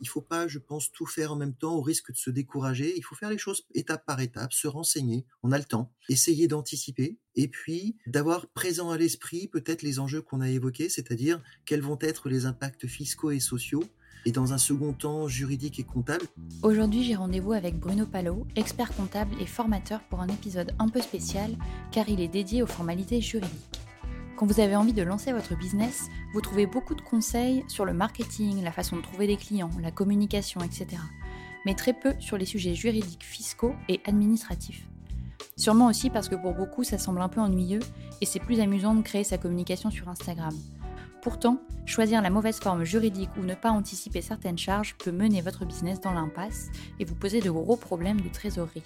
Il 0.00 0.08
faut 0.08 0.20
pas, 0.22 0.48
je 0.48 0.58
pense, 0.58 0.90
tout 0.92 1.06
faire 1.06 1.32
en 1.32 1.36
même 1.36 1.54
temps 1.54 1.74
au 1.74 1.82
risque 1.82 2.12
de 2.12 2.16
se 2.16 2.30
décourager. 2.30 2.94
Il 2.96 3.02
faut 3.02 3.14
faire 3.14 3.30
les 3.30 3.38
choses 3.38 3.66
étape 3.74 4.06
par 4.06 4.20
étape, 4.20 4.52
se 4.52 4.68
renseigner. 4.68 5.26
On 5.42 5.52
a 5.52 5.58
le 5.58 5.64
temps. 5.64 5.92
Essayer 6.08 6.48
d'anticiper 6.48 7.18
et 7.36 7.48
puis 7.48 7.96
d'avoir 8.06 8.48
présent 8.48 8.90
à 8.90 8.98
l'esprit 8.98 9.48
peut-être 9.48 9.82
les 9.82 9.98
enjeux 9.98 10.22
qu'on 10.22 10.40
a 10.40 10.48
évoqués, 10.48 10.88
c'est-à-dire 10.88 11.42
quels 11.64 11.82
vont 11.82 11.98
être 12.00 12.28
les 12.28 12.46
impacts 12.46 12.86
fiscaux 12.86 13.30
et 13.30 13.40
sociaux 13.40 13.84
et 14.26 14.32
dans 14.32 14.52
un 14.52 14.58
second 14.58 14.92
temps 14.92 15.28
juridique 15.28 15.78
et 15.78 15.84
comptable. 15.84 16.26
Aujourd'hui, 16.62 17.04
j'ai 17.04 17.14
rendez-vous 17.14 17.52
avec 17.52 17.78
Bruno 17.78 18.06
Palot, 18.06 18.46
expert 18.56 18.94
comptable 18.94 19.34
et 19.40 19.46
formateur 19.46 20.00
pour 20.08 20.20
un 20.20 20.28
épisode 20.28 20.74
un 20.78 20.88
peu 20.88 21.00
spécial 21.00 21.56
car 21.90 22.08
il 22.08 22.20
est 22.20 22.28
dédié 22.28 22.62
aux 22.62 22.66
formalités 22.66 23.20
juridiques. 23.20 23.80
Quand 24.40 24.46
vous 24.46 24.60
avez 24.60 24.74
envie 24.74 24.94
de 24.94 25.02
lancer 25.02 25.34
votre 25.34 25.54
business, 25.54 26.08
vous 26.32 26.40
trouvez 26.40 26.64
beaucoup 26.64 26.94
de 26.94 27.02
conseils 27.02 27.62
sur 27.68 27.84
le 27.84 27.92
marketing, 27.92 28.64
la 28.64 28.72
façon 28.72 28.96
de 28.96 29.02
trouver 29.02 29.26
des 29.26 29.36
clients, 29.36 29.68
la 29.82 29.90
communication, 29.90 30.62
etc. 30.62 30.86
Mais 31.66 31.74
très 31.74 31.92
peu 31.92 32.14
sur 32.20 32.38
les 32.38 32.46
sujets 32.46 32.74
juridiques, 32.74 33.22
fiscaux 33.22 33.74
et 33.90 34.00
administratifs. 34.06 34.88
Sûrement 35.58 35.88
aussi 35.88 36.08
parce 36.08 36.30
que 36.30 36.36
pour 36.36 36.54
beaucoup 36.54 36.84
ça 36.84 36.96
semble 36.96 37.20
un 37.20 37.28
peu 37.28 37.42
ennuyeux 37.42 37.80
et 38.22 38.24
c'est 38.24 38.40
plus 38.40 38.60
amusant 38.60 38.94
de 38.94 39.02
créer 39.02 39.24
sa 39.24 39.36
communication 39.36 39.90
sur 39.90 40.08
Instagram. 40.08 40.54
Pourtant, 41.20 41.60
choisir 41.84 42.22
la 42.22 42.30
mauvaise 42.30 42.60
forme 42.60 42.84
juridique 42.84 43.28
ou 43.38 43.42
ne 43.42 43.54
pas 43.54 43.72
anticiper 43.72 44.22
certaines 44.22 44.56
charges 44.56 44.96
peut 44.96 45.12
mener 45.12 45.42
votre 45.42 45.66
business 45.66 46.00
dans 46.00 46.14
l'impasse 46.14 46.70
et 46.98 47.04
vous 47.04 47.14
poser 47.14 47.42
de 47.42 47.50
gros 47.50 47.76
problèmes 47.76 48.22
de 48.22 48.28
trésorerie. 48.30 48.84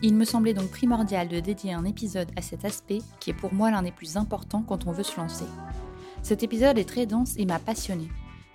Il 0.00 0.14
me 0.14 0.24
semblait 0.24 0.54
donc 0.54 0.70
primordial 0.70 1.26
de 1.26 1.40
dédier 1.40 1.72
un 1.72 1.84
épisode 1.84 2.30
à 2.36 2.42
cet 2.42 2.64
aspect 2.64 3.00
qui 3.18 3.30
est 3.30 3.34
pour 3.34 3.52
moi 3.52 3.72
l'un 3.72 3.82
des 3.82 3.90
plus 3.90 4.16
importants 4.16 4.62
quand 4.62 4.86
on 4.86 4.92
veut 4.92 5.02
se 5.02 5.18
lancer. 5.18 5.44
Cet 6.22 6.44
épisode 6.44 6.78
est 6.78 6.88
très 6.88 7.04
dense 7.04 7.34
et 7.36 7.46
m'a 7.46 7.58
passionné. 7.58 8.08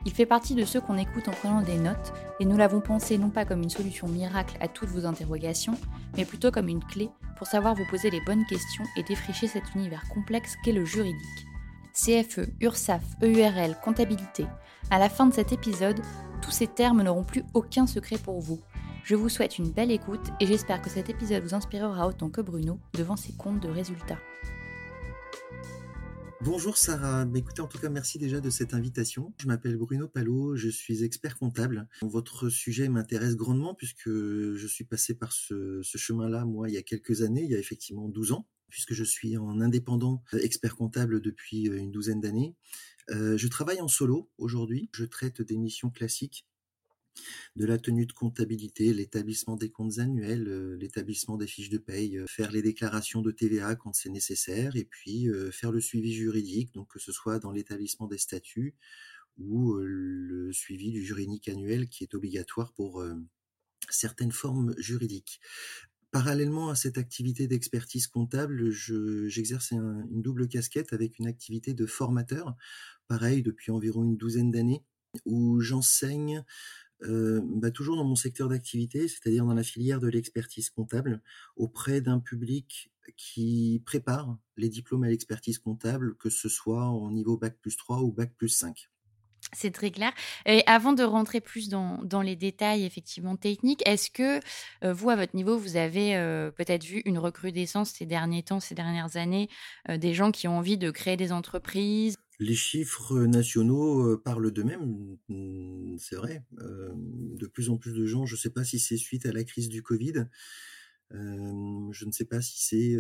Il 0.05 0.13
fait 0.13 0.25
partie 0.25 0.55
de 0.55 0.63
ceux 0.63 0.79
qu'on 0.79 0.97
écoute 0.97 1.27
en 1.27 1.31
prenant 1.31 1.61
des 1.61 1.77
notes 1.77 2.13
et 2.39 2.45
nous 2.45 2.55
l'avons 2.55 2.79
pensé 2.79 3.17
non 3.17 3.29
pas 3.29 3.43
comme 3.43 3.61
une 3.61 3.69
solution 3.69 4.07
miracle 4.07 4.57
à 4.61 4.69
toutes 4.69 4.89
vos 4.89 5.05
interrogations, 5.05 5.77
mais 6.15 6.23
plutôt 6.23 6.49
comme 6.49 6.69
une 6.69 6.83
clé 6.83 7.09
pour 7.37 7.47
savoir 7.47 7.75
vous 7.75 7.85
poser 7.89 8.09
les 8.09 8.21
bonnes 8.21 8.45
questions 8.45 8.85
et 8.95 9.03
défricher 9.03 9.47
cet 9.47 9.75
univers 9.75 10.07
complexe 10.13 10.55
qu'est 10.63 10.71
le 10.71 10.85
juridique. 10.85 11.47
CFE, 11.93 12.49
URSAF, 12.61 13.03
EURL, 13.21 13.77
comptabilité. 13.83 14.45
À 14.89 14.97
la 14.97 15.09
fin 15.09 15.25
de 15.25 15.33
cet 15.33 15.51
épisode, 15.51 16.01
tous 16.41 16.51
ces 16.51 16.67
termes 16.67 17.03
n'auront 17.03 17.23
plus 17.23 17.43
aucun 17.53 17.85
secret 17.85 18.17
pour 18.17 18.39
vous. 18.39 18.59
Je 19.03 19.15
vous 19.15 19.27
souhaite 19.27 19.57
une 19.57 19.69
belle 19.69 19.91
écoute 19.91 20.29
et 20.39 20.45
j'espère 20.47 20.81
que 20.81 20.89
cet 20.89 21.09
épisode 21.09 21.43
vous 21.43 21.53
inspirera 21.53 22.07
autant 22.07 22.29
que 22.29 22.39
Bruno 22.39 22.79
devant 22.93 23.17
ses 23.17 23.33
comptes 23.33 23.61
de 23.61 23.67
résultats. 23.67 24.19
Bonjour 26.39 26.77
Sarah, 26.77 27.25
bah, 27.25 27.37
écoutez 27.37 27.61
en 27.61 27.67
tout 27.67 27.79
cas 27.79 27.89
merci 27.89 28.17
déjà 28.17 28.39
de 28.39 28.49
cette 28.49 28.73
invitation. 28.73 29.33
Je 29.41 29.47
m'appelle 29.47 29.75
Bruno 29.75 30.07
Palot, 30.07 30.55
je 30.55 30.69
suis 30.69 31.03
expert 31.03 31.37
comptable. 31.37 31.89
Votre 32.01 32.47
sujet 32.47 32.87
m'intéresse 32.87 33.35
grandement 33.35 33.75
puisque 33.75 34.07
je 34.07 34.67
suis 34.67 34.85
passé 34.85 35.13
par 35.15 35.33
ce, 35.33 35.81
chemin-là 35.83 36.45
moi 36.45 36.69
il 36.69 36.75
y 36.75 36.77
a 36.77 36.81
quelques 36.81 37.23
années, 37.23 37.43
il 37.43 37.51
y 37.51 37.55
a 37.55 37.59
effectivement 37.59 38.07
12 38.07 38.31
ans, 38.31 38.47
puisque 38.69 38.93
je 38.93 39.03
suis 39.03 39.35
en 39.35 39.59
indépendant 39.59 40.23
euh, 40.33 40.39
expert 40.39 40.77
comptable 40.77 41.19
depuis 41.19 41.67
euh, 41.67 41.75
une 41.75 41.91
douzaine 41.91 42.21
d'années. 42.21 42.55
Euh, 43.09 43.37
je 43.37 43.47
travaille 43.49 43.81
en 43.81 43.89
solo 43.89 44.31
aujourd'hui, 44.37 44.89
je 44.93 45.03
traite 45.03 45.41
des 45.41 45.57
missions 45.57 45.89
classiques 45.89 46.45
de 47.55 47.65
la 47.65 47.77
tenue 47.77 48.05
de 48.05 48.13
comptabilité, 48.13 48.93
l'établissement 48.93 49.55
des 49.55 49.69
comptes 49.69 49.99
annuels, 49.99 50.47
euh, 50.47 50.75
l'établissement 50.77 51.37
des 51.37 51.47
fiches 51.47 51.69
de 51.69 51.77
paye, 51.77 52.17
euh, 52.17 52.27
faire 52.27 52.51
les 52.51 52.61
déclarations 52.61 53.21
de 53.21 53.31
TVA 53.31 53.75
quand 53.75 53.93
c'est 53.93 54.09
nécessaire, 54.09 54.75
et 54.75 54.85
puis 54.85 55.29
euh, 55.29 55.51
faire 55.51 55.71
le 55.71 55.81
suivi 55.81 56.13
juridique, 56.13 56.73
donc 56.73 56.89
que 56.91 56.99
ce 56.99 57.11
soit 57.11 57.39
dans 57.39 57.51
l'établissement 57.51 58.07
des 58.07 58.17
statuts 58.17 58.75
ou 59.39 59.73
le 59.77 60.53
suivi 60.53 60.91
du 60.91 61.03
juridique 61.03 61.49
annuel 61.49 61.89
qui 61.89 62.03
est 62.03 62.13
obligatoire 62.13 62.71
pour 62.73 63.03
certaines 63.89 64.31
formes 64.31 64.75
juridiques. 64.77 65.41
Parallèlement 66.11 66.69
à 66.69 66.75
cette 66.75 66.99
activité 66.99 67.47
d'expertise 67.47 68.05
comptable, 68.05 68.69
j'exerce 68.69 69.71
une 69.71 70.21
double 70.21 70.47
casquette 70.47 70.93
avec 70.93 71.17
une 71.17 71.25
activité 71.25 71.73
de 71.73 71.87
formateur, 71.87 72.55
pareil 73.07 73.41
depuis 73.41 73.71
environ 73.71 74.03
une 74.03 74.17
douzaine 74.17 74.51
d'années, 74.51 74.83
où 75.25 75.59
j'enseigne 75.59 76.43
euh, 77.05 77.41
bah, 77.43 77.71
toujours 77.71 77.95
dans 77.95 78.03
mon 78.03 78.15
secteur 78.15 78.49
d'activité, 78.49 79.07
c'est-à-dire 79.07 79.45
dans 79.45 79.53
la 79.53 79.63
filière 79.63 79.99
de 79.99 80.07
l'expertise 80.07 80.69
comptable, 80.69 81.21
auprès 81.55 82.01
d'un 82.01 82.19
public 82.19 82.91
qui 83.17 83.81
prépare 83.85 84.37
les 84.57 84.69
diplômes 84.69 85.03
à 85.03 85.09
l'expertise 85.09 85.59
comptable, 85.59 86.15
que 86.17 86.29
ce 86.29 86.49
soit 86.49 86.89
au 86.89 87.11
niveau 87.11 87.37
Bac 87.37 87.57
plus 87.61 87.75
3 87.75 88.01
ou 88.01 88.11
Bac 88.11 88.33
plus 88.37 88.49
5. 88.49 88.89
C'est 89.51 89.71
très 89.71 89.91
clair. 89.91 90.13
Et 90.45 90.63
avant 90.67 90.93
de 90.93 91.03
rentrer 91.03 91.41
plus 91.41 91.67
dans, 91.67 91.99
dans 92.03 92.21
les 92.21 92.35
détails 92.35 92.85
effectivement 92.85 93.35
techniques, 93.35 93.83
est-ce 93.85 94.09
que 94.09 94.39
euh, 94.83 94.93
vous, 94.93 95.09
à 95.09 95.15
votre 95.15 95.35
niveau, 95.35 95.57
vous 95.57 95.75
avez 95.75 96.15
euh, 96.15 96.49
peut-être 96.49 96.85
vu 96.85 97.01
une 97.05 97.19
recrudescence 97.19 97.91
ces 97.91 98.05
derniers 98.05 98.43
temps, 98.43 98.61
ces 98.61 98.73
dernières 98.73 99.17
années, 99.17 99.49
des 99.89 100.13
gens 100.13 100.31
qui 100.31 100.47
ont 100.47 100.57
envie 100.57 100.77
de 100.77 100.89
créer 100.91 101.17
des 101.17 101.31
entreprises? 101.31 102.17
Les 102.39 102.55
chiffres 102.55 103.25
nationaux 103.25 104.17
parlent 104.17 104.51
d'eux-mêmes, 104.51 105.17
mmh, 105.29 105.97
c'est 105.99 106.15
vrai. 106.15 106.43
de 106.59 107.47
plus 107.47 107.69
en 107.69 107.77
plus 107.77 107.93
de 107.93 108.05
gens, 108.05 108.25
je 108.25 108.35
ne 108.35 108.39
sais 108.39 108.49
pas 108.49 108.63
si 108.63 108.79
c'est 108.79 108.97
suite 108.97 109.25
à 109.25 109.31
la 109.31 109.43
crise 109.43 109.69
du 109.69 109.81
Covid, 109.83 110.25
je 111.11 112.05
ne 112.05 112.11
sais 112.11 112.25
pas 112.25 112.41
si 112.41 112.61
c'est 112.61 112.97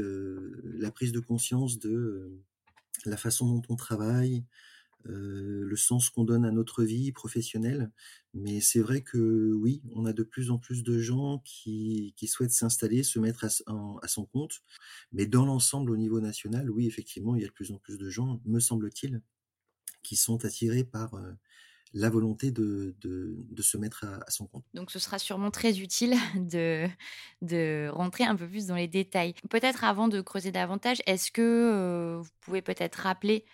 la 0.63 0.91
prise 0.91 1.11
de 1.11 1.19
conscience 1.19 1.79
de 1.79 2.39
la 3.05 3.17
façon 3.17 3.47
dont 3.47 3.61
on 3.69 3.75
travaille, 3.75 4.45
le 5.05 5.75
sens 5.75 6.09
qu'on 6.09 6.23
donne 6.23 6.45
à 6.45 6.51
notre 6.51 6.83
vie 6.83 7.11
professionnelle. 7.11 7.91
Mais 8.33 8.61
c'est 8.61 8.79
vrai 8.79 9.01
que 9.01 9.53
oui, 9.53 9.81
on 9.93 10.05
a 10.05 10.13
de 10.13 10.23
plus 10.23 10.51
en 10.51 10.57
plus 10.57 10.83
de 10.83 10.97
gens 10.99 11.41
qui, 11.45 12.15
souhaitent 12.27 12.51
s'installer, 12.51 13.03
se 13.03 13.19
mettre 13.19 13.45
à, 13.45 14.07
son 14.07 14.25
compte. 14.25 14.61
Mais 15.11 15.25
dans 15.25 15.45
l'ensemble, 15.45 15.91
au 15.91 15.97
niveau 15.97 16.19
national, 16.19 16.69
oui, 16.69 16.87
effectivement, 16.87 17.35
il 17.35 17.41
y 17.41 17.45
a 17.45 17.47
de 17.47 17.53
plus 17.53 17.71
en 17.71 17.77
plus 17.77 17.97
de 17.97 18.09
gens, 18.09 18.41
me 18.45 18.59
semble-t-il, 18.59 19.21
qui 20.01 20.15
sont 20.15 20.45
attirés 20.45 20.83
par 20.83 21.15
la 21.93 22.09
volonté 22.09 22.51
de, 22.51 22.95
de, 23.01 23.61
se 23.61 23.77
mettre 23.77 24.05
à, 24.05 24.29
son 24.29 24.47
compte. 24.47 24.65
Donc 24.73 24.91
ce 24.91 24.99
sera 24.99 25.19
sûrement 25.19 25.51
très 25.51 25.79
utile 25.79 26.15
de, 26.35 26.87
de 27.41 27.89
rentrer 27.91 28.23
un 28.23 28.35
peu 28.35 28.47
plus 28.47 28.67
dans 28.67 28.75
les 28.75 28.87
détails. 28.87 29.35
Peut-être 29.49 29.83
avant 29.83 30.07
de 30.07 30.21
creuser 30.21 30.51
davantage, 30.51 31.01
est-ce 31.05 31.31
que 31.31 32.19
vous 32.19 32.29
pouvez 32.41 32.61
peut-être 32.61 32.95
rappeler 32.95 33.45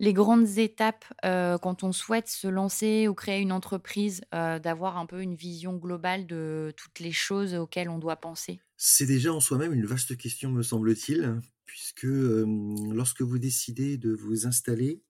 les 0.00 0.12
grandes 0.12 0.58
étapes 0.58 1.04
quand 1.22 1.82
on 1.82 1.92
souhaite 1.92 2.28
se 2.28 2.48
lancer 2.48 3.08
ou 3.08 3.14
créer 3.14 3.40
une 3.40 3.52
entreprise, 3.52 4.22
d'avoir 4.32 4.96
un 4.98 5.06
peu 5.06 5.22
une 5.22 5.34
vision 5.34 5.76
globale 5.76 6.26
de 6.26 6.72
toutes 6.76 7.00
les 7.00 7.12
choses 7.12 7.54
auxquelles 7.54 7.88
on 7.88 7.98
doit 7.98 8.16
penser? 8.16 8.60
C'est 8.76 9.06
déjà 9.06 9.32
en 9.32 9.40
soi-même 9.40 9.72
une 9.72 9.86
vaste 9.86 10.16
question, 10.16 10.50
me 10.52 10.62
semble-t-il, 10.62 11.40
puisque 11.64 12.04
lorsque 12.04 13.22
vous 13.22 13.38
décidez 13.38 13.98
de 13.98 14.12
vous 14.12 14.46
installer, 14.46 15.02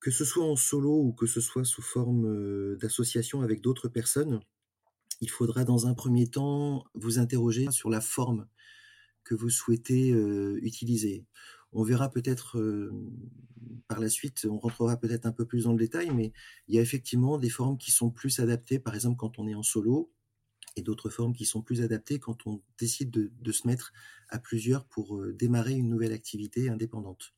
que 0.00 0.10
ce 0.10 0.24
soit 0.24 0.44
en 0.44 0.56
solo 0.56 1.00
ou 1.02 1.12
que 1.12 1.26
ce 1.26 1.40
soit 1.40 1.64
sous 1.64 1.82
forme 1.82 2.76
d'association 2.76 3.42
avec 3.42 3.60
d'autres 3.60 3.88
personnes, 3.88 4.40
il 5.20 5.30
faudra 5.30 5.64
dans 5.64 5.86
un 5.86 5.94
premier 5.94 6.28
temps 6.28 6.84
vous 6.94 7.18
interroger 7.18 7.70
sur 7.70 7.90
la 7.90 8.00
forme 8.00 8.48
que 9.24 9.34
vous 9.34 9.50
souhaitez 9.50 10.10
utiliser. 10.62 11.26
On 11.74 11.82
verra 11.82 12.10
peut-être 12.10 12.90
par 13.88 14.00
la 14.00 14.08
suite, 14.08 14.46
on 14.48 14.58
rentrera 14.58 14.96
peut-être 14.96 15.26
un 15.26 15.32
peu 15.32 15.44
plus 15.44 15.64
dans 15.64 15.72
le 15.72 15.78
détail, 15.78 16.10
mais 16.10 16.32
il 16.68 16.74
y 16.74 16.78
a 16.78 16.82
effectivement 16.82 17.38
des 17.38 17.50
formes 17.50 17.78
qui 17.78 17.90
sont 17.90 18.10
plus 18.10 18.40
adaptées, 18.40 18.78
par 18.78 18.94
exemple 18.94 19.16
quand 19.16 19.38
on 19.38 19.46
est 19.46 19.54
en 19.54 19.62
solo, 19.62 20.12
et 20.76 20.82
d'autres 20.82 21.10
formes 21.10 21.34
qui 21.34 21.44
sont 21.44 21.62
plus 21.62 21.82
adaptées 21.82 22.18
quand 22.18 22.46
on 22.46 22.62
décide 22.78 23.10
de, 23.10 23.52
se 23.52 23.66
mettre 23.66 23.92
à 24.28 24.38
plusieurs 24.38 24.86
pour 24.86 25.24
démarrer 25.32 25.74
une 25.74 25.88
nouvelle 25.88 26.12
activité 26.12 26.68
indépendante. 26.68 27.34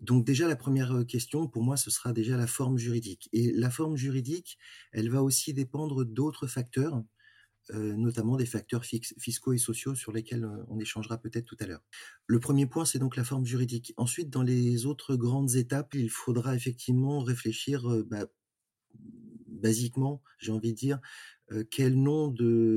Donc 0.00 0.24
déjà, 0.24 0.46
la 0.46 0.56
première 0.56 1.04
question, 1.06 1.48
pour 1.48 1.62
moi, 1.62 1.76
ce 1.76 1.90
sera 1.90 2.12
déjà 2.12 2.36
la 2.36 2.46
forme 2.46 2.78
juridique. 2.78 3.28
Et 3.32 3.52
la 3.52 3.70
forme 3.70 3.96
juridique, 3.96 4.58
elle 4.92 5.08
va 5.08 5.22
aussi 5.22 5.54
dépendre 5.54 6.04
d'autres 6.04 6.46
facteurs, 6.46 7.02
notamment 7.72 8.36
des 8.36 8.46
facteurs 8.46 8.84
fiscaux 8.84 9.52
et 9.52 9.58
sociaux 9.58 9.94
sur 9.94 10.12
lesquels 10.12 10.48
on 10.68 10.78
échangera 10.78 11.18
peut-être 11.18 11.46
tout 11.46 11.56
à 11.60 11.66
l'heure. 11.66 11.82
Le 12.26 12.38
premier 12.38 12.66
point, 12.66 12.84
c'est 12.84 12.98
donc 12.98 13.16
la 13.16 13.24
forme 13.24 13.46
juridique. 13.46 13.94
Ensuite, 13.96 14.30
dans 14.30 14.42
les 14.42 14.86
autres 14.86 15.16
grandes 15.16 15.54
étapes, 15.54 15.94
il 15.94 16.10
faudra 16.10 16.54
effectivement 16.54 17.22
réfléchir, 17.22 18.04
bah, 18.06 18.26
basiquement, 19.48 20.22
j'ai 20.38 20.52
envie 20.52 20.72
de 20.72 20.78
dire, 20.78 21.00
quel 21.70 21.94
nom 21.94 22.28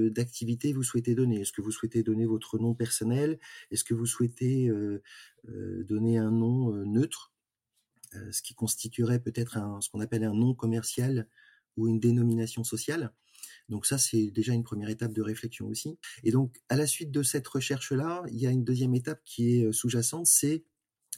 d'activité 0.10 0.74
vous 0.74 0.84
souhaitez 0.84 1.16
donner. 1.16 1.42
Est-ce 1.42 1.52
que 1.52 1.62
vous 1.62 1.72
souhaitez 1.72 2.04
donner 2.04 2.26
votre 2.26 2.58
nom 2.58 2.74
personnel? 2.74 3.40
Est-ce 3.72 3.84
que 3.84 3.94
vous 3.94 4.06
souhaitez 4.06 4.72
donner 5.46 6.18
un 6.18 6.32
nom 6.32 6.72
neutre? 6.86 7.34
Ce 8.32 8.42
qui 8.42 8.54
constituerait 8.54 9.20
peut-être 9.20 9.60
ce 9.82 9.90
qu'on 9.90 10.00
appelle 10.00 10.24
un 10.24 10.34
nom 10.34 10.54
commercial 10.54 11.28
ou 11.76 11.88
une 11.88 12.00
dénomination 12.00 12.64
sociale. 12.64 13.14
Donc 13.70 13.86
ça, 13.86 13.98
c'est 13.98 14.32
déjà 14.32 14.54
une 14.54 14.64
première 14.64 14.90
étape 14.90 15.14
de 15.14 15.22
réflexion 15.22 15.68
aussi. 15.68 15.98
Et 16.24 16.32
donc, 16.32 16.58
à 16.70 16.76
la 16.76 16.88
suite 16.88 17.12
de 17.12 17.24
cette 17.24 17.48
recherche-là, 17.48 18.24
il 18.32 18.40
y 18.40 18.48
a 18.48 18.52
une 18.52 18.64
deuxième 18.64 18.96
étape 18.96 19.22
qui 19.26 19.58
est 19.58 19.72
sous-jacente, 19.72 20.26
c'est 20.26 20.64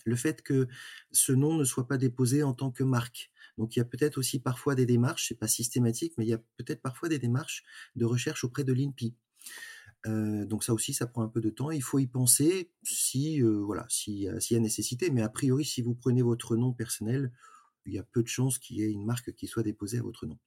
le 0.06 0.16
fait 0.16 0.42
que 0.42 0.68
ce 1.12 1.32
nom 1.32 1.56
ne 1.56 1.64
soit 1.64 1.88
pas 1.88 1.98
déposé 1.98 2.44
en 2.44 2.54
tant 2.54 2.72
que 2.72 2.84
marque. 2.84 3.32
Donc 3.58 3.76
il 3.76 3.80
y 3.80 3.82
a 3.82 3.86
peut-être 3.86 4.18
aussi 4.18 4.40
parfois 4.40 4.76
des 4.76 4.86
démarches, 4.86 5.28
c'est 5.28 5.40
pas 5.40 5.48
systématique, 5.48 6.14
mais 6.18 6.26
il 6.26 6.30
y 6.30 6.34
a 6.34 6.42
peut-être 6.58 6.82
parfois 6.82 7.10
des 7.10 7.20
démarches 7.20 7.64
de 7.96 8.06
recherche 8.06 8.44
auprès 8.44 8.64
de 8.64 8.74
l'INPI. 8.74 9.16
Euh, 10.08 10.46
donc 10.46 10.64
ça 10.64 10.74
aussi, 10.74 10.94
ça 10.94 11.08
prend 11.08 11.24
un 11.24 11.28
peu 11.28 11.42
de 11.42 11.50
temps. 11.50 11.72
Il 11.72 11.84
faut 11.84 12.00
y 12.00 12.08
penser 12.08 12.72
si 12.84 13.42
euh, 13.42 13.60
voilà, 13.60 13.86
s'il 13.90 14.16
y 14.16 14.28
a 14.28 14.60
nécessité. 14.60 15.10
Mais 15.10 15.22
a 15.22 15.30
priori, 15.30 15.66
si 15.66 15.82
vous 15.82 15.94
prenez 15.94 16.22
votre 16.22 16.56
nom 16.56 16.72
personnel, 16.72 17.32
il 17.86 17.94
y 17.94 18.00
a 18.00 18.04
peu 18.04 18.24
de 18.24 18.28
chances 18.28 18.60
qu'il 18.60 18.78
y 18.78 18.84
ait 18.84 18.92
une 18.92 19.06
marque 19.06 19.34
qui 19.34 19.48
soit 19.48 19.64
déposée 19.64 19.98
à 20.00 20.04
votre 20.04 20.26
nom. 20.26 20.38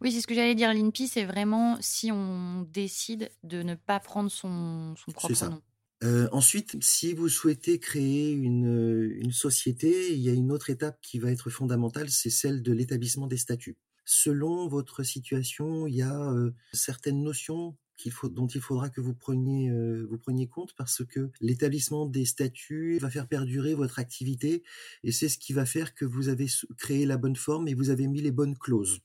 Oui, 0.00 0.12
c'est 0.12 0.20
ce 0.20 0.26
que 0.26 0.34
j'allais 0.34 0.54
dire. 0.54 0.72
L'INPI, 0.72 1.08
c'est 1.08 1.24
vraiment 1.24 1.78
si 1.80 2.10
on 2.12 2.66
décide 2.72 3.30
de 3.42 3.62
ne 3.62 3.74
pas 3.74 4.00
prendre 4.00 4.30
son, 4.30 4.94
son 4.96 5.12
propre 5.12 5.48
nom. 5.48 5.62
Euh, 6.04 6.28
ensuite, 6.32 6.76
si 6.82 7.14
vous 7.14 7.28
souhaitez 7.28 7.78
créer 7.78 8.32
une, 8.32 9.12
une, 9.20 9.30
société, 9.30 10.12
il 10.12 10.18
y 10.18 10.28
a 10.28 10.32
une 10.32 10.50
autre 10.50 10.68
étape 10.68 10.98
qui 11.00 11.20
va 11.20 11.30
être 11.30 11.48
fondamentale, 11.48 12.10
c'est 12.10 12.30
celle 12.30 12.60
de 12.62 12.72
l'établissement 12.72 13.28
des 13.28 13.36
statuts. 13.36 13.76
Selon 14.04 14.66
votre 14.66 15.04
situation, 15.04 15.86
il 15.86 15.94
y 15.94 16.02
a 16.02 16.32
euh, 16.32 16.50
certaines 16.72 17.22
notions 17.22 17.76
faut, 18.10 18.28
dont 18.28 18.46
il 18.46 18.60
faudra 18.60 18.90
que 18.90 19.00
vous 19.00 19.14
preniez, 19.14 19.70
euh, 19.70 20.06
vous 20.10 20.18
preniez 20.18 20.48
compte 20.48 20.74
parce 20.76 21.04
que 21.04 21.30
l'établissement 21.40 22.06
des 22.06 22.24
statuts 22.24 22.98
va 22.98 23.10
faire 23.10 23.28
perdurer 23.28 23.74
votre 23.74 23.98
activité 23.98 24.62
et 25.04 25.12
c'est 25.12 25.28
ce 25.28 25.38
qui 25.38 25.52
va 25.52 25.66
faire 25.66 25.94
que 25.94 26.04
vous 26.04 26.28
avez 26.28 26.46
créé 26.78 27.06
la 27.06 27.16
bonne 27.16 27.36
forme 27.36 27.68
et 27.68 27.74
vous 27.74 27.90
avez 27.90 28.06
mis 28.06 28.20
les 28.20 28.32
bonnes 28.32 28.56
clauses. 28.56 29.00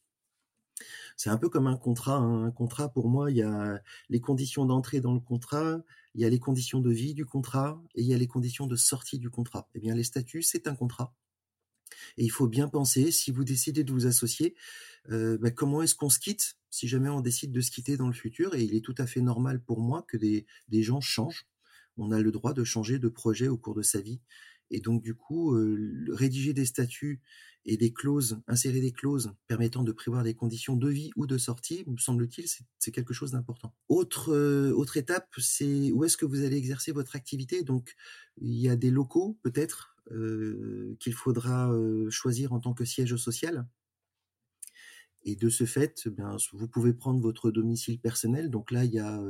C'est 1.17 1.31
un 1.31 1.37
peu 1.37 1.49
comme 1.49 1.67
un 1.67 1.77
contrat. 1.77 2.17
Hein. 2.17 2.45
Un 2.45 2.51
contrat, 2.51 2.89
pour 2.89 3.09
moi, 3.09 3.31
il 3.31 3.37
y 3.37 3.41
a 3.41 3.81
les 4.09 4.21
conditions 4.21 4.65
d'entrée 4.65 5.01
dans 5.01 5.13
le 5.13 5.19
contrat, 5.19 5.83
il 6.13 6.21
y 6.21 6.25
a 6.25 6.29
les 6.29 6.39
conditions 6.39 6.79
de 6.79 6.91
vie 6.91 7.13
du 7.13 7.25
contrat 7.25 7.81
et 7.95 8.01
il 8.01 8.07
y 8.07 8.13
a 8.13 8.17
les 8.17 8.27
conditions 8.27 8.67
de 8.67 8.75
sortie 8.75 9.19
du 9.19 9.29
contrat. 9.29 9.67
Eh 9.73 9.79
bien, 9.79 9.95
les 9.95 10.03
statuts, 10.03 10.43
c'est 10.43 10.67
un 10.67 10.75
contrat. 10.75 11.13
Et 12.17 12.23
il 12.23 12.29
faut 12.29 12.47
bien 12.47 12.67
penser, 12.67 13.11
si 13.11 13.31
vous 13.31 13.43
décidez 13.43 13.83
de 13.83 13.91
vous 13.91 14.05
associer, 14.05 14.55
euh, 15.09 15.37
bah, 15.39 15.51
comment 15.51 15.81
est-ce 15.81 15.95
qu'on 15.95 16.09
se 16.09 16.19
quitte 16.19 16.57
si 16.69 16.87
jamais 16.87 17.09
on 17.09 17.21
décide 17.21 17.51
de 17.51 17.61
se 17.61 17.71
quitter 17.71 17.97
dans 17.97 18.07
le 18.07 18.13
futur? 18.13 18.55
Et 18.55 18.63
il 18.63 18.75
est 18.75 18.81
tout 18.81 18.95
à 18.97 19.07
fait 19.07 19.21
normal 19.21 19.61
pour 19.61 19.79
moi 19.81 20.05
que 20.07 20.17
des, 20.17 20.45
gens 20.83 21.01
changent. 21.01 21.47
On 21.97 22.11
a 22.11 22.19
le 22.19 22.31
droit 22.31 22.53
de 22.53 22.63
changer 22.63 22.99
de 22.99 23.09
projet 23.09 23.47
au 23.47 23.57
cours 23.57 23.73
de 23.73 23.81
sa 23.81 24.01
vie. 24.01 24.21
Et 24.69 24.81
donc, 24.81 25.01
du 25.01 25.15
coup, 25.15 25.55
euh, 25.55 26.05
rédiger 26.09 26.53
des 26.53 26.65
statuts 26.65 27.21
et 27.67 27.77
des 27.77 27.91
clauses, 27.91 28.39
insérer 28.47 28.79
des 28.79 28.93
clauses 28.93 29.33
permettant 29.47 29.83
de 29.83 29.91
prévoir 29.91 30.23
des 30.23 30.33
conditions 30.33 30.77
de 30.77 30.89
vie 30.89 31.11
ou 31.17 31.27
de 31.27 31.37
sortie, 31.37 31.83
me 31.85 31.97
semble-t-il, 31.97 32.47
c'est 32.79 32.91
quelque 32.91 33.13
chose 33.13 33.31
d'important. 33.31 33.75
Autre, 33.89 34.33
euh, 34.33 34.71
autre 34.71 34.95
étape, 34.95 35.27
c'est 35.37 35.91
où 35.91 36.05
est-ce 36.05 36.17
que 36.17 36.25
vous 36.25 36.43
allez 36.43 36.57
exercer 36.57 36.93
votre 36.93 37.15
activité? 37.17 37.63
Donc, 37.63 37.93
il 38.37 38.55
y 38.55 38.69
a 38.69 38.77
des 38.77 38.89
locaux, 38.89 39.37
peut-être, 39.43 39.97
euh, 40.11 40.95
qu'il 41.01 41.13
faudra 41.13 41.71
euh, 41.73 42.09
choisir 42.09 42.53
en 42.53 42.59
tant 42.61 42.73
que 42.73 42.85
siège 42.85 43.17
social. 43.17 43.67
Et 45.29 45.35
de 45.35 45.50
ce 45.50 45.65
fait, 45.65 46.07
bien, 46.07 46.38
vous 46.53 46.69
pouvez 46.69 46.94
prendre 46.94 47.19
votre 47.19 47.51
domicile 47.51 48.00
personnel. 48.00 48.50
Donc 48.50 48.71
là, 48.71 48.85
il 48.85 48.94
y 48.94 49.00
a 49.00 49.21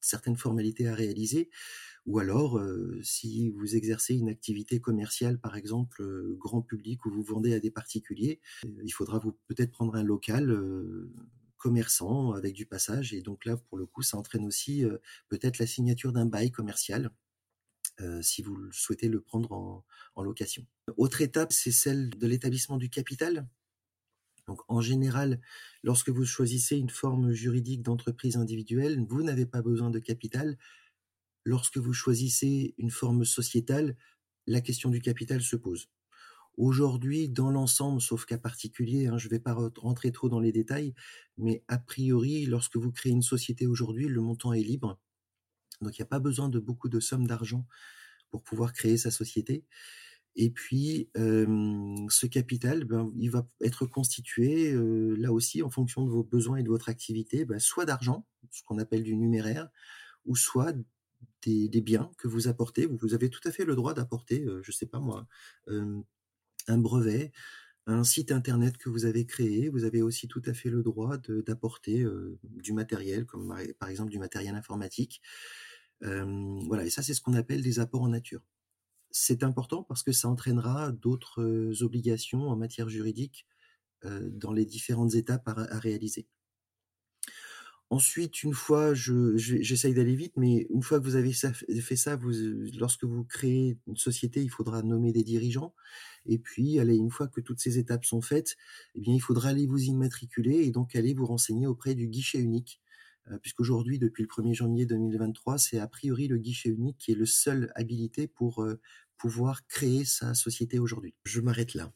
certaines 0.00 0.36
formalités 0.36 0.86
à 0.86 0.94
réaliser. 0.94 1.50
Ou 2.06 2.20
alors, 2.20 2.62
si 3.02 3.50
vous 3.50 3.74
exercez 3.74 4.14
une 4.14 4.28
activité 4.28 4.78
commerciale, 4.78 5.40
par 5.40 5.56
exemple, 5.56 6.04
grand 6.38 6.62
public, 6.62 7.04
ou 7.04 7.10
vous 7.10 7.24
vendez 7.24 7.52
à 7.52 7.58
des 7.58 7.72
particuliers, 7.72 8.40
il 8.84 8.92
faudra 8.92 9.20
peut-être 9.48 9.72
prendre 9.72 9.96
un 9.96 10.04
local 10.04 10.56
commerçant 11.56 12.30
avec 12.30 12.54
du 12.54 12.64
passage. 12.64 13.12
Et 13.12 13.20
donc 13.20 13.44
là, 13.44 13.56
pour 13.56 13.76
le 13.76 13.86
coup, 13.86 14.02
ça 14.02 14.16
entraîne 14.16 14.46
aussi 14.46 14.84
peut-être 15.28 15.58
la 15.58 15.66
signature 15.66 16.12
d'un 16.12 16.26
bail 16.26 16.52
commercial. 16.52 17.10
si 18.20 18.40
vous 18.40 18.70
souhaitez 18.70 19.08
le 19.08 19.20
prendre 19.20 19.50
en, 19.50 19.84
en 20.14 20.22
location. 20.22 20.64
Autre 20.96 21.22
étape, 21.22 21.52
c'est 21.52 21.72
celle 21.72 22.10
de 22.10 22.26
l'établissement 22.28 22.76
du 22.76 22.88
capital. 22.88 23.48
Donc 24.46 24.60
en 24.68 24.80
général, 24.80 25.40
lorsque 25.82 26.10
vous 26.10 26.24
choisissez 26.24 26.76
une 26.76 26.90
forme 26.90 27.32
juridique 27.32 27.82
d'entreprise 27.82 28.36
individuelle, 28.36 29.04
vous 29.08 29.22
n'avez 29.22 29.46
pas 29.46 29.62
besoin 29.62 29.90
de 29.90 29.98
capital, 29.98 30.58
lorsque 31.44 31.78
vous 31.78 31.92
choisissez 31.92 32.74
une 32.78 32.90
forme 32.90 33.24
sociétale, 33.24 33.96
la 34.46 34.60
question 34.60 34.90
du 34.90 35.00
capital 35.00 35.42
se 35.42 35.56
pose. 35.56 35.88
Aujourd'hui, 36.56 37.28
dans 37.28 37.50
l'ensemble, 37.50 38.00
sauf 38.00 38.26
cas 38.26 38.38
particulier, 38.38 39.06
hein, 39.08 39.18
je 39.18 39.26
ne 39.26 39.30
vais 39.30 39.40
pas 39.40 39.54
rentrer 39.76 40.12
trop 40.12 40.28
dans 40.28 40.40
les 40.40 40.52
détails, 40.52 40.94
mais 41.36 41.64
a 41.68 41.78
priori, 41.78 42.46
lorsque 42.46 42.76
vous 42.76 42.92
créez 42.92 43.12
une 43.12 43.22
société 43.22 43.66
aujourd'hui, 43.66 44.08
le 44.08 44.20
montant 44.20 44.52
est 44.52 44.62
libre. 44.62 44.98
Donc 45.80 45.98
il 45.98 46.02
n'y 46.02 46.04
a 46.04 46.08
pas 46.08 46.20
besoin 46.20 46.48
de 46.48 46.58
beaucoup 46.60 46.88
de 46.88 47.00
sommes 47.00 47.26
d'argent 47.26 47.66
pour 48.30 48.42
pouvoir 48.42 48.72
créer 48.72 48.96
sa 48.98 49.10
société. 49.10 49.64
Et 50.36 50.50
puis, 50.50 51.08
ce 51.14 52.26
capital, 52.26 52.84
ben, 52.84 53.12
il 53.16 53.30
va 53.30 53.46
être 53.60 53.86
constitué, 53.86 54.72
là 55.16 55.32
aussi, 55.32 55.62
en 55.62 55.70
fonction 55.70 56.04
de 56.04 56.10
vos 56.10 56.24
besoins 56.24 56.58
et 56.58 56.62
de 56.62 56.68
votre 56.68 56.88
activité, 56.88 57.44
ben, 57.44 57.58
soit 57.58 57.84
d'argent, 57.84 58.26
ce 58.50 58.62
qu'on 58.64 58.78
appelle 58.78 59.02
du 59.02 59.16
numéraire, 59.16 59.68
ou 60.26 60.34
soit 60.36 60.74
des, 61.42 61.80
biens 61.80 62.10
que 62.18 62.26
vous 62.26 62.48
apportez. 62.48 62.86
Vous, 62.86 63.14
avez 63.14 63.30
tout 63.30 63.46
à 63.46 63.52
fait 63.52 63.64
le 63.64 63.76
droit 63.76 63.94
d'apporter, 63.94 64.44
je 64.44 64.70
ne 64.70 64.72
sais 64.72 64.86
pas 64.86 64.98
moi, 64.98 65.26
un 65.68 66.78
brevet, 66.78 67.32
un 67.86 68.02
site 68.02 68.32
internet 68.32 68.76
que 68.78 68.88
vous 68.88 69.04
avez 69.04 69.26
créé. 69.26 69.68
Vous 69.68 69.84
avez 69.84 70.02
aussi 70.02 70.26
tout 70.26 70.42
à 70.46 70.54
fait 70.54 70.70
le 70.70 70.82
droit 70.82 71.18
d'apporter 71.18 72.04
du 72.42 72.72
matériel, 72.72 73.26
comme 73.26 73.54
par 73.78 73.88
exemple 73.88 74.10
du 74.10 74.18
matériel 74.18 74.54
informatique. 74.54 75.20
voilà, 76.00 76.84
et 76.84 76.90
ça, 76.90 77.02
c'est 77.02 77.14
ce 77.14 77.20
qu'on 77.20 77.34
appelle 77.34 77.62
des 77.62 77.78
apports 77.78 78.02
en 78.02 78.08
nature. 78.08 78.40
C'est 79.16 79.44
important 79.44 79.84
parce 79.84 80.02
que 80.02 80.10
ça 80.10 80.28
entraînera 80.28 80.90
d'autres 80.90 81.40
euh, 81.40 81.82
obligations 81.82 82.48
en 82.48 82.56
matière 82.56 82.88
juridique 82.88 83.46
dans 84.02 84.52
les 84.52 84.66
différentes 84.66 85.14
étapes 85.14 85.48
à 85.48 85.78
réaliser. 85.78 86.26
Ensuite, 87.90 88.42
une 88.42 88.54
fois, 88.54 88.92
je, 88.92 89.36
j'essaye 89.36 89.94
d'aller 89.94 90.16
vite, 90.16 90.32
mais 90.36 90.66
une 90.70 90.82
fois 90.82 90.98
que 90.98 91.04
vous 91.04 91.16
avez 91.16 91.32
fait 91.32 91.96
ça, 91.96 92.16
vous, 92.16 92.32
lorsque 92.76 93.04
vous 93.04 93.24
créez 93.24 93.78
une 93.86 93.96
société, 93.96 94.42
il 94.42 94.50
faudra 94.50 94.82
nommer 94.82 95.12
des 95.12 95.22
dirigeants. 95.22 95.74
Et 96.26 96.38
puis, 96.38 96.78
une 96.78 97.10
fois 97.10 97.28
que 97.28 97.40
toutes 97.40 97.60
ces 97.60 97.78
étapes 97.78 98.04
sont 98.04 98.20
faites, 98.20 98.56
eh 98.94 99.00
bien, 99.00 99.14
il 99.14 99.20
faudra 99.20 99.50
aller 99.50 99.66
vous 99.66 99.80
immatriculer 99.80 100.64
et 100.64 100.70
donc 100.70 100.96
aller 100.96 101.14
vous 101.14 101.26
renseigner 101.26 101.66
auprès 101.66 101.94
du 101.94 102.08
guichet 102.08 102.40
unique. 102.40 102.80
Euh, 103.30 103.38
puisqu'aujourd'hui, 103.38 103.98
depuis 103.98 104.22
le 104.22 104.28
1er 104.28 104.54
janvier 104.54 104.86
2023, 104.86 105.58
c'est 105.58 105.78
a 105.78 105.88
priori 105.88 106.28
le 106.28 106.36
guichet 106.36 106.68
unique 106.68 106.98
qui 106.98 107.12
est 107.12 107.16
le 107.16 107.26
seul 107.26 107.72
habilité 107.74 108.26
pour 108.26 108.62
euh, 108.62 108.80
pouvoir 109.16 109.66
créer 109.66 110.04
sa 110.04 110.34
société 110.34 110.78
aujourd'hui. 110.78 111.14
Je 111.24 111.40
m'arrête 111.40 111.74
là. 111.74 111.90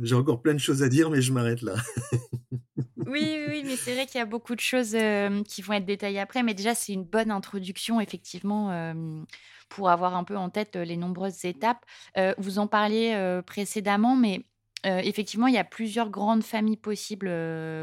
J'ai 0.00 0.14
encore 0.14 0.42
plein 0.42 0.54
de 0.54 0.60
choses 0.60 0.84
à 0.84 0.88
dire, 0.88 1.10
mais 1.10 1.20
je 1.20 1.32
m'arrête 1.32 1.62
là. 1.62 1.74
oui, 3.06 3.44
oui, 3.48 3.64
mais 3.64 3.74
c'est 3.74 3.94
vrai 3.94 4.06
qu'il 4.06 4.18
y 4.18 4.22
a 4.22 4.26
beaucoup 4.26 4.54
de 4.54 4.60
choses 4.60 4.94
euh, 4.94 5.42
qui 5.42 5.60
vont 5.60 5.72
être 5.72 5.86
détaillées 5.86 6.20
après. 6.20 6.44
Mais 6.44 6.54
déjà, 6.54 6.76
c'est 6.76 6.92
une 6.92 7.04
bonne 7.04 7.32
introduction, 7.32 8.00
effectivement, 8.00 8.94
pour 9.68 9.90
avoir 9.90 10.14
un 10.14 10.22
peu 10.22 10.36
en 10.36 10.50
tête 10.50 10.76
les 10.76 10.96
nombreuses 10.96 11.44
étapes. 11.44 11.84
vous 12.38 12.60
en 12.60 12.68
parliez 12.68 13.40
précédemment, 13.44 14.14
mais 14.14 14.47
effectivement, 14.84 15.46
il 15.48 15.54
y 15.54 15.58
a 15.58 15.64
plusieurs 15.64 16.10
grandes 16.10 16.42
familles 16.44 16.76
possibles 16.76 17.28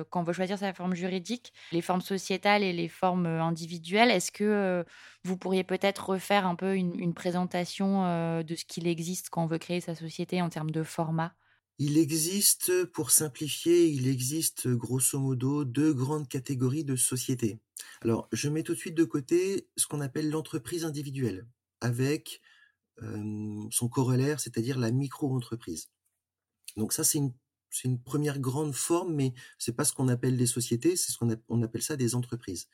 quand 0.10 0.22
on 0.22 0.24
veut 0.24 0.34
choisir 0.34 0.58
sa 0.58 0.74
forme 0.74 0.96
juridique, 0.96 1.54
les 1.72 1.82
formes 1.82 2.02
sociétales 2.02 2.64
et 2.64 2.74
les 2.74 2.88
formes 2.88 3.26
individuelles. 3.26 4.12
Est-ce 4.12 4.32
que 4.32 4.86
vous 5.24 5.38
pourriez 5.38 5.64
peut-être 5.64 6.10
refaire 6.10 6.46
un 6.48 6.56
peu 6.56 6.76
une 6.76 7.14
présentation 7.14 8.42
de 8.44 8.56
ce 8.56 8.66
qu'il 8.66 8.88
existe 8.88 9.30
quand 9.30 9.44
on 9.44 9.48
veut 9.48 9.58
créer 9.58 9.82
sa 9.82 9.96
société 9.96 10.42
en 10.42 10.50
termes 10.50 10.72
de 10.72 10.84
format? 10.84 11.36
Il 11.78 11.98
existe, 11.98 12.86
pour 12.86 13.12
simplifier, 13.12 13.88
il 13.88 14.08
existe 14.08 14.68
grosso 14.70 15.20
modo 15.20 15.64
deux 15.66 15.94
grandes 15.94 16.28
catégories 16.28 16.84
de 16.86 16.96
sociétés. 16.96 17.60
Alors, 18.02 18.28
je 18.32 18.50
mets 18.50 18.64
tout 18.64 18.74
de 18.74 18.78
suite 18.80 18.96
de 18.96 19.04
côté 19.06 19.68
ce 19.78 19.88
qu'on 19.88 20.02
appelle 20.02 20.30
l'entreprise 20.30 20.86
individuelle, 20.86 21.48
avec 21.82 22.42
son 23.72 23.90
corollaire, 23.90 24.40
c'est-à-dire 24.40 24.80
la 24.80 24.92
micro-entreprise. 24.92 25.90
Donc 26.76 26.94
ça, 26.94 27.04
c'est 27.04 27.20
une, 27.20 27.34
première 28.04 28.40
grande 28.40 28.74
forme, 28.74 29.14
mais 29.16 29.34
c'est 29.58 29.76
pas 29.76 29.84
ce 29.84 29.94
qu'on 29.94 30.08
appelle 30.08 30.38
des 30.38 30.48
sociétés, 30.48 30.96
c'est 30.96 31.12
ce 31.12 31.18
qu'on 31.18 31.36
on 31.50 31.62
appelle 31.62 31.82
ça 31.82 31.98
des 31.98 32.16
entreprises. 32.16 32.68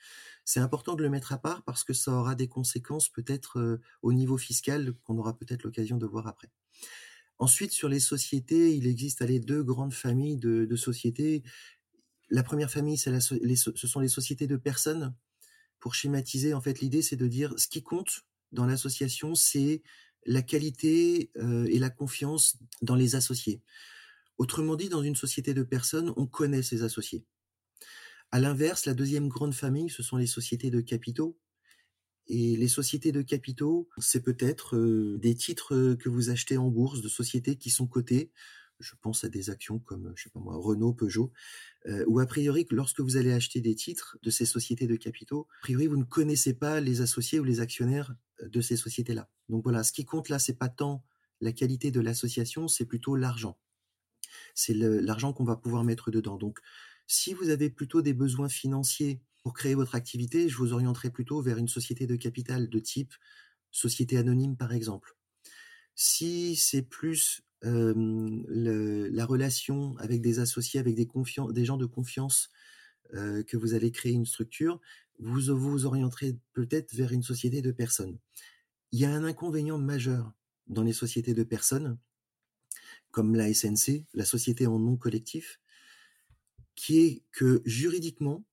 C'est 0.45 0.59
important 0.59 0.93
de 0.95 1.01
le 1.01 1.09
mettre 1.09 1.33
à 1.33 1.39
part 1.39 1.63
parce 1.63 1.83
que 1.83 1.93
ça 1.93 2.11
aura 2.11 2.35
des 2.35 2.47
conséquences 2.47 3.09
peut-être 3.09 3.79
au 4.03 4.13
niveau 4.13 4.37
fiscal 4.37 4.93
qu'on 5.03 5.17
aura 5.17 5.35
peut-être 5.35 5.63
l'occasion 5.63 5.97
de 5.97 6.05
voir 6.05 6.27
après. 6.27 6.51
Ensuite, 7.41 7.71
sur 7.71 7.89
les 7.89 7.99
sociétés, 7.99 8.75
il 8.75 8.85
existe 8.85 9.23
allez, 9.23 9.39
deux 9.39 9.63
grandes 9.63 9.93
familles 9.93 10.37
de, 10.37 10.75
sociétés. 10.75 11.41
La 12.29 12.43
première 12.43 12.69
famille, 12.69 12.99
ce 12.99 13.19
sont 13.19 13.99
les 13.99 14.07
sociétés 14.07 14.45
de 14.45 14.57
personnes. 14.57 15.15
Pour 15.79 15.95
schématiser, 15.95 16.53
en 16.53 16.61
fait, 16.61 16.81
l'idée, 16.81 17.01
c'est 17.01 17.15
de 17.15 17.27
dire 17.27 17.55
ce 17.57 17.67
qui 17.67 17.81
compte 17.81 18.27
dans 18.51 18.67
l'association, 18.67 19.33
c'est 19.33 19.81
la 20.25 20.41
qualité 20.41 21.31
euh, 21.37 21.65
et 21.65 21.79
la 21.79 21.89
confiance 21.89 22.57
dans 22.81 22.95
les 22.95 23.15
associés. 23.15 23.61
Autrement 24.37 24.75
dit, 24.75 24.89
dans 24.89 25.03
une 25.03 25.15
société 25.15 25.53
de 25.53 25.63
personnes, 25.63 26.13
on 26.17 26.25
connaît 26.25 26.63
ses 26.63 26.83
associés. 26.83 27.23
À 28.31 28.39
l'inverse, 28.39 28.85
la 28.85 28.93
deuxième 28.93 29.27
grande 29.27 29.53
famille, 29.53 29.89
ce 29.89 30.03
sont 30.03 30.17
les 30.17 30.27
sociétés 30.27 30.71
de 30.71 30.81
capitaux. 30.81 31.37
Et 32.27 32.55
les 32.55 32.67
sociétés 32.67 33.11
de 33.11 33.21
capitaux, 33.21 33.89
c'est 33.97 34.23
peut-être 34.23 34.77
euh, 34.77 35.17
des 35.17 35.35
titres 35.35 35.95
que 35.95 36.07
vous 36.07 36.29
achetez 36.29 36.57
en 36.57 36.69
bourse 36.69 37.01
de 37.01 37.09
sociétés 37.09 37.57
qui 37.57 37.69
sont 37.69 37.87
cotées. 37.87 38.31
Je 38.81 38.95
pense 39.01 39.23
à 39.23 39.29
des 39.29 39.49
actions 39.49 39.79
comme, 39.79 40.13
je 40.15 40.29
moi, 40.35 40.55
Renault, 40.57 40.93
Peugeot, 40.93 41.31
euh, 41.87 42.03
ou 42.07 42.19
a 42.19 42.25
priori, 42.25 42.65
lorsque 42.71 42.99
vous 42.99 43.17
allez 43.17 43.31
acheter 43.31 43.61
des 43.61 43.75
titres 43.75 44.17
de 44.21 44.29
ces 44.29 44.45
sociétés 44.45 44.87
de 44.87 44.95
capitaux, 44.95 45.47
a 45.59 45.61
priori, 45.61 45.87
vous 45.87 45.97
ne 45.97 46.03
connaissez 46.03 46.53
pas 46.53 46.79
les 46.79 47.01
associés 47.01 47.39
ou 47.39 47.43
les 47.43 47.59
actionnaires 47.59 48.13
euh, 48.41 48.49
de 48.49 48.61
ces 48.61 48.77
sociétés-là. 48.77 49.29
Donc 49.49 49.63
voilà, 49.63 49.83
ce 49.83 49.91
qui 49.91 50.05
compte 50.05 50.29
là, 50.29 50.39
c'est 50.39 50.57
pas 50.57 50.69
tant 50.69 51.03
la 51.41 51.51
qualité 51.51 51.91
de 51.91 52.01
l'association, 52.01 52.67
c'est 52.67 52.85
plutôt 52.85 53.15
l'argent. 53.15 53.57
C'est 54.53 54.73
l'argent 54.73 55.33
qu'on 55.33 55.43
va 55.43 55.55
pouvoir 55.55 55.83
mettre 55.83 56.11
dedans. 56.11 56.37
Donc, 56.37 56.59
si 57.07 57.33
vous 57.33 57.49
avez 57.49 57.69
plutôt 57.69 58.01
des 58.01 58.13
besoins 58.13 58.47
financiers 58.47 59.21
pour 59.43 59.53
créer 59.53 59.75
votre 59.75 59.95
activité, 59.95 60.49
je 60.49 60.57
vous 60.57 60.73
orienterai 60.73 61.09
plutôt 61.09 61.41
vers 61.41 61.57
une 61.57 61.67
société 61.67 62.05
de 62.05 62.15
capital 62.15 62.69
de 62.69 62.79
type 62.79 63.13
société 63.71 64.17
anonyme, 64.17 64.55
par 64.55 64.73
exemple. 64.73 65.15
Si 65.95 66.55
c'est 66.55 66.83
plus 66.83 67.41
la 67.63 69.25
relation 69.25 69.95
avec 69.97 70.21
des 70.21 70.39
associés, 70.39 70.79
avec 70.79 70.95
des, 70.95 71.65
gens 71.65 71.77
de 71.77 71.85
confiance 71.85 72.49
que 73.13 73.57
vous 73.57 73.73
allez 73.73 73.91
créer 73.91 74.13
une 74.13 74.25
structure, 74.25 74.79
vous 75.19 75.55
vous 75.55 75.85
orienterez 75.85 76.37
peut-être 76.53 76.93
vers 76.93 77.11
une 77.11 77.23
société 77.23 77.61
de 77.61 77.71
personnes. 77.71 78.17
Il 78.91 78.99
y 78.99 79.05
a 79.05 79.13
un 79.13 79.23
inconvénient 79.23 79.77
majeur 79.77 80.33
dans 80.67 80.83
les 80.83 80.93
sociétés 80.93 81.33
de 81.33 81.43
personnes, 81.43 81.97
comme 83.11 83.35
la 83.35 83.53
SNC, 83.53 84.05
la 84.13 84.25
société 84.25 84.67
en 84.67 84.79
nom 84.79 84.97
collectif, 84.97 85.59
qui 86.75 86.99
est 86.99 87.23
que 87.31 87.61
juridiquement, 87.65 88.45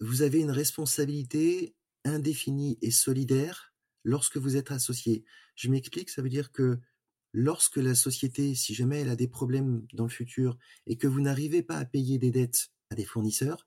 vous 0.00 0.22
avez 0.22 0.40
une 0.40 0.50
responsabilité 0.50 1.74
indéfinie 2.04 2.78
et 2.80 2.90
solidaire 2.90 3.74
lorsque 4.02 4.38
vous 4.38 4.56
êtes 4.56 4.70
associé. 4.70 5.24
Je 5.54 5.68
m'explique, 5.68 6.08
ça 6.08 6.22
veut 6.22 6.30
dire 6.30 6.52
que 6.52 6.78
lorsque 7.32 7.76
la 7.76 7.94
société, 7.94 8.54
si 8.54 8.74
jamais 8.74 9.00
elle 9.00 9.08
a 9.08 9.16
des 9.16 9.28
problèmes 9.28 9.86
dans 9.92 10.04
le 10.04 10.10
futur 10.10 10.58
et 10.86 10.96
que 10.96 11.06
vous 11.06 11.20
n'arrivez 11.20 11.62
pas 11.62 11.76
à 11.76 11.84
payer 11.84 12.18
des 12.18 12.30
dettes 12.30 12.70
à 12.90 12.94
des 12.94 13.04
fournisseurs, 13.04 13.66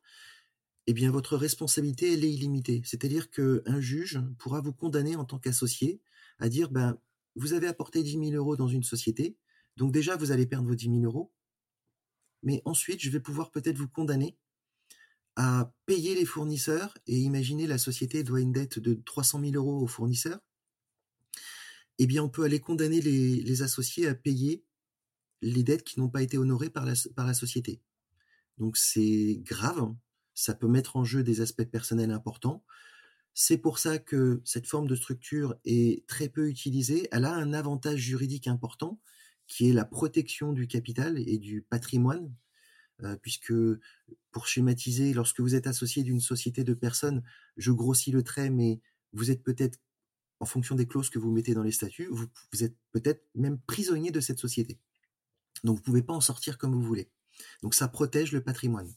eh 0.88 0.93
bien 0.93 1.12
votre 1.12 1.38
responsabilité 1.38 2.12
est 2.12 2.20
illimitée. 2.20 2.82
C'est-à-dire 2.86 3.29
qu'un 3.29 3.79
juge 3.79 4.20
pourra 4.38 4.62
vous 4.62 4.74
condamner 4.74 5.15
en 5.15 5.25
tant 5.25 5.39
qu'associé 5.39 6.01
à 6.39 6.50
dire 6.50 6.70
ben 6.70 6.98
vous 7.36 7.53
avez 7.53 7.67
apporté 7.67 8.03
10 8.03 8.12
000 8.12 8.32
euros 8.32 8.55
dans 8.55 8.67
une 8.67 8.84
société, 8.84 9.38
donc 9.77 9.91
déjà 9.91 10.17
vous 10.17 10.32
allez 10.32 10.46
perdre 10.46 10.67
vos 10.67 10.75
10 10.75 10.86
000 10.86 11.01
euros, 11.03 11.32
mais 12.43 12.62
ensuite 12.65 13.01
je 13.01 13.10
vais 13.10 13.20
pouvoir 13.20 13.50
peut-être 13.50 13.77
vous 13.77 13.88
condamner 13.88 14.38
à 15.36 15.74
payer 15.86 16.13
les 16.15 16.25
fournisseurs 16.25 16.96
et 17.08 17.17
imaginez 17.17 17.65
la 17.65 17.79
société 17.79 18.24
doit 18.24 18.41
une 18.41 18.51
dette 18.51 18.77
de 18.77 18.93
300 18.93 19.39
000 19.39 19.53
euros 19.55 19.82
aux 19.82 19.88
fournisseurs 19.88 20.39
eh 22.00 22.07
bien, 22.07 22.23
on 22.23 22.29
peut 22.29 22.43
aller 22.43 22.59
condamner 22.59 23.01
les, 23.01 23.62
associés 23.62 24.07
à 24.07 24.15
payer 24.15 24.63
les 25.41 25.63
dettes 25.63 25.83
qui 25.83 26.00
n'ont 26.00 26.09
pas 26.09 26.23
été 26.23 26.38
honorées 26.38 26.69
par 26.69 26.85
la, 26.85 27.33
société. 27.33 27.81
Donc 28.57 28.77
c'est 28.77 29.39
grave, 29.41 29.93
ça 30.33 30.53
peut 30.53 30.67
mettre 30.67 30.95
en 30.95 31.03
jeu 31.03 31.23
des 31.23 31.41
aspects 31.41 31.63
personnels 31.63 32.12
importants. 32.12 32.63
C'est 33.33 33.57
pour 33.57 33.79
ça 33.79 33.97
que 33.97 34.41
cette 34.45 34.67
forme 34.67 34.88
de 34.88 34.95
structure 34.95 35.55
est 35.65 36.05
très 36.07 36.29
peu 36.29 36.47
utilisée. 36.50 37.07
Elle 37.12 37.25
a 37.25 37.33
un 37.33 37.51
avantage 37.53 38.00
juridique 38.00 38.47
important, 38.47 39.00
qui 39.47 39.69
est 39.69 39.73
la 39.73 39.85
protection 39.85 40.53
du 40.53 40.67
capital 40.67 41.17
et 41.17 41.38
du 41.39 41.62
patrimoine, 41.62 42.33
euh, 43.01 43.17
puisque 43.17 43.53
pour 44.31 44.47
schématiser, 44.47 45.13
lorsque 45.13 45.41
vous 45.41 45.55
êtes 45.55 45.67
associé 45.67 46.03
d'une 46.03 46.21
société 46.21 46.63
de 46.63 46.73
personnes, 46.73 47.23
je 47.57 47.71
grossis 47.71 48.12
le 48.12 48.23
trait, 48.23 48.50
mais 48.50 48.81
vous 49.13 49.31
êtes 49.31 49.43
peut-être 49.43 49.79
en 50.43 50.45
fonction 50.45 50.75
des 50.75 50.85
clauses 50.85 51.09
que 51.09 51.19
vous 51.19 51.31
mettez 51.31 51.53
dans 51.53 51.63
les 51.63 51.71
statuts, 51.71 52.09
vous, 52.12 52.27
êtes 52.62 52.75
peut-être 52.91 53.25
même 53.33 53.59
prisonnier 53.62 54.12
de 54.12 54.19
cette 54.19 54.39
société. 54.39 54.77
Donc 55.63 55.77
vous 55.77 55.81
ne 55.81 55.85
pouvez 55.85 56.01
pas 56.01 56.12
en 56.12 56.19
sortir 56.19 56.57
comme 56.57 56.73
vous 56.73 56.83
voulez. 56.83 57.09
Donc 57.62 57.73
ça 57.73 57.88
protège 57.88 58.33
le 58.33 58.43
patrimoine. 58.43 58.93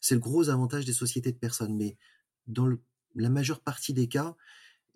C'est 0.00 0.16
le 0.16 0.20
gros 0.20 0.48
avantage 0.48 0.84
des 0.84 0.92
sociétés 0.92 1.30
de 1.30 1.38
personnes. 1.38 1.76
Mais 1.76 1.96
dans 2.48 2.68
la 3.14 3.30
majeure 3.30 3.60
partie 3.60 3.94
des 3.94 4.08
cas, 4.08 4.36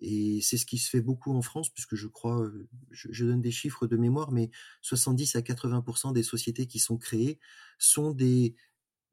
et 0.01 0.41
c'est 0.41 0.57
ce 0.57 0.65
qui 0.65 0.77
se 0.77 0.89
fait 0.89 0.99
beaucoup 0.99 1.31
en 1.31 1.41
France, 1.41 1.69
puisque 1.69 1.95
je 1.95 2.07
crois, 2.07 2.41
euh, 2.41 2.67
je, 2.91 3.23
donne 3.23 3.39
des 3.39 3.51
chiffres 3.51 3.87
de 3.87 3.95
mémoire, 3.95 4.33
mais 4.33 4.51
70 4.81 5.37
à 5.37 5.39
80% 5.39 6.11
des 6.11 6.23
sociétés 6.23 6.67
qui 6.67 6.79
sont 6.79 6.97
créées 6.97 7.39
sont 7.79 8.11
des 8.11 8.57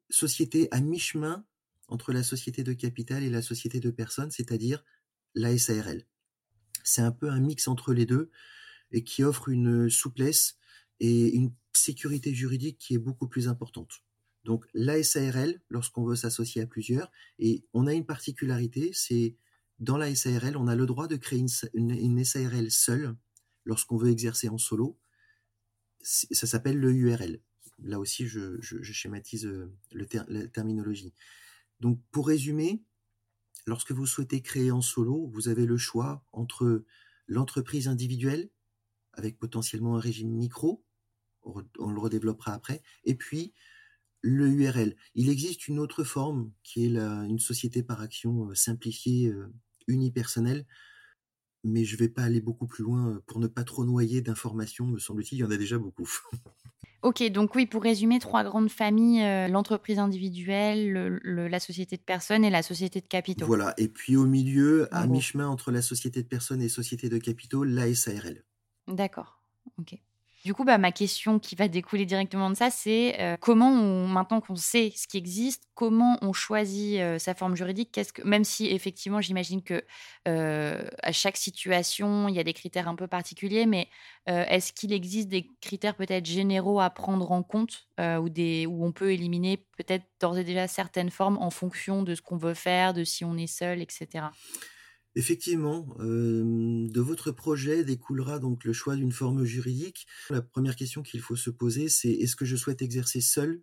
sociétés 0.09 0.67
à 0.71 0.81
mi-chemin 0.81 1.45
entre 1.87 2.11
la 2.11 2.23
société 2.23 2.63
de 2.63 2.73
capital 2.73 3.23
et 3.23 3.29
la 3.29 3.41
société 3.41 3.79
de 3.79 3.91
personnes, 3.91 4.31
c'est-à-dire 4.31 4.83
la 5.35 5.57
SARL. 5.57 6.05
C'est 6.83 7.01
un 7.01 7.11
peu 7.11 7.29
un 7.29 7.39
mix 7.39 7.67
entre 7.67 7.93
les 7.93 8.05
deux 8.05 8.29
et 8.91 9.03
qui 9.03 9.23
offre 9.23 9.49
une 9.49 9.89
souplesse 9.89 10.57
et 10.99 11.29
une 11.29 11.51
sécurité 11.73 12.33
juridique 12.33 12.77
qui 12.77 12.95
est 12.95 12.99
beaucoup 12.99 13.27
plus 13.27 13.47
importante. 13.47 14.03
Donc 14.43 14.65
la 14.73 15.01
SARL, 15.03 15.61
lorsqu'on 15.69 16.03
veut 16.03 16.15
s'associer 16.15 16.61
à 16.61 16.67
plusieurs, 16.67 17.11
et 17.39 17.63
on 17.73 17.87
a 17.87 17.93
une 17.93 18.05
particularité, 18.05 18.91
c'est 18.93 19.35
dans 19.79 19.97
la 19.97 20.13
SARL, 20.13 20.57
on 20.57 20.67
a 20.67 20.75
le 20.75 20.85
droit 20.85 21.07
de 21.07 21.15
créer 21.15 21.43
une, 21.73 22.23
SARL 22.23 22.71
seule 22.71 23.15
lorsqu'on 23.65 23.97
veut 23.97 24.09
exercer 24.09 24.49
en 24.49 24.57
solo. 24.57 24.97
Ça 26.01 26.47
s'appelle 26.47 26.77
le 26.77 26.91
URL. 26.91 27.41
Là 27.83 27.99
aussi, 27.99 28.27
je, 28.27 28.59
schématise 28.61 29.45
euh, 29.45 29.71
le 29.91 30.07
la 30.27 30.47
terminologie. 30.47 31.13
Donc 31.79 31.99
pour 32.11 32.27
résumer, 32.27 32.83
lorsque 33.65 33.91
vous 33.91 34.05
souhaitez 34.05 34.41
créer 34.41 34.71
en 34.71 34.81
solo, 34.81 35.27
vous 35.33 35.47
avez 35.47 35.65
le 35.65 35.77
choix 35.77 36.25
entre 36.31 36.83
l'entreprise 37.27 37.87
individuelle, 37.87 38.49
avec 39.13 39.37
potentiellement 39.37 39.97
un 39.97 39.99
régime 39.99 40.31
micro, 40.31 40.83
on 41.43 41.91
le 41.91 41.99
redéveloppera 41.99 42.53
après, 42.53 42.83
et 43.03 43.15
puis 43.15 43.53
le 44.21 44.47
URL. 44.47 44.95
Il 45.15 45.29
existe 45.29 45.67
une 45.67 45.79
autre 45.79 46.03
forme 46.03 46.51
qui 46.63 46.85
est 46.85 46.97
une 46.97 47.39
société 47.39 47.83
par 47.83 48.01
action 48.01 48.49
euh, 48.49 48.55
simplifiée, 48.55 49.29
euh, 49.29 49.51
unipersonnelle, 49.87 50.65
mais 51.63 51.85
je 51.85 51.95
ne 51.95 51.99
vais 51.99 52.09
pas 52.09 52.23
aller 52.23 52.41
beaucoup 52.41 52.67
plus 52.67 52.83
loin 52.83 53.09
euh, 53.09 53.23
pour 53.25 53.39
ne 53.39 53.47
pas 53.47 53.63
trop 53.63 53.85
noyer 53.85 54.21
d'informations, 54.21 54.85
me 54.85 54.99
semble-t-il, 54.99 55.39
il 55.39 55.41
y 55.41 55.43
en 55.43 55.51
a 55.51 55.57
déjà 55.57 55.77
beaucoup. 55.77 56.09
Ok, 57.03 57.23
donc 57.31 57.55
oui, 57.55 57.65
pour 57.65 57.81
résumer, 57.81 58.19
trois 58.19 58.43
grandes 58.43 58.69
familles, 58.69 59.23
euh, 59.23 59.47
l'entreprise 59.47 59.97
individuelle, 59.97 61.19
la 61.23 61.59
société 61.59 61.97
de 61.97 62.01
personnes 62.01 62.45
et 62.45 62.51
la 62.51 62.61
société 62.61 63.01
de 63.01 63.07
capitaux. 63.07 63.47
Voilà, 63.47 63.73
et 63.77 63.87
puis 63.87 64.15
au 64.15 64.25
milieu, 64.25 64.87
à 64.91 65.07
mi-chemin 65.07 65.47
entre 65.47 65.71
la 65.71 65.81
société 65.81 66.21
de 66.21 66.27
personnes 66.27 66.61
et 66.61 66.69
société 66.69 67.09
de 67.09 67.17
capitaux, 67.17 67.63
la 67.63 67.91
SARL. 67.93 68.43
D'accord, 68.87 69.41
ok. 69.79 69.99
Du 70.43 70.55
coup, 70.55 70.63
bah, 70.63 70.79
ma 70.79 70.91
question 70.91 71.37
qui 71.37 71.53
va 71.55 71.67
découler 71.67 72.07
directement 72.07 72.49
de 72.49 72.55
ça, 72.55 72.71
c'est 72.71 73.19
euh, 73.19 73.37
comment, 73.39 73.71
maintenant 74.07 74.41
qu'on 74.41 74.55
sait 74.55 74.91
ce 74.95 75.07
qui 75.07 75.17
existe, 75.17 75.65
comment 75.75 76.17
on 76.23 76.33
choisit 76.33 76.99
euh, 76.99 77.19
sa 77.19 77.35
forme 77.35 77.55
juridique? 77.55 77.91
Qu'est-ce 77.91 78.11
que, 78.11 78.23
Même 78.23 78.43
si 78.43 78.65
effectivement, 78.67 79.21
j'imagine 79.21 79.61
que 79.61 79.83
euh, 80.27 80.83
à 81.03 81.11
chaque 81.11 81.37
situation, 81.37 82.27
il 82.27 82.33
y 82.33 82.39
a 82.39 82.43
des 82.43 82.53
critères 82.53 82.87
un 82.87 82.95
peu 82.95 83.07
particuliers, 83.07 83.67
mais 83.67 83.87
est-ce 84.27 84.71
qu'il 84.71 84.93
existe 84.93 85.29
des 85.29 85.47
critères 85.61 85.95
peut-être 85.95 86.25
généraux 86.25 86.79
à 86.79 86.91
prendre 86.91 87.31
en 87.31 87.41
compte 87.41 87.87
ou 87.99 88.29
des, 88.29 88.67
où 88.67 88.85
on 88.85 88.91
peut 88.91 89.11
éliminer 89.11 89.57
peut-être 89.77 90.05
d'ores 90.19 90.37
et 90.37 90.43
déjà 90.43 90.67
certaines 90.67 91.09
formes 91.09 91.37
en 91.39 91.49
fonction 91.49 92.03
de 92.03 92.13
ce 92.13 92.21
qu'on 92.21 92.37
veut 92.37 92.53
faire, 92.53 92.93
de 92.93 93.03
si 93.03 93.25
on 93.25 93.35
est 93.35 93.47
seul, 93.47 93.81
etc. 93.81 94.25
Effectivement, 95.15 95.95
de 95.99 97.01
votre 97.01 97.31
projet 97.31 97.83
découlera 97.83 98.39
donc 98.39 98.63
le 98.63 98.73
choix 98.73 98.95
d'une 98.95 99.11
forme 99.11 99.43
juridique. 99.43 100.07
La 100.29 100.41
première 100.41 100.75
question 100.75 101.03
qu'il 101.03 101.19
faut 101.19 101.35
se 101.35 101.49
poser, 101.49 101.89
c'est 101.89 102.11
est-ce 102.11 102.35
que 102.35 102.45
je 102.45 102.55
souhaite 102.55 102.81
exercer 102.81 103.19
seul 103.19 103.61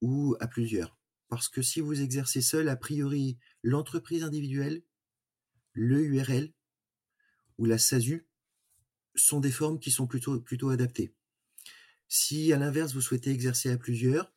ou 0.00 0.34
à 0.40 0.46
plusieurs? 0.46 0.96
Parce 1.28 1.50
que 1.50 1.60
si 1.60 1.80
vous 1.80 2.00
exercez 2.00 2.40
seul, 2.40 2.70
a 2.70 2.76
priori, 2.76 3.36
l'entreprise 3.62 4.24
individuelle, 4.24 4.82
le 5.74 6.02
URL 6.02 6.54
ou 7.58 7.66
la 7.66 7.76
SASU 7.76 8.26
sont 9.14 9.40
des 9.40 9.50
formes 9.50 9.78
qui 9.78 9.90
sont 9.90 10.06
plutôt, 10.06 10.40
plutôt 10.40 10.70
adaptées. 10.70 11.12
Si 12.08 12.50
à 12.54 12.56
l'inverse 12.56 12.94
vous 12.94 13.02
souhaitez 13.02 13.30
exercer 13.30 13.70
à 13.70 13.76
plusieurs, 13.76 14.32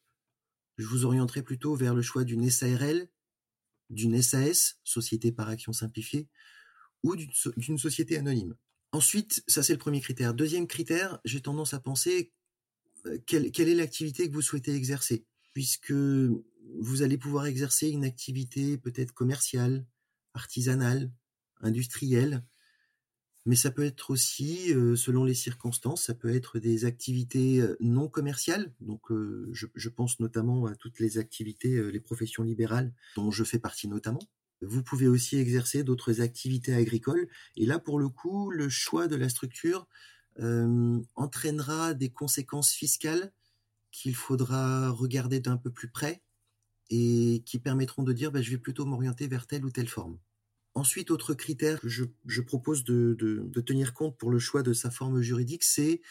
je 0.78 0.86
vous 0.86 1.06
orienterai 1.06 1.44
plutôt 1.44 1.76
vers 1.76 1.96
le 1.96 2.02
choix 2.02 2.26
d'une 2.26 2.50
SARL, 2.50 3.08
d'une 3.92 4.22
SAS, 4.22 4.80
Société 4.84 5.32
par 5.32 5.50
Action 5.50 5.74
Simplifiée, 5.74 6.28
ou 7.04 7.16
d'une 7.16 7.78
société 7.78 8.18
anonyme. 8.18 8.56
Ensuite, 8.92 9.44
ça 9.48 9.64
c'est 9.64 9.74
le 9.74 9.80
premier 9.80 10.02
critère. 10.02 10.34
Deuxième 10.34 10.68
critère, 10.68 11.20
j'ai 11.24 11.42
tendance 11.42 11.74
à 11.74 11.80
penser 11.80 12.32
euh, 13.06 13.18
quelle, 13.26 13.46
est 13.46 13.76
l'activité 13.76 14.28
que 14.28 14.34
vous 14.34 14.42
souhaitez 14.42 14.76
exercer, 14.76 15.26
puisque 15.54 15.94
vous 15.94 17.02
allez 17.02 17.18
pouvoir 17.18 17.46
exercer 17.46 17.90
une 17.90 18.06
activité 18.06 18.78
peut-être 18.78 19.14
commerciale, 19.14 19.86
artisanale, 20.34 21.12
industrielle, 21.62 22.44
mais 23.46 23.56
ça 23.56 23.72
peut 23.72 23.84
être 23.84 24.12
aussi, 24.12 24.74
selon 24.96 25.24
les 25.24 25.34
circonstances, 25.34 26.04
ça 26.04 26.14
peut 26.14 26.34
être 26.34 26.60
des 26.60 26.86
activités 26.86 27.64
non 27.80 28.08
commerciales. 28.08 28.72
Donc, 28.82 29.02
je, 29.52 29.66
je, 29.74 29.90
pense 29.90 30.20
notamment 30.20 30.68
à 30.68 30.76
toutes 30.76 31.00
les 31.00 31.18
activités, 31.18 31.92
les 31.92 32.00
professions 32.00 32.44
libérales, 32.44 32.94
dont 33.16 33.32
je 33.32 33.44
fais 33.44 33.60
partie 33.60 33.88
notamment. 33.88 34.22
Vous 34.62 34.84
pouvez 34.84 35.08
aussi 35.08 35.38
exercer 35.38 35.84
d'autres 35.84 36.22
activités 36.22 36.74
agricoles. 36.74 37.28
Et 37.58 37.66
là, 37.66 37.80
pour 37.80 37.98
le 37.98 38.10
coup, 38.10 38.52
le 38.52 38.70
choix 38.70 39.08
de 39.08 39.16
la 39.16 39.30
structure 39.30 39.88
entraînera 41.16 41.94
des 41.94 42.10
conséquences 42.10 42.72
fiscales 42.72 43.32
qu'il 43.92 44.16
faudra 44.16 44.90
regarder 44.90 45.40
d'un 45.40 45.58
peu 45.58 45.70
plus 45.70 45.90
près 45.90 46.22
et 46.90 47.44
qui 47.46 47.60
permettront 47.60 48.04
de 48.04 48.14
dire 48.14 48.32
bah, 48.32 48.42
je 48.42 48.52
vais 48.52 48.58
plutôt 48.58 48.86
m'orienter 48.86 49.28
vers 49.28 49.48
telle 49.48 49.66
ou 49.66 49.72
telle 49.72 49.90
forme. 49.90 50.18
Ensuite, 50.74 51.12
autre 51.12 51.34
critère 51.34 51.82
que 51.82 51.90
je, 51.90 52.42
propose 52.42 52.84
de, 52.84 53.52
tenir 53.66 53.94
compte 53.94 54.18
pour 54.18 54.32
le 54.32 54.40
choix 54.40 54.64
de 54.64 54.74
sa 54.74 54.90
forme 54.90 55.22
juridique, 55.22 55.64
c'est 55.64 56.02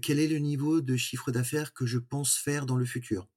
quel 0.00 0.18
est 0.18 0.28
le 0.28 0.38
niveau 0.38 0.80
de 0.80 0.96
chiffre 0.96 1.30
d'affaires 1.30 1.74
que 1.74 1.84
je 1.84 1.98
pense 1.98 2.38
faire 2.38 2.64
dans 2.64 2.76
le 2.76 2.86
futur. 2.86 3.28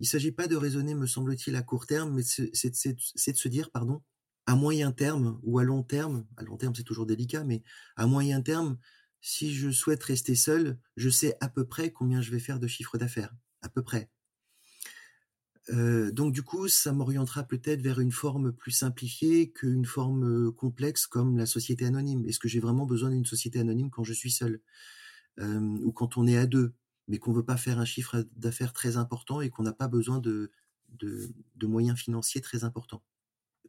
Il 0.00 0.04
ne 0.04 0.08
s'agit 0.08 0.32
pas 0.32 0.46
de 0.46 0.56
raisonner, 0.56 0.94
me 0.94 1.06
semble-t-il, 1.06 1.56
à 1.56 1.62
court 1.62 1.86
terme, 1.86 2.14
mais 2.14 2.22
c'est 2.22 3.32
de 3.32 3.36
se 3.36 3.48
dire, 3.48 3.70
pardon, 3.70 4.02
à 4.46 4.54
moyen 4.54 4.92
terme 4.92 5.38
ou 5.42 5.58
à 5.58 5.64
long 5.64 5.82
terme, 5.82 6.26
à 6.36 6.42
long 6.42 6.56
terme 6.56 6.74
c'est 6.74 6.82
toujours 6.82 7.04
délicat, 7.04 7.44
mais 7.44 7.62
à 7.96 8.06
moyen 8.06 8.40
terme, 8.40 8.78
si 9.20 9.52
je 9.54 9.70
souhaite 9.70 10.02
rester 10.02 10.34
seul, 10.34 10.78
je 10.96 11.10
sais 11.10 11.36
à 11.40 11.48
peu 11.48 11.66
près 11.66 11.92
combien 11.92 12.22
je 12.22 12.30
vais 12.30 12.38
faire 12.38 12.58
de 12.58 12.66
chiffre 12.66 12.96
d'affaires, 12.96 13.34
à 13.60 13.68
peu 13.68 13.82
près. 13.82 14.08
Euh, 15.70 16.10
donc 16.10 16.32
du 16.32 16.42
coup, 16.42 16.68
ça 16.68 16.92
m'orientera 16.92 17.42
peut-être 17.44 17.82
vers 17.82 18.00
une 18.00 18.12
forme 18.12 18.52
plus 18.52 18.70
simplifiée 18.70 19.50
qu'une 19.50 19.84
forme 19.84 20.52
complexe 20.52 21.06
comme 21.06 21.36
la 21.36 21.46
société 21.46 21.84
anonyme. 21.84 22.26
Est-ce 22.26 22.38
que 22.38 22.48
j'ai 22.48 22.60
vraiment 22.60 22.86
besoin 22.86 23.10
d'une 23.10 23.26
société 23.26 23.58
anonyme 23.58 23.90
quand 23.90 24.04
je 24.04 24.12
suis 24.12 24.30
seul? 24.30 24.60
Ou 25.40 25.92
quand 25.92 26.16
on 26.16 26.26
est 26.26 26.36
à 26.36 26.46
deux 26.46 26.72
mais 27.06 27.18
qu'on 27.18 27.32
veut 27.32 27.44
pas 27.44 27.56
faire 27.56 27.78
un 27.78 27.86
chiffre 27.86 28.26
d'affaires 28.36 28.74
très 28.74 28.98
important 28.98 29.40
et 29.40 29.48
qu'on 29.48 29.62
n'a 29.62 29.72
pas 29.72 29.88
besoin 29.88 30.18
de, 30.18 30.50
moyens 31.62 31.98
financiers 31.98 32.40
très 32.40 32.64
importants? 32.64 33.02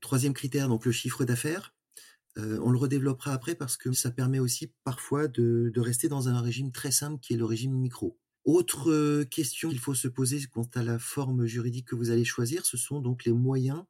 Troisième 0.01 0.33
critère, 0.33 0.67
donc 0.67 0.85
le 0.85 0.91
chiffre 0.91 1.25
d'affaires. 1.25 1.73
On 2.37 2.71
le 2.71 2.77
redéveloppera 2.77 3.33
après 3.33 3.55
parce 3.55 3.75
que 3.77 3.91
ça 3.91 4.11
permet 4.11 4.39
aussi 4.39 4.71
parfois 4.83 5.27
de, 5.27 5.71
rester 5.77 6.07
dans 6.09 6.27
un 6.29 6.41
régime 6.41 6.71
très 6.71 6.91
simple 6.91 7.19
qui 7.19 7.33
est 7.33 7.37
le 7.37 7.45
régime 7.45 7.73
micro. 7.73 8.17
Autre 8.51 9.25
question 9.25 9.69
qu'il 9.69 9.77
faut 9.77 9.93
se 9.93 10.07
poser 10.07 10.43
quant 10.51 10.67
à 10.73 10.81
la 10.81 10.97
forme 10.97 11.45
juridique 11.45 11.85
que 11.85 11.93
vous 11.93 12.09
allez 12.09 12.25
choisir, 12.25 12.65
ce 12.65 12.77
sont 12.77 12.99
donc 12.99 13.25
les 13.25 13.31
moyens 13.31 13.83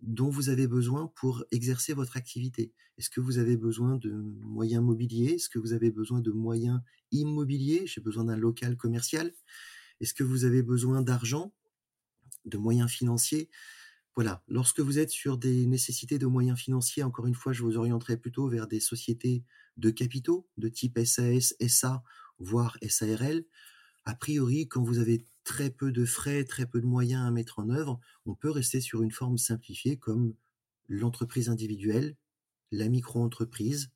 dont 0.00 0.30
vous 0.30 0.48
avez 0.48 0.66
besoin 0.66 1.12
pour 1.16 1.44
exercer 1.50 1.92
votre 1.92 2.16
activité. 2.16 2.72
Est-ce 2.96 3.10
que 3.10 3.20
vous 3.20 3.36
avez 3.36 3.58
besoin 3.58 3.96
de 3.96 4.10
moyens 4.10 4.82
mobiliers? 4.82 5.34
Est-ce 5.34 5.50
que 5.50 5.58
vous 5.58 5.74
avez 5.74 5.90
besoin 5.90 6.22
de 6.22 6.30
moyens 6.30 6.80
immobiliers? 7.12 7.86
J'ai 7.86 8.00
besoin 8.00 8.24
d'un 8.24 8.38
local 8.38 8.74
commercial. 8.78 9.34
Est-ce 10.00 10.14
que 10.14 10.24
vous 10.24 10.46
avez 10.46 10.62
besoin 10.62 11.02
d'argent, 11.02 11.52
de 12.46 12.56
moyens 12.56 12.90
financiers? 12.90 13.50
Voilà, 14.14 14.42
lorsque 14.48 14.80
vous 14.80 14.98
êtes 14.98 15.10
sur 15.10 15.36
des 15.36 15.66
nécessités 15.66 16.18
de 16.18 16.26
moyens 16.26 16.58
financiers, 16.58 17.02
encore 17.02 17.26
une 17.26 17.34
fois, 17.34 17.52
je 17.52 17.62
vous 17.62 17.76
orienterai 17.76 18.16
plutôt 18.16 18.48
vers 18.48 18.66
des 18.66 18.80
sociétés 18.80 19.44
de 19.76 19.90
capitaux 19.90 20.48
de 20.56 20.70
type 20.70 20.98
SAS, 21.04 21.54
SA, 21.68 22.02
voire 22.38 22.78
SARL. 22.88 23.44
A 24.04 24.14
priori, 24.14 24.66
quand 24.66 24.82
vous 24.82 24.98
avez 24.98 25.24
très 25.44 25.70
peu 25.70 25.92
de 25.92 26.04
frais, 26.04 26.44
très 26.44 26.66
peu 26.66 26.80
de 26.80 26.86
moyens 26.86 27.26
à 27.26 27.30
mettre 27.30 27.58
en 27.58 27.70
œuvre, 27.70 28.00
on 28.26 28.34
peut 28.34 28.50
rester 28.50 28.80
sur 28.80 29.02
une 29.02 29.10
forme 29.10 29.38
simplifiée 29.38 29.96
comme 29.96 30.34
l'entreprise 30.88 31.48
individuelle, 31.48 32.16
la 32.72 32.88
micro-entreprise, 32.88 33.90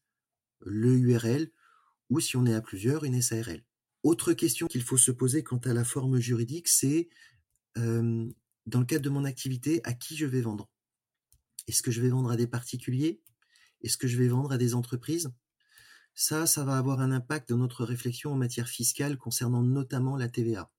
le 0.60 0.96
URL, 0.96 1.50
ou 2.10 2.20
si 2.20 2.36
on 2.36 2.46
est 2.46 2.54
à 2.54 2.60
plusieurs, 2.60 3.04
une 3.04 3.20
SARL. 3.20 3.64
Autre 4.02 4.32
question 4.34 4.66
qu'il 4.66 4.82
faut 4.82 4.98
se 4.98 5.10
poser 5.10 5.42
quant 5.42 5.58
à 5.58 5.72
la 5.72 5.84
forme 5.84 6.18
juridique, 6.18 6.68
c'est 6.68 7.08
dans 7.76 8.80
le 8.80 8.84
cadre 8.84 9.04
de 9.04 9.10
mon 9.10 9.24
activité, 9.24 9.80
à 9.84 9.92
qui 9.94 10.16
je 10.16 10.26
vais 10.26 10.40
vendre? 10.40 10.70
Est-ce 11.66 11.82
que 11.82 11.90
je 11.90 12.00
vais 12.00 12.10
vendre 12.10 12.30
à 12.30 12.36
des 12.36 12.46
particuliers? 12.46 13.22
Est-ce 13.82 13.96
que 13.96 14.06
je 14.06 14.18
vais 14.18 14.28
vendre 14.28 14.52
à 14.52 14.58
des 14.58 14.74
entreprises? 14.74 15.30
Ça, 16.14 16.46
ça 16.46 16.64
va 16.64 16.78
avoir 16.78 17.00
un 17.00 17.10
impact 17.10 17.48
dans 17.48 17.58
notre 17.58 17.84
réflexion 17.84 18.32
en 18.32 18.36
matière 18.36 18.68
fiscale 18.68 19.18
concernant 19.18 19.62
notamment 19.62 20.16
la 20.16 20.28
TVA. 20.28 20.70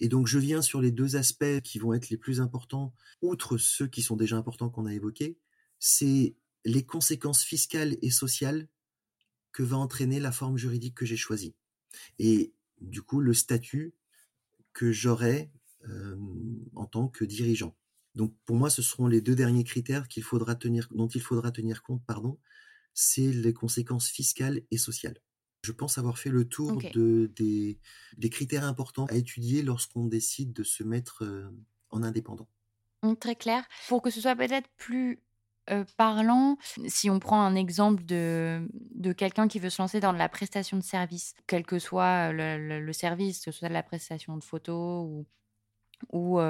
Et 0.00 0.08
donc 0.08 0.26
je 0.26 0.38
viens 0.38 0.62
sur 0.62 0.80
les 0.80 0.90
deux 0.90 1.16
aspects 1.16 1.60
qui 1.62 1.78
vont 1.78 1.92
être 1.92 2.08
les 2.08 2.16
plus 2.16 2.40
importants, 2.40 2.94
outre 3.22 3.58
ceux 3.58 3.86
qui 3.86 4.02
sont 4.02 4.16
déjà 4.16 4.36
importants 4.36 4.70
qu'on 4.70 4.86
a 4.86 4.94
évoqués, 4.94 5.38
c'est 5.78 6.34
les 6.64 6.84
conséquences 6.84 7.42
fiscales 7.42 7.96
et 8.02 8.10
sociales 8.10 8.66
que 9.52 9.62
va 9.62 9.76
entraîner 9.76 10.20
la 10.20 10.32
forme 10.32 10.56
juridique 10.56 10.94
que 10.94 11.06
j'ai 11.06 11.16
choisie. 11.16 11.54
Et 12.18 12.52
du 12.80 13.02
coup, 13.02 13.20
le 13.20 13.34
statut 13.34 13.94
que 14.72 14.92
j'aurai 14.92 15.50
euh, 15.88 16.16
en 16.74 16.86
tant 16.86 17.08
que 17.08 17.24
dirigeant. 17.24 17.76
Donc 18.14 18.34
pour 18.44 18.56
moi, 18.56 18.70
ce 18.70 18.82
seront 18.82 19.06
les 19.06 19.20
deux 19.20 19.34
derniers 19.34 19.64
critères 19.64 20.06
dont 20.90 21.08
il 21.08 21.20
faudra 21.22 21.50
tenir 21.52 21.82
compte, 21.82 22.02
pardon, 22.06 22.38
c'est 22.94 23.32
les 23.32 23.52
conséquences 23.52 24.08
fiscales 24.08 24.62
et 24.70 24.78
sociales. 24.78 25.18
Je 25.62 25.72
pense 25.72 25.98
avoir 25.98 26.18
fait 26.18 26.30
le 26.30 26.48
tour 26.48 26.80
de, 26.94 27.30
des, 27.36 27.78
des, 28.16 28.30
critères 28.30 28.64
importants 28.64 29.04
à 29.06 29.14
étudier 29.14 29.62
lorsqu'on 29.62 30.06
décide 30.06 30.54
de 30.54 30.62
se 30.62 30.82
mettre 30.82 31.22
en 31.90 32.02
indépendant. 32.02 32.48
Mmh, 33.02 33.16
très 33.16 33.36
clair. 33.36 33.64
Pour 33.88 34.00
que 34.00 34.08
ce 34.08 34.22
soit 34.22 34.36
peut-être 34.36 34.68
plus 34.78 35.22
parlant, 35.96 36.56
si 36.86 37.10
on 37.10 37.20
prend 37.20 37.42
un 37.42 37.54
exemple 37.54 38.04
de, 38.04 38.66
de 38.72 39.12
quelqu'un 39.12 39.48
qui 39.48 39.58
veut 39.58 39.70
se 39.70 39.80
lancer 39.80 40.00
dans 40.00 40.12
la 40.12 40.28
prestation 40.28 40.76
de 40.76 40.82
service, 40.82 41.34
quel 41.46 41.64
que 41.64 41.78
soit 41.78 42.32
le, 42.32 42.80
le 42.80 42.92
service, 42.92 43.38
que 43.38 43.52
ce 43.52 43.58
soit 43.58 43.68
de 43.68 43.74
la 43.74 43.82
prestation 43.82 44.36
de 44.36 44.44
photos 44.44 45.04
ou 45.06 45.26
ou 46.12 46.40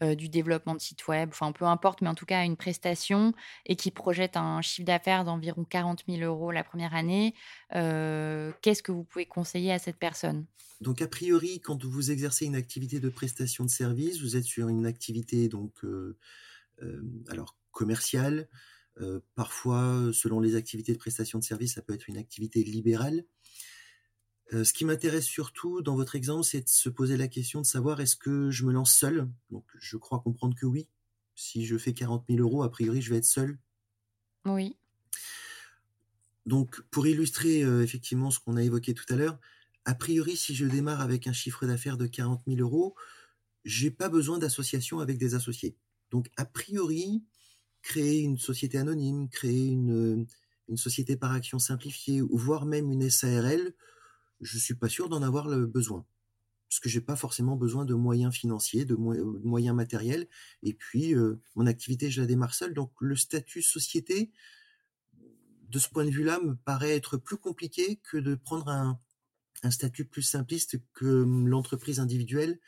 du 0.00 0.28
développement 0.28 0.74
de 0.74 0.80
site 0.80 1.06
web, 1.08 1.30
enfin 1.32 1.52
peu 1.52 1.64
importe, 1.64 2.02
mais 2.02 2.08
en 2.08 2.14
tout 2.14 2.26
cas 2.26 2.44
une 2.44 2.56
prestation 2.56 3.32
et 3.66 3.76
qui 3.76 3.90
projette 3.90 4.36
un 4.36 4.62
chiffre 4.62 4.86
d'affaires 4.86 5.24
d'environ 5.24 5.64
40 5.64 6.04
000 6.08 6.22
euros 6.22 6.50
la 6.50 6.64
première 6.64 6.94
année, 6.94 7.34
qu'est-ce 7.70 8.82
que 8.82 8.92
vous 8.92 9.04
pouvez 9.04 9.26
conseiller 9.26 9.72
à 9.72 9.78
cette 9.78 9.98
personne? 9.98 10.46
Donc 10.80 11.02
a 11.02 11.08
priori, 11.08 11.60
quand 11.60 11.84
vous 11.84 12.10
exercez 12.10 12.46
une 12.46 12.54
activité 12.56 13.00
de 13.00 13.08
prestation 13.08 13.64
de 13.64 13.70
service, 13.70 14.20
vous 14.20 14.36
êtes 14.36 14.44
sur 14.44 14.68
une 14.68 14.86
activité 14.86 15.48
donc 15.48 15.72
alors 17.28 17.56
commerciale, 17.70 18.48
parfois 19.34 20.10
selon 20.12 20.40
les 20.40 20.56
activités 20.56 20.92
de 20.92 20.98
prestation 20.98 21.38
de 21.38 21.44
service, 21.44 21.74
ça 21.74 21.82
peut 21.82 21.94
être 21.94 22.08
une 22.08 22.16
activité 22.16 22.64
libérale. 22.64 23.24
Euh, 24.54 24.64
ce 24.64 24.72
qui 24.72 24.84
m'intéresse 24.84 25.26
surtout 25.26 25.82
dans 25.82 25.94
votre 25.94 26.16
exemple, 26.16 26.44
c'est 26.44 26.62
de 26.62 26.68
se 26.68 26.88
poser 26.88 27.16
la 27.16 27.28
question 27.28 27.60
de 27.60 27.66
savoir 27.66 28.00
est-ce 28.00 28.16
que 28.16 28.50
je 28.50 28.64
me 28.64 28.72
lance 28.72 28.94
seul? 28.94 29.28
Donc, 29.50 29.64
je 29.78 29.96
crois 29.96 30.20
comprendre 30.20 30.54
que 30.54 30.66
oui. 30.66 30.88
Si 31.34 31.66
je 31.66 31.76
fais 31.76 31.92
40 31.92 32.24
000 32.28 32.40
euros, 32.40 32.62
a 32.62 32.70
priori, 32.70 33.02
je 33.02 33.10
vais 33.10 33.18
être 33.18 33.24
seul. 33.24 33.58
Oui. 34.46 34.76
Donc, 36.46 36.80
pour 36.90 37.06
illustrer 37.06 37.62
euh, 37.62 37.82
effectivement 37.82 38.30
ce 38.30 38.40
qu'on 38.40 38.56
a 38.56 38.62
évoqué 38.62 38.94
tout 38.94 39.04
à 39.10 39.16
l'heure, 39.16 39.38
a 39.84 39.94
priori, 39.94 40.36
si 40.36 40.54
je 40.54 40.64
démarre 40.64 41.02
avec 41.02 41.26
un 41.26 41.32
chiffre 41.32 41.66
d'affaires 41.66 41.98
de 41.98 42.06
40 42.06 42.42
000 42.46 42.60
euros, 42.60 42.94
j'ai 43.64 43.90
pas 43.90 44.08
besoin 44.08 44.38
d'association 44.38 45.00
avec 45.00 45.18
des 45.18 45.34
associés. 45.34 45.76
Donc, 46.10 46.30
a 46.38 46.46
priori, 46.46 47.22
créer 47.82 48.20
une 48.20 48.38
société 48.38 48.78
anonyme, 48.78 49.28
créer 49.28 49.66
une, 49.66 50.26
une 50.68 50.76
société 50.78 51.16
par 51.16 51.32
action 51.32 51.58
simplifiée, 51.58 52.22
ou 52.22 52.36
voire 52.36 52.64
même 52.64 52.90
une 52.90 53.10
SARL, 53.10 53.74
je 54.40 54.58
suis 54.58 54.74
pas 54.74 54.88
sûr 54.88 55.08
d'en 55.08 55.22
avoir 55.22 55.48
le 55.48 55.66
besoin 55.66 56.06
parce 56.68 56.80
que 56.80 56.88
j'ai 56.88 57.00
pas 57.00 57.16
forcément 57.16 57.56
besoin 57.56 57.86
de 57.86 57.94
moyens 57.94 58.34
financiers, 58.34 58.84
de, 58.84 58.94
moyens 58.94 59.74
matériels. 59.74 60.28
Et 60.62 60.74
puis, 60.74 61.14
euh, 61.14 61.40
mon 61.56 61.66
activité, 61.66 62.10
je 62.10 62.20
la 62.20 62.26
démarre 62.26 62.52
seule. 62.52 62.74
Donc, 62.74 62.92
le 63.00 63.16
statut 63.16 63.62
société, 63.62 64.30
de 65.70 65.78
ce 65.78 65.88
point 65.88 66.04
de 66.04 66.10
vue-là, 66.10 66.40
me 66.40 66.54
paraît 66.54 66.94
être 66.94 67.16
plus 67.16 67.38
compliqué 67.38 68.00
que 68.02 68.18
de 68.18 68.34
prendre 68.34 68.68
un, 68.68 69.00
un 69.62 69.70
statut 69.70 70.04
plus 70.04 70.22
simpliste 70.22 70.78
que 70.92 71.24
l'entreprise 71.46 72.00
individuelle 72.00 72.60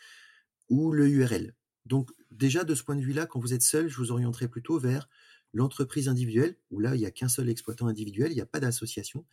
ou 0.70 0.92
le 0.92 1.06
URL. 1.06 1.54
Donc, 1.84 2.10
déjà, 2.30 2.64
de 2.64 2.74
ce 2.74 2.82
point 2.82 2.96
de 2.96 3.04
vue-là, 3.04 3.26
quand 3.26 3.38
vous 3.38 3.52
êtes 3.52 3.62
seul, 3.62 3.88
je 3.88 3.96
vous 3.98 4.12
orienterai 4.12 4.48
plutôt 4.48 4.78
vers 4.78 5.10
l'entreprise 5.52 6.08
individuelle, 6.08 6.56
où 6.70 6.80
là, 6.80 6.94
il 6.94 7.00
n'y 7.00 7.06
a 7.06 7.10
qu'un 7.10 7.28
seul 7.28 7.50
exploitant 7.50 7.86
individuel, 7.86 8.32
il 8.32 8.36
n'y 8.36 8.40
a 8.40 8.46
pas 8.46 8.60
d'association 8.60 9.26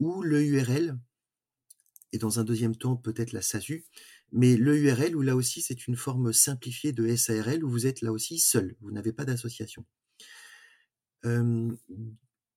ou 0.00 0.22
le 0.22 0.42
URL, 0.42 0.98
et 2.14 2.18
dans 2.18 2.38
un 2.38 2.44
deuxième 2.44 2.76
temps 2.76 2.94
peut-être 2.94 3.32
la 3.32 3.42
SASU, 3.42 3.84
mais 4.30 4.56
le 4.56 4.78
URL 4.78 5.16
où 5.16 5.22
là 5.22 5.34
aussi 5.34 5.62
c'est 5.62 5.88
une 5.88 5.96
forme 5.96 6.32
simplifiée 6.32 6.92
de 6.92 7.14
SARL 7.16 7.64
où 7.64 7.68
vous 7.68 7.88
êtes 7.88 8.02
là 8.02 8.12
aussi 8.12 8.38
seul, 8.38 8.76
vous 8.80 8.92
n'avez 8.92 9.12
pas 9.12 9.24
d'association. 9.24 9.84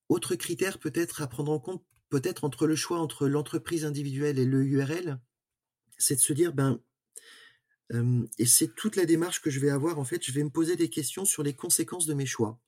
autre 0.10 0.36
critère 0.36 0.78
peut-être 0.78 1.24
à 1.24 1.28
prendre 1.28 1.52
en 1.52 1.60
compte, 1.60 1.84
peut-être 2.10 2.44
entre 2.44 2.68
le 2.68 2.76
choix 2.76 3.00
entre 3.00 3.28
l'entreprise 3.28 3.84
individuelle 3.84 4.38
et 4.38 4.46
le 4.46 4.64
URL, 4.64 5.20
c'est 5.98 6.16
de 6.16 6.22
se 6.22 6.34
dire 6.34 6.54
ben 6.54 6.80
et 8.38 8.46
c'est 8.46 8.76
toute 8.76 8.96
la 8.96 9.06
démarche 9.06 9.42
que 9.42 9.50
je 9.50 9.60
vais 9.60 9.72
avoir 9.72 9.98
en 9.98 10.04
fait, 10.04 10.24
je 10.24 10.34
vais 10.34 10.44
me 10.44 10.52
poser 10.52 10.76
des 10.76 10.90
questions 10.90 11.26
sur 11.26 11.42
les 11.42 11.54
conséquences 11.54 12.06
de 12.06 12.14
mes 12.14 12.28
choix. 12.28 12.60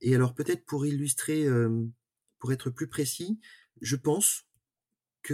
Et 0.00 0.14
alors 0.14 0.32
peut-être 0.32 0.64
pour 0.64 0.86
illustrer, 0.86 1.48
pour 2.38 2.52
être 2.52 2.70
plus 2.70 2.86
précis, 2.86 3.40
je 3.80 3.96
pense 3.96 4.47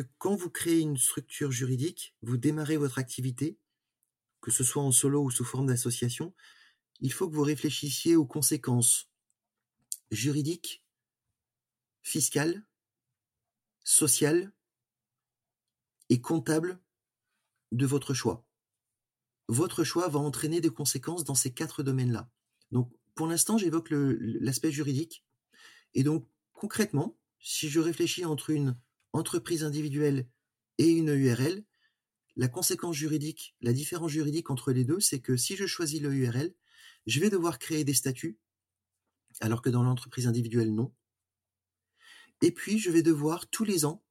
quand 0.01 0.35
vous 0.35 0.51
créez 0.51 0.81
une 0.81 0.97
structure 0.97 1.51
juridique, 1.53 2.15
vous 2.23 2.37
démarrez 2.37 2.77
votre 2.77 2.99
activité, 2.99 3.59
que 4.41 4.51
ce 4.51 4.65
soit 4.65 4.83
en 4.83 4.93
solo 4.93 5.23
ou 5.23 5.31
sous 5.31 5.45
forme 5.45 5.67
d'association, 5.67 6.35
il 7.01 7.13
faut 7.13 7.29
que 7.29 7.35
vous 7.35 7.43
réfléchissiez 7.43 8.17
aux 8.17 8.27
conséquences 8.27 9.11
juridiques, 10.11 10.85
fiscales, 12.03 12.65
sociales 13.83 14.53
et 16.09 16.21
comptables 16.21 16.81
de 17.73 17.87
votre 17.87 18.15
choix. 18.15 18.47
Votre 19.49 19.85
choix 19.85 20.09
va 20.09 20.19
entraîner 20.19 20.61
des 20.61 20.71
conséquences 20.71 21.25
dans 21.25 21.35
ces 21.35 21.53
quatre 21.53 21.83
domaines-là. 21.83 22.31
Donc, 22.71 22.91
pour 23.15 23.27
l'instant, 23.27 23.59
j'évoque 23.59 23.89
l'aspect 23.91 24.73
juridique. 24.73 25.25
Et 25.93 26.03
donc, 26.03 26.29
concrètement, 26.53 27.19
si 27.39 27.69
je 27.69 27.81
réfléchis 27.81 28.25
entre 28.25 28.51
une 28.51 28.77
entreprise 29.15 29.65
individuelle 29.65 30.27
et 30.79 30.91
une 30.91 31.09
URL, 31.09 31.65
la 32.37 32.49
conséquence 32.49 32.97
juridique, 32.97 33.55
la 33.61 33.73
différence 33.73 34.11
juridique 34.11 34.51
entre 34.51 34.73
les 34.73 34.85
deux, 34.85 35.01
c'est 35.01 35.21
que 35.21 35.37
si 35.37 35.57
je 35.57 35.67
choisis 35.67 36.01
le 36.01 36.13
je 37.07 37.21
vais 37.21 37.31
devoir 37.31 37.59
créer 37.59 37.85
des 37.85 37.95
statuts, 37.95 38.39
alors 39.41 39.63
que 39.63 39.71
dans 39.71 39.85
l'entreprise 39.85 40.27
individuelle, 40.27 40.75
non. 40.75 40.93
Et 42.43 42.51
puis, 42.51 42.79
je 42.79 42.91
vais 42.91 43.03
devoir, 43.03 43.49
tous 43.49 43.65
les 43.65 43.85
ans, 43.85 44.05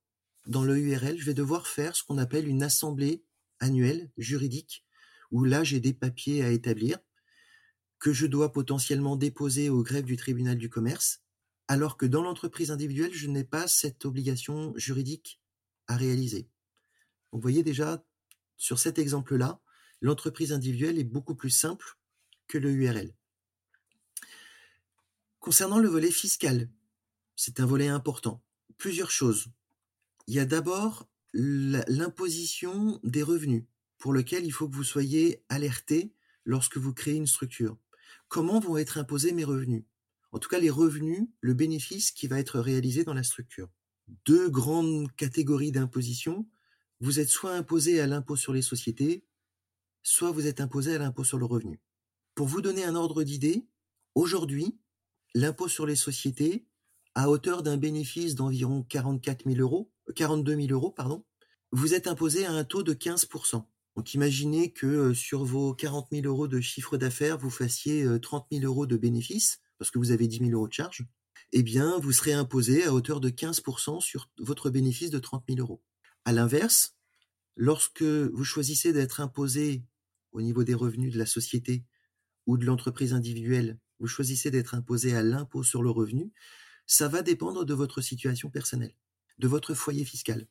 dans 0.45 0.63
le 0.63 0.75
je 0.75 1.25
vais 1.25 1.33
devoir 1.33 1.67
faire 1.67 1.95
ce 1.95 2.03
qu'on 2.03 2.17
appelle 2.17 2.47
une 2.47 2.63
assemblée 2.63 3.25
annuelle 3.59 4.09
juridique, 4.17 4.85
où 5.31 5.43
là, 5.43 5.63
j'ai 5.63 5.81
des 5.81 5.93
papiers 5.93 6.43
à 6.43 6.51
établir, 6.51 6.97
que 7.99 8.13
je 8.13 8.25
dois 8.25 8.51
potentiellement 8.51 9.15
déposer 9.17 9.69
au 9.69 9.83
greffe 9.83 10.05
du 10.05 10.15
tribunal 10.15 10.57
du 10.57 10.69
commerce, 10.69 11.22
alors 11.73 11.97
que 11.97 12.05
dans 12.05 12.21
l'entreprise 12.21 12.69
individuelle, 12.69 13.15
je 13.15 13.27
n'ai 13.27 13.43
pas 13.43 13.67
cette 13.67 14.05
obligation 14.05 14.77
juridique 14.77 15.41
à 15.87 15.97
réaliser. 15.97 16.47
vous 17.31 17.39
voyez 17.39 17.63
déjà, 17.63 18.05
sur 18.57 18.77
cet 18.77 18.99
exemple-là, 18.99 19.59
l'entreprise 19.99 20.53
individuelle 20.53 20.99
est 20.99 21.03
beaucoup 21.03 21.33
plus 21.33 21.49
simple 21.49 21.97
que 22.45 22.59
le 22.59 22.69
URL. 22.69 23.15
Concernant 25.39 25.79
le 25.79 25.87
volet 25.87 26.11
fiscal, 26.11 26.69
c'est 27.35 27.59
un 27.59 27.65
volet 27.65 27.87
important. 27.87 28.43
Plusieurs 28.77 29.09
choses. 29.09 29.47
Il 30.27 30.35
y 30.35 30.39
a 30.39 30.45
d'abord 30.45 31.09
l'imposition 31.33 32.99
des 33.03 33.23
revenus, 33.23 33.65
pour 33.97 34.13
lequel 34.13 34.45
il 34.45 34.51
faut 34.51 34.69
que 34.69 34.75
vous 34.75 34.83
soyez 34.83 35.43
alerté 35.49 36.13
lorsque 36.45 36.77
vous 36.77 36.93
créez 36.93 37.15
une 37.15 37.25
structure. 37.25 37.79
Comment 38.27 38.59
vont 38.59 38.77
être 38.77 38.99
imposés 38.99 39.31
mes 39.31 39.43
revenus? 39.43 39.85
En 40.33 40.39
tout 40.39 40.49
cas 40.49 40.59
les 40.59 40.71
revenus, 40.71 41.27
le 41.41 41.53
bénéfice 41.53 42.11
qui 42.11 42.27
va 42.27 42.39
être 42.39 42.59
réalisé 42.59 43.03
dans 43.03 43.13
la 43.13 43.21
structure. 43.21 43.69
Deux 44.25 44.49
grandes 44.49 45.15
catégories 45.15 45.71
d'imposition. 45.71 46.47
Vous 46.99 47.19
êtes 47.19 47.29
soit 47.29 47.53
imposé 47.53 48.01
à 48.01 48.07
l'impôt 48.07 48.35
sur 48.35 48.51
les 48.51 48.63
sociétés, 48.63 49.25
soit 50.01 50.31
vous 50.31 50.47
êtes 50.47 50.59
imposé 50.59 50.95
à 50.95 50.97
l'impôt 50.97 51.23
sur 51.23 51.37
le 51.37 51.45
revenu. 51.45 51.79
Pour 52.33 52.47
vous 52.47 52.61
donner 52.61 52.83
un 52.83 52.95
ordre 52.95 53.23
d'idée, 53.23 53.67
aujourd'hui, 54.15 54.75
l'impôt 55.35 55.67
sur 55.67 55.85
les 55.85 55.95
sociétés, 55.95 56.65
à 57.13 57.29
hauteur 57.29 57.61
d'un 57.61 57.77
bénéfice 57.77 58.33
d'environ 58.33 58.81
44 58.81 59.45
000 59.45 59.59
euros, 59.59 59.91
42 60.15 60.55
000 60.55 60.67
euros, 60.71 60.89
pardon, 60.89 61.23
vous 61.71 61.93
êtes 61.93 62.07
imposé 62.07 62.47
à 62.47 62.51
un 62.51 62.63
taux 62.63 62.81
de 62.81 62.95
15%. 62.95 63.63
Donc 63.95 64.13
imaginez 64.15 64.71
que 64.71 64.87
euh, 64.87 65.13
sur 65.13 65.45
vos 65.45 65.75
40 65.75 66.07
000 66.11 66.25
euros 66.25 66.47
de 66.47 66.59
chiffre 66.59 66.97
d'affaires, 66.97 67.37
vous 67.37 67.51
fassiez 67.51 68.07
30 68.19 68.47
euh, 68.51 68.57
000 68.57 68.65
euros 68.65 68.87
de 68.87 68.97
bénéfice 68.97 69.59
parce 69.83 69.97
vous 69.97 70.11
avez 70.11 70.29
10 70.29 70.37
000 70.37 70.51
euros 70.51 70.69
de 70.69 70.73
charge, 70.73 71.05
eh 71.51 71.61
bien, 71.61 71.99
vous 71.99 72.13
serez 72.13 72.31
imposé 72.31 72.85
à 72.85 72.93
hauteur 72.93 73.19
de 73.19 73.29
15% 73.29 73.99
sur 73.99 74.29
votre 74.37 74.69
bénéfice 74.69 75.09
de 75.09 75.19
30 75.19 75.43
000 75.49 75.59
euros. 75.59 75.83
À 76.23 76.31
l'inverse, 76.31 76.95
lorsque 77.57 78.01
vous 78.01 78.45
choisissez 78.45 78.93
d'être 78.93 79.19
imposé 79.19 79.83
au 80.31 80.41
niveau 80.41 80.63
des 80.63 80.73
revenus 80.73 81.11
de 81.11 81.19
la 81.19 81.25
société 81.25 81.83
ou 82.45 82.57
de 82.57 82.65
l'entreprise 82.65 83.13
individuelle, 83.13 83.77
vous 83.99 84.07
choisissez 84.07 84.51
d'être 84.51 84.73
imposé 84.73 85.17
à 85.17 85.21
l'impôt 85.21 85.63
sur 85.63 85.83
le 85.83 85.89
revenu, 85.89 86.31
ça 86.87 87.09
va 87.09 87.21
dépendre 87.21 87.65
de 87.65 87.73
votre 87.73 87.99
situation 87.99 88.49
personnelle, 88.49 88.95
de 89.37 89.49
votre 89.49 89.73
foyer 89.73 90.05
fiscal. 90.05 90.47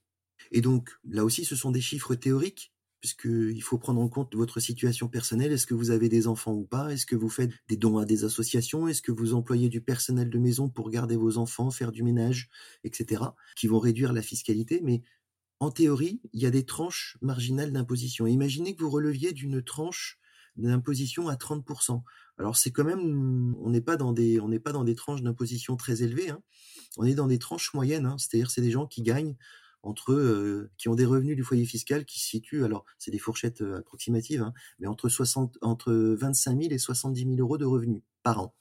Et 0.51 0.61
donc, 0.61 0.91
là 1.05 1.25
aussi, 1.25 1.47
ce 1.47 1.57
sont 1.57 1.71
des 1.71 1.81
chiffres 1.81 2.15
théoriques 2.17 2.75
puisqu'il 3.03 3.63
faut 3.63 3.79
prendre 3.79 4.01
en 4.01 4.09
compte 4.09 4.33
votre 4.37 4.61
situation 4.61 5.09
personnelle. 5.09 5.51
Est-ce 5.51 5.67
que 5.67 5.75
vous 5.75 5.91
avez 5.91 6.09
des 6.09 6.29
enfants 6.29 6.53
ou 6.53 6.65
pas? 6.65 6.93
Est-ce 6.93 7.05
que 7.05 7.17
vous 7.17 7.29
faites 7.29 7.51
des 7.69 7.77
dons 7.77 7.99
à 7.99 8.05
des 8.05 8.23
associations? 8.25 8.87
Est-ce 8.87 9.03
que 9.03 9.11
vous 9.11 9.35
employez 9.35 9.69
du 9.69 9.81
personnel 9.81 10.31
de 10.31 10.39
maison 10.39 10.69
pour 10.69 10.89
garder 10.89 11.17
vos 11.17 11.37
enfants, 11.37 11.73
faire 11.73 11.91
du 11.91 12.05
ménage, 12.05 12.49
etc., 12.85 13.25
qui 13.57 13.67
vont 13.67 13.81
réduire 13.81 14.13
la 14.13 14.23
fiscalité? 14.23 14.81
Mais 14.85 15.03
en 15.59 15.73
théorie, 15.73 16.21
il 16.33 16.43
y 16.43 16.47
a 16.47 16.53
des 16.53 16.65
tranches 16.65 17.19
marginales 17.23 17.73
d'imposition. 17.73 18.29
Imaginez 18.29 18.77
que 18.77 18.85
vous 18.85 18.91
releviez 18.91 19.33
d'une 19.33 19.61
tranche 19.63 20.21
d'imposition 20.55 21.27
à 21.27 21.35
30%. 21.35 22.03
Alors 22.39 22.57
c'est 22.57 22.71
quand 22.71 22.85
même, 22.85 23.57
on 23.59 23.71
n'est 23.71 23.81
pas 23.81 23.97
dans 23.97 24.13
des, 24.13 24.39
tranches 24.95 25.23
d'imposition 25.23 25.77
très 25.77 26.05
élevées. 26.05 26.31
Hein. 26.31 26.41
On 26.99 27.05
est 27.05 27.17
dans 27.17 27.27
des 27.27 27.41
tranches 27.41 27.75
moyennes, 27.75 28.07
hein. 28.07 28.17
c'est-à-dire 28.17 28.53
c'est 28.53 28.61
des 28.61 28.71
gens 28.71 28.87
qui 28.87 29.03
gagnent 29.03 29.35
entre 29.83 30.13
eux 30.13 30.71
qui 30.79 30.89
ont 30.89 30.95
des 30.95 31.05
revenus 31.05 31.37
du 31.37 31.43
foyer 31.43 31.65
fiscal 31.65 32.05
qui 32.05 32.21
se 32.21 32.27
situent, 32.29 32.65
alors 32.65 32.85
c'est 32.99 33.11
des 33.11 33.19
fourchettes 33.19 33.63
approximatives, 33.63 34.43
hein, 34.43 34.53
mais 34.79 34.87
entre, 34.87 35.09
60, 35.09 35.59
entre 35.61 35.93
25 35.93 36.61
000 36.63 36.73
et 36.73 36.79
70 36.79 37.25
000 37.25 37.37
euros 37.39 37.59
de 37.59 37.65
revenus 37.65 38.03
par 38.23 38.41
an. 38.41 38.55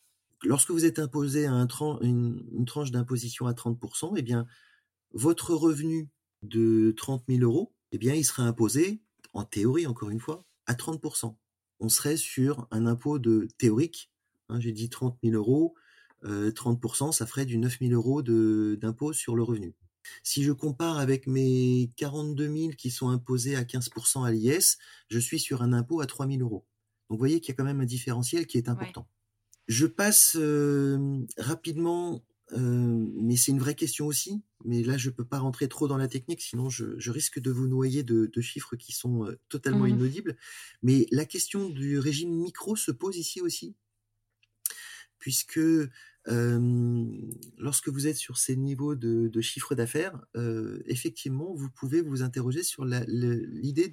Lorsque 0.44 0.72
vous 0.72 0.86
êtes 0.86 0.98
imposé 0.98 1.46
à 1.46 1.54
un 1.54 1.68
une, 2.02 2.66
tranche 2.66 2.92
d'imposition 2.92 3.46
à 3.46 3.54
30%, 3.54 4.14
eh 4.18 4.22
bien, 4.24 4.48
votre 5.14 5.54
revenu 5.54 6.10
de 6.42 6.94
30 6.98 7.24
000 7.30 7.44
euros, 7.44 7.74
eh 7.92 8.00
bien, 8.00 8.16
il 8.16 8.26
serait 8.26 8.44
imposé, 8.44 9.02
en 9.34 9.44
théorie 9.44 9.86
encore 9.86 10.10
une 10.10 10.20
fois, 10.20 10.46
à 10.66 10.74
30%. 10.74 11.36
On 11.80 11.90
serait 11.90 12.18
sur 12.18 12.68
un 12.72 12.88
impôt 12.88 13.20
de 13.20 13.48
théorique, 13.60 14.12
hein, 14.50 14.60
j'ai 14.60 14.72
dit 14.72 14.90
30 14.90 15.18
000 15.24 15.36
euros, 15.36 15.76
30%, 16.24 17.12
ça 17.12 17.26
ferait 17.26 17.46
du 17.46 17.58
9 17.58 17.80
000 17.80 17.94
euros 17.94 18.22
d'impôt 18.22 19.14
sur 19.14 19.36
le 19.36 19.44
revenu. 19.44 19.76
Si 20.24 20.44
je 20.44 20.52
compare 20.52 20.98
avec 20.98 21.28
mes 21.28 21.90
42 21.98 22.58
000 22.58 22.70
qui 22.78 22.92
sont 22.92 23.10
imposés 23.10 23.56
à 23.56 23.64
15% 23.64 24.26
à 24.26 24.32
l'IS, 24.32 24.78
je 25.10 25.20
suis 25.20 25.40
sur 25.40 25.62
un 25.62 25.74
impôt 25.74 26.02
à 26.02 26.06
3 26.06 26.28
000 26.28 26.42
euros. 26.42 26.66
Donc 27.10 27.18
vous 27.18 27.20
voyez 27.20 27.42
qu'il 27.42 27.54
y 27.54 27.56
a 27.56 27.56
quand 27.56 27.64
même 27.64 27.82
un 27.82 27.86
différentiel 27.86 28.48
qui 28.48 28.58
est 28.58 28.70
important. 28.70 29.08
Je 29.68 29.86
passe 29.86 30.38
rapidement, 31.38 32.24
mais 32.58 33.36
c'est 33.36 33.52
une 33.52 33.60
vraie 33.60 33.76
question 33.76 34.08
aussi, 34.08 34.42
mais 34.66 34.84
là 34.84 34.98
je 34.98 35.10
ne 35.10 35.14
peux 35.14 35.26
pas 35.26 35.40
rentrer 35.40 35.68
trop 35.68 35.88
dans 35.88 35.98
la 35.98 36.08
technique, 36.08 36.42
sinon 36.42 36.70
je, 36.70 37.10
risque 37.10 37.40
de 37.40 37.52
vous 37.52 37.68
noyer 37.68 38.04
de, 38.04 38.42
chiffres 38.42 38.76
qui 38.76 38.92
sont 38.92 39.28
totalement 39.50 39.86
mmh 39.86 39.90
inaudibles. 39.90 40.38
Mais 40.84 41.06
la 41.12 41.26
question 41.26 41.70
du 41.70 42.00
régime 42.00 42.32
micro 42.32 42.76
se 42.76 42.92
pose 42.92 43.18
ici 43.18 43.42
aussi, 43.42 43.76
puisque 45.20 45.60
lorsque 46.28 47.90
vous 47.90 48.08
êtes 48.08 48.18
sur 48.18 48.38
ces 48.38 48.56
niveaux 48.56 48.96
de, 48.96 49.42
chiffre 49.42 49.76
d'affaires, 49.76 50.20
effectivement, 50.86 51.54
vous 51.54 51.70
pouvez 51.70 52.02
vous 52.02 52.22
interroger 52.22 52.64
sur 52.64 52.86
l'idée 52.86 53.92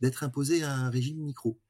d'être 0.00 0.22
imposé 0.22 0.62
à 0.62 0.74
un 0.74 0.90
régime 0.90 1.18
micro. 1.18 1.60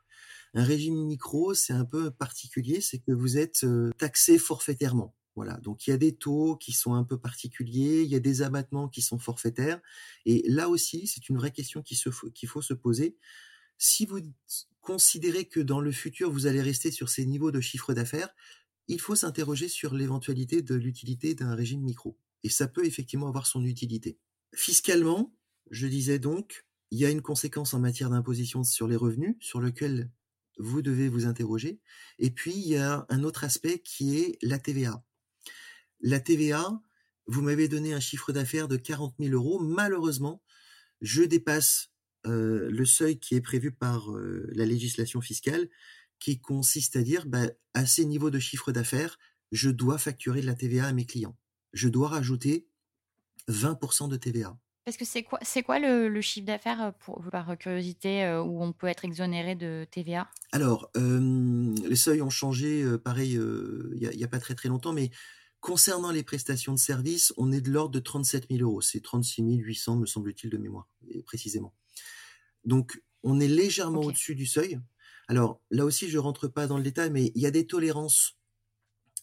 Un 0.54 0.64
régime 0.64 1.04
micro, 1.04 1.52
c'est 1.54 1.74
un 1.74 1.84
peu 1.84 2.10
particulier, 2.10 2.80
c'est 2.80 2.98
que 2.98 3.12
vous 3.12 3.36
êtes 3.38 3.66
taxé 3.98 4.38
forfaitairement. 4.38 5.14
Voilà, 5.36 5.56
donc 5.58 5.86
il 5.86 5.90
y 5.90 5.92
a 5.92 5.98
des 5.98 6.16
taux 6.16 6.56
qui 6.56 6.72
sont 6.72 6.94
un 6.94 7.04
peu 7.04 7.16
particuliers, 7.16 8.02
il 8.02 8.08
y 8.08 8.16
a 8.16 8.18
des 8.18 8.42
abattements 8.42 8.88
qui 8.88 9.02
sont 9.02 9.20
forfaitaires, 9.20 9.80
et 10.26 10.42
là 10.48 10.68
aussi, 10.68 11.06
c'est 11.06 11.28
une 11.28 11.36
vraie 11.36 11.52
question 11.52 11.80
qu'il 11.80 12.48
faut 12.48 12.62
se 12.62 12.74
poser. 12.74 13.16
Si 13.76 14.04
vous 14.04 14.18
considérez 14.80 15.44
que 15.44 15.60
dans 15.60 15.80
le 15.80 15.92
futur, 15.92 16.32
vous 16.32 16.46
allez 16.46 16.60
rester 16.60 16.90
sur 16.90 17.08
ces 17.08 17.24
niveaux 17.24 17.52
de 17.52 17.60
chiffre 17.60 17.94
d'affaires, 17.94 18.34
il 18.88 19.00
faut 19.00 19.14
s'interroger 19.14 19.68
sur 19.68 19.94
l'éventualité 19.94 20.62
de 20.62 20.74
l'utilité 20.74 21.34
d'un 21.34 21.54
régime 21.54 21.82
micro. 21.82 22.18
Et 22.42 22.48
ça 22.48 22.68
peut 22.68 22.86
effectivement 22.86 23.28
avoir 23.28 23.46
son 23.46 23.64
utilité. 23.64 24.18
Fiscalement, 24.54 25.34
je 25.70 25.86
disais 25.86 26.18
donc, 26.18 26.66
il 26.90 26.98
y 26.98 27.04
a 27.04 27.10
une 27.10 27.22
conséquence 27.22 27.74
en 27.74 27.80
matière 27.80 28.10
d'imposition 28.10 28.64
sur 28.64 28.88
les 28.88 28.96
revenus 28.96 29.36
sur 29.40 29.60
lequel 29.60 30.10
vous 30.58 30.82
devez 30.82 31.08
vous 31.08 31.26
interroger. 31.26 31.80
Et 32.18 32.30
puis, 32.30 32.52
il 32.52 32.68
y 32.68 32.76
a 32.76 33.06
un 33.08 33.22
autre 33.22 33.44
aspect 33.44 33.80
qui 33.80 34.18
est 34.18 34.38
la 34.42 34.58
TVA. 34.58 35.04
La 36.00 36.20
TVA, 36.20 36.80
vous 37.26 37.42
m'avez 37.42 37.68
donné 37.68 37.92
un 37.92 38.00
chiffre 38.00 38.32
d'affaires 38.32 38.68
de 38.68 38.76
40 38.76 39.16
000 39.18 39.34
euros. 39.34 39.60
Malheureusement, 39.60 40.42
je 41.00 41.22
dépasse 41.22 41.90
euh, 42.26 42.68
le 42.70 42.84
seuil 42.84 43.18
qui 43.20 43.34
est 43.34 43.40
prévu 43.40 43.70
par 43.70 44.10
euh, 44.12 44.48
la 44.52 44.64
législation 44.64 45.20
fiscale, 45.20 45.68
qui 46.18 46.40
consiste 46.40 46.96
à 46.96 47.02
dire, 47.02 47.26
bah, 47.26 47.46
à 47.74 47.86
ces 47.86 48.04
niveaux 48.04 48.30
de 48.30 48.38
chiffre 48.38 48.72
d'affaires, 48.72 49.18
je 49.52 49.70
dois 49.70 49.98
facturer 49.98 50.40
de 50.40 50.46
la 50.46 50.54
TVA 50.54 50.86
à 50.86 50.92
mes 50.92 51.06
clients. 51.06 51.36
Je 51.72 51.88
dois 51.88 52.08
rajouter 52.08 52.66
20% 53.48 54.08
de 54.08 54.16
TVA. 54.16 54.58
Parce 54.84 54.96
que 54.96 55.04
c'est 55.04 55.22
quoi, 55.22 55.38
c'est 55.42 55.62
quoi 55.62 55.78
le, 55.78 56.20
chiffre 56.20 56.46
d'affaires, 56.46 56.82
euh, 56.82 56.90
pour, 57.00 57.22
par 57.30 57.56
curiosité, 57.58 58.26
où 58.44 58.62
on 58.62 58.72
peut 58.72 58.86
être 58.86 59.04
exonéré 59.04 59.54
de 59.54 59.86
TVA 59.90 60.28
Alors, 60.52 60.90
les 60.94 61.96
seuils 61.96 62.22
ont 62.22 62.30
changé, 62.30 62.84
pareil, 63.04 63.32
il 63.32 63.98
n'y 63.98 64.06
a, 64.06 64.26
a, 64.26 64.28
pas 64.28 64.40
très 64.40 64.54
très 64.54 64.68
longtemps, 64.68 64.92
mais 64.92 65.10
Concernant 65.60 66.12
les 66.12 66.22
prestations 66.22 66.72
de 66.72 66.78
services, 66.78 67.34
on 67.36 67.50
est 67.50 67.60
de 67.60 67.70
l'ordre 67.70 67.90
de 67.90 67.98
37 67.98 68.46
000 68.50 68.62
euros. 68.62 68.80
C'est 68.80 69.00
36 69.00 69.42
800, 69.42 69.96
me 69.96 70.06
semble-t-il, 70.06 70.50
de 70.50 70.56
mémoire, 70.56 70.88
précisément. 71.26 71.74
Donc, 72.64 73.02
on 73.24 73.40
est 73.40 73.48
légèrement 73.48 74.00
au-dessus 74.00 74.36
du 74.36 74.46
seuil. 74.46 74.78
Alors, 75.28 75.60
là 75.70 75.84
aussi, 75.84 76.08
je 76.08 76.18
rentre 76.18 76.48
pas 76.48 76.66
dans 76.66 76.78
le 76.78 76.82
détail, 76.82 77.10
mais 77.10 77.32
il 77.34 77.42
y 77.42 77.46
a 77.46 77.50
des 77.50 77.66
tolérances 77.66 78.38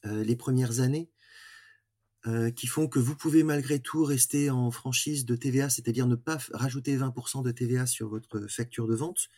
euh, 0.06 0.24
les 0.24 0.36
premières 0.36 0.80
années 0.80 1.10
euh, 2.28 2.52
qui 2.52 2.68
font 2.68 2.88
que 2.88 3.00
vous 3.00 3.15
pouvez 3.15 3.44
malgré 3.44 3.80
tout 3.80 4.04
rester 4.04 4.50
en 4.50 4.72
franchise 4.72 5.26
de 5.26 5.36
TVA, 5.36 5.70
c'est-à-dire 5.70 6.08
ne 6.08 6.15
pas 6.15 6.38
rajouter 6.54 6.98
20% 6.98 7.44
de 7.44 7.52
TVA 7.52 7.86
sur 7.86 8.10
votre 8.10 8.48
facture 8.48 8.88
de 8.88 8.96
vente. 8.96 9.30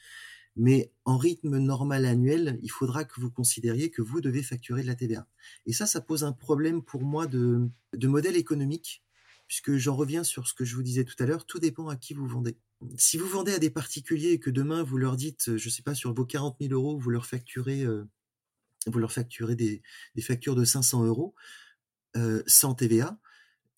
Mais 0.57 0.91
en 1.05 1.17
rythme 1.17 1.57
normal 1.57 2.05
annuel, 2.05 2.59
il 2.63 2.71
faudra 2.71 3.05
que 3.05 3.21
vous 3.21 3.29
considériez 3.29 3.91
que 3.91 4.01
vous 4.01 4.21
devez 4.21 4.41
facturer 4.41 4.81
de 4.81 4.87
la 4.87 4.95
TVA. 4.95 5.27
Et 5.65 5.73
ça, 5.73 5.85
ça 5.85 6.01
pose 6.01 6.23
un 6.23 6.31
problème 6.31 6.81
pour 6.81 7.03
moi 7.03 7.27
de, 7.27 7.69
modèle 8.03 8.35
économique, 8.35 9.03
puisque 9.47 9.75
j'en 9.77 9.95
reviens 9.95 10.23
sur 10.23 10.47
ce 10.47 10.53
que 10.53 10.65
je 10.65 10.75
vous 10.75 10.83
disais 10.83 11.05
tout 11.05 11.15
à 11.19 11.25
l'heure, 11.25 11.45
tout 11.45 11.59
dépend 11.59 11.87
à 11.87 11.95
qui 11.95 12.13
vous 12.13 12.27
vendez. 12.27 12.57
Si 12.97 13.17
vous 13.17 13.27
vendez 13.27 13.53
à 13.53 13.59
des 13.59 13.69
particuliers 13.69 14.31
et 14.31 14.39
que 14.39 14.49
demain 14.49 14.83
vous 14.83 14.97
leur 14.97 15.15
dites, 15.15 15.57
je 15.57 15.67
ne 15.67 15.71
sais 15.71 15.81
pas, 15.81 15.95
sur 15.95 16.13
vos 16.13 16.25
40 16.25 16.57
000 16.61 16.73
euros, 16.73 16.97
vous 16.97 17.09
leur 17.09 17.25
facturez, 17.25 17.83
euh, 17.83 18.05
des, 19.55 19.81
factures 20.21 20.55
de 20.55 20.63
500 20.63 21.05
euros 21.05 21.33
euh, 22.15 22.43
sans 22.45 22.75
TVA, 22.75 23.19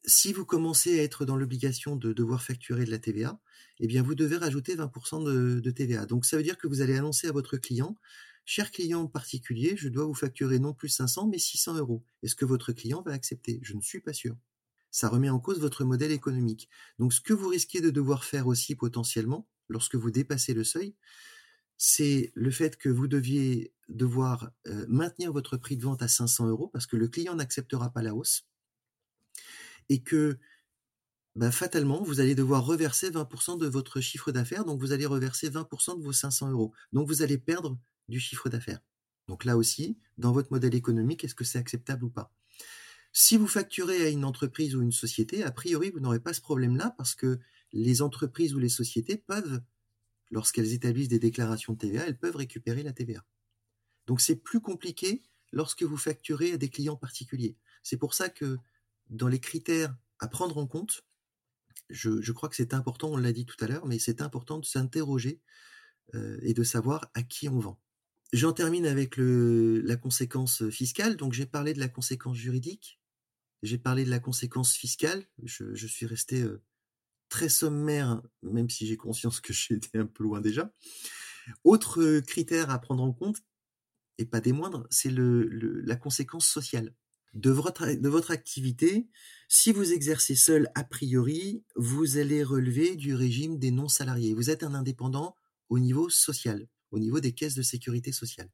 si 0.06 0.34
vous 0.34 0.46
commencez 0.46 1.00
à 1.00 1.04
être 1.04 1.26
dans 1.26 1.36
l'obligation 1.36 1.96
de 1.96 2.14
devoir 2.14 2.42
facturer 2.42 2.86
de 2.86 2.92
la 2.92 3.00
TVA, 3.00 3.40
eh 3.80 3.88
bien, 3.88 4.02
vous 4.02 4.16
devez 4.16 4.38
rajouter 4.38 4.76
20% 4.76 5.24
de, 5.62 5.72
TVA. 5.72 6.06
Donc, 6.06 6.26
ça 6.26 6.38
veut 6.38 6.44
dire 6.44 6.58
que 6.58 6.68
vous 6.68 6.82
allez 6.82 6.98
annoncer 6.98 7.28
à 7.28 7.32
votre 7.32 7.58
client, 7.58 7.96
cher 8.46 8.72
client 8.72 9.08
particulier, 9.08 9.76
je 9.78 9.90
dois 9.90 10.06
vous 10.06 10.14
facturer 10.14 10.60
non 10.60 10.74
plus 10.74 10.90
500, 10.90 11.28
mais 11.28 11.38
600 11.38 11.78
euros. 11.78 12.04
Est-ce 12.24 12.36
que 12.36 12.46
votre 12.46 12.74
client 12.74 13.02
va 13.02 13.12
accepter? 13.12 13.60
Je 13.62 13.76
ne 13.76 13.82
suis 13.82 14.00
pas 14.00 14.14
sûr. 14.14 14.36
Ça 14.92 15.10
remet 15.10 15.30
en 15.30 15.40
cause 15.40 15.60
votre 15.60 15.84
modèle 15.84 16.12
économique. 16.12 16.70
Donc, 16.98 17.14
ce 17.14 17.22
que 17.22 17.34
vous 17.34 17.50
risquez 17.50 17.82
de 17.82 17.90
devoir 17.90 18.24
faire 18.24 18.48
aussi 18.48 18.76
potentiellement, 18.76 19.48
lorsque 19.68 19.96
vous 19.96 20.12
dépassez 20.12 20.54
le 20.54 20.64
seuil, 20.64 20.96
c'est 21.78 22.32
le 22.36 22.52
fait 22.52 22.78
que 22.78 22.90
vous 22.90 23.08
deviez 23.08 23.74
devoir 23.88 24.52
euh, 24.68 24.86
maintenir 24.90 25.32
votre 25.32 25.58
prix 25.58 25.78
de 25.78 25.84
vente 25.84 26.02
à 26.02 26.08
500 26.08 26.48
euros 26.48 26.68
parce 26.68 26.86
que 26.86 26.98
le 26.98 27.08
client 27.08 27.36
n'acceptera 27.36 27.92
pas 27.92 28.02
la 28.02 28.14
hausse 28.14 28.46
et 29.88 30.02
que 30.04 30.38
bah, 31.36 31.52
fatalement, 31.52 32.04
vous 32.04 32.20
allez 32.20 32.36
devoir 32.36 32.66
reverser 32.66 33.12
20% 33.12 33.58
de 33.58 33.68
votre 33.68 34.02
chiffre 34.02 34.32
d'affaires, 34.32 34.66
donc 34.66 34.80
vous 34.82 34.92
allez 34.92 35.06
reverser 35.06 35.50
20% 35.50 35.98
de 35.98 36.04
vos 36.04 36.12
500 36.12 36.52
euros. 36.52 36.74
Donc 36.92 37.08
vous 37.08 37.22
allez 37.22 37.38
perdre 37.38 37.78
du 38.10 38.20
chiffre 38.20 38.50
d'affaires. 38.50 38.82
Donc 39.28 39.46
là 39.46 39.56
aussi, 39.56 39.98
dans 40.18 40.32
votre 40.32 40.52
modèle 40.52 40.76
économique, 40.76 41.24
est-ce 41.24 41.36
que 41.36 41.46
c'est 41.46 41.60
acceptable 41.60 42.06
ou 42.06 42.10
pas? 42.10 42.34
Si 43.12 43.38
vous 43.38 43.48
facturez 43.48 44.06
à 44.06 44.10
une 44.10 44.26
entreprise 44.26 44.76
ou 44.76 44.82
une 44.82 44.92
société, 44.92 45.44
a 45.44 45.52
priori, 45.52 45.90
vous 45.90 46.00
n'aurez 46.00 46.20
pas 46.20 46.34
ce 46.34 46.42
problème-là 46.42 46.94
parce 46.98 47.16
que 47.16 47.40
les 47.74 48.02
entreprises 48.02 48.54
ou 48.54 48.60
les 48.60 48.70
sociétés 48.70 49.18
peuvent, 49.18 49.62
lorsqu'elles 50.32 50.74
établissent 50.74 51.10
des 51.10 51.20
déclarations 51.20 51.74
de 51.74 51.80
TVA, 51.80 52.06
elles 52.06 52.18
peuvent 52.18 52.36
récupérer 52.36 52.84
la 52.84 52.94
TVA. 52.94 53.26
Donc 54.08 54.22
c'est 54.22 54.36
plus 54.36 54.62
compliqué 54.62 55.24
lorsque 55.52 55.84
vous 55.84 55.98
facturez 55.98 56.54
à 56.54 56.58
des 56.58 56.70
clients 56.70 56.96
particuliers. 56.96 57.56
C'est 57.84 57.98
pour 57.98 58.14
ça 58.14 58.30
que 58.30 58.58
dans 59.10 59.28
les 59.28 59.40
critères 59.40 59.96
à 60.20 60.28
prendre 60.28 60.58
en 60.58 60.68
compte, 60.68 61.04
je, 61.90 62.32
crois 62.32 62.50
que 62.50 62.56
c'est 62.56 62.74
important, 62.74 63.10
on 63.10 63.18
l'a 63.18 63.32
dit 63.32 63.46
tout 63.46 63.56
à 63.64 63.68
l'heure, 63.68 63.86
mais 63.86 64.00
c'est 64.00 64.22
important 64.22 64.60
de 64.60 64.66
s'interroger 64.66 65.42
euh, 66.14 66.38
et 66.42 66.54
de 66.54 66.64
savoir 66.64 67.10
à 67.16 67.24
qui 67.24 67.50
on 67.50 67.60
vend. 67.60 67.80
J'en 68.32 68.54
termine 68.54 68.86
avec 68.86 69.16
la 69.18 69.96
conséquence 69.96 70.70
fiscale. 70.70 71.18
Donc 71.18 71.34
j'ai 71.34 71.48
parlé 71.48 71.74
de 71.74 71.80
la 71.80 71.88
conséquence 71.88 72.38
juridique, 72.38 72.99
j'ai 73.64 73.78
parlé 73.78 74.06
de 74.06 74.10
la 74.10 74.20
conséquence 74.20 74.74
fiscale. 74.74 75.26
Je, 75.44 75.88
suis 75.88 76.06
resté 76.06 76.42
euh, 76.42 76.62
très 77.30 77.50
sommaire, 77.50 78.22
même 78.44 78.70
si 78.70 78.88
j'ai 78.88 78.98
conscience 78.98 79.40
que 79.40 79.54
j'étais 79.54 79.98
un 79.98 80.06
peu 80.06 80.24
loin 80.24 80.42
déjà. 80.42 80.74
Autre 81.64 82.20
critère 82.20 82.70
à 82.70 82.80
prendre 82.80 83.04
en 83.04 83.12
compte, 83.12 83.42
et 84.18 84.26
pas 84.26 84.42
des 84.42 84.52
moindres, 84.52 84.86
c'est 84.90 85.12
la 85.12 85.96
conséquence 85.96 86.46
sociale 86.46 86.94
de 87.34 87.52
votre 87.52 88.32
activité, 88.32 89.08
si 89.48 89.72
vous 89.72 89.94
exercez 89.94 90.36
seul, 90.36 90.70
a 90.76 90.84
priori, 90.84 91.64
vous 91.76 92.18
allez 92.18 92.44
relever 92.44 92.96
du 92.96 93.14
régime 93.14 93.60
des 93.60 93.72
non-salariés. 93.72 94.34
Vous 94.34 94.50
êtes 94.50 94.64
un 94.64 94.74
indépendant 94.74 95.36
au 95.70 95.80
niveau 95.80 96.10
social, 96.10 96.68
au 96.92 97.00
niveau 97.00 97.20
des 97.20 97.34
caisses 97.34 97.56
de 97.56 97.62
sécurité 97.62 98.12
sociale. 98.12 98.50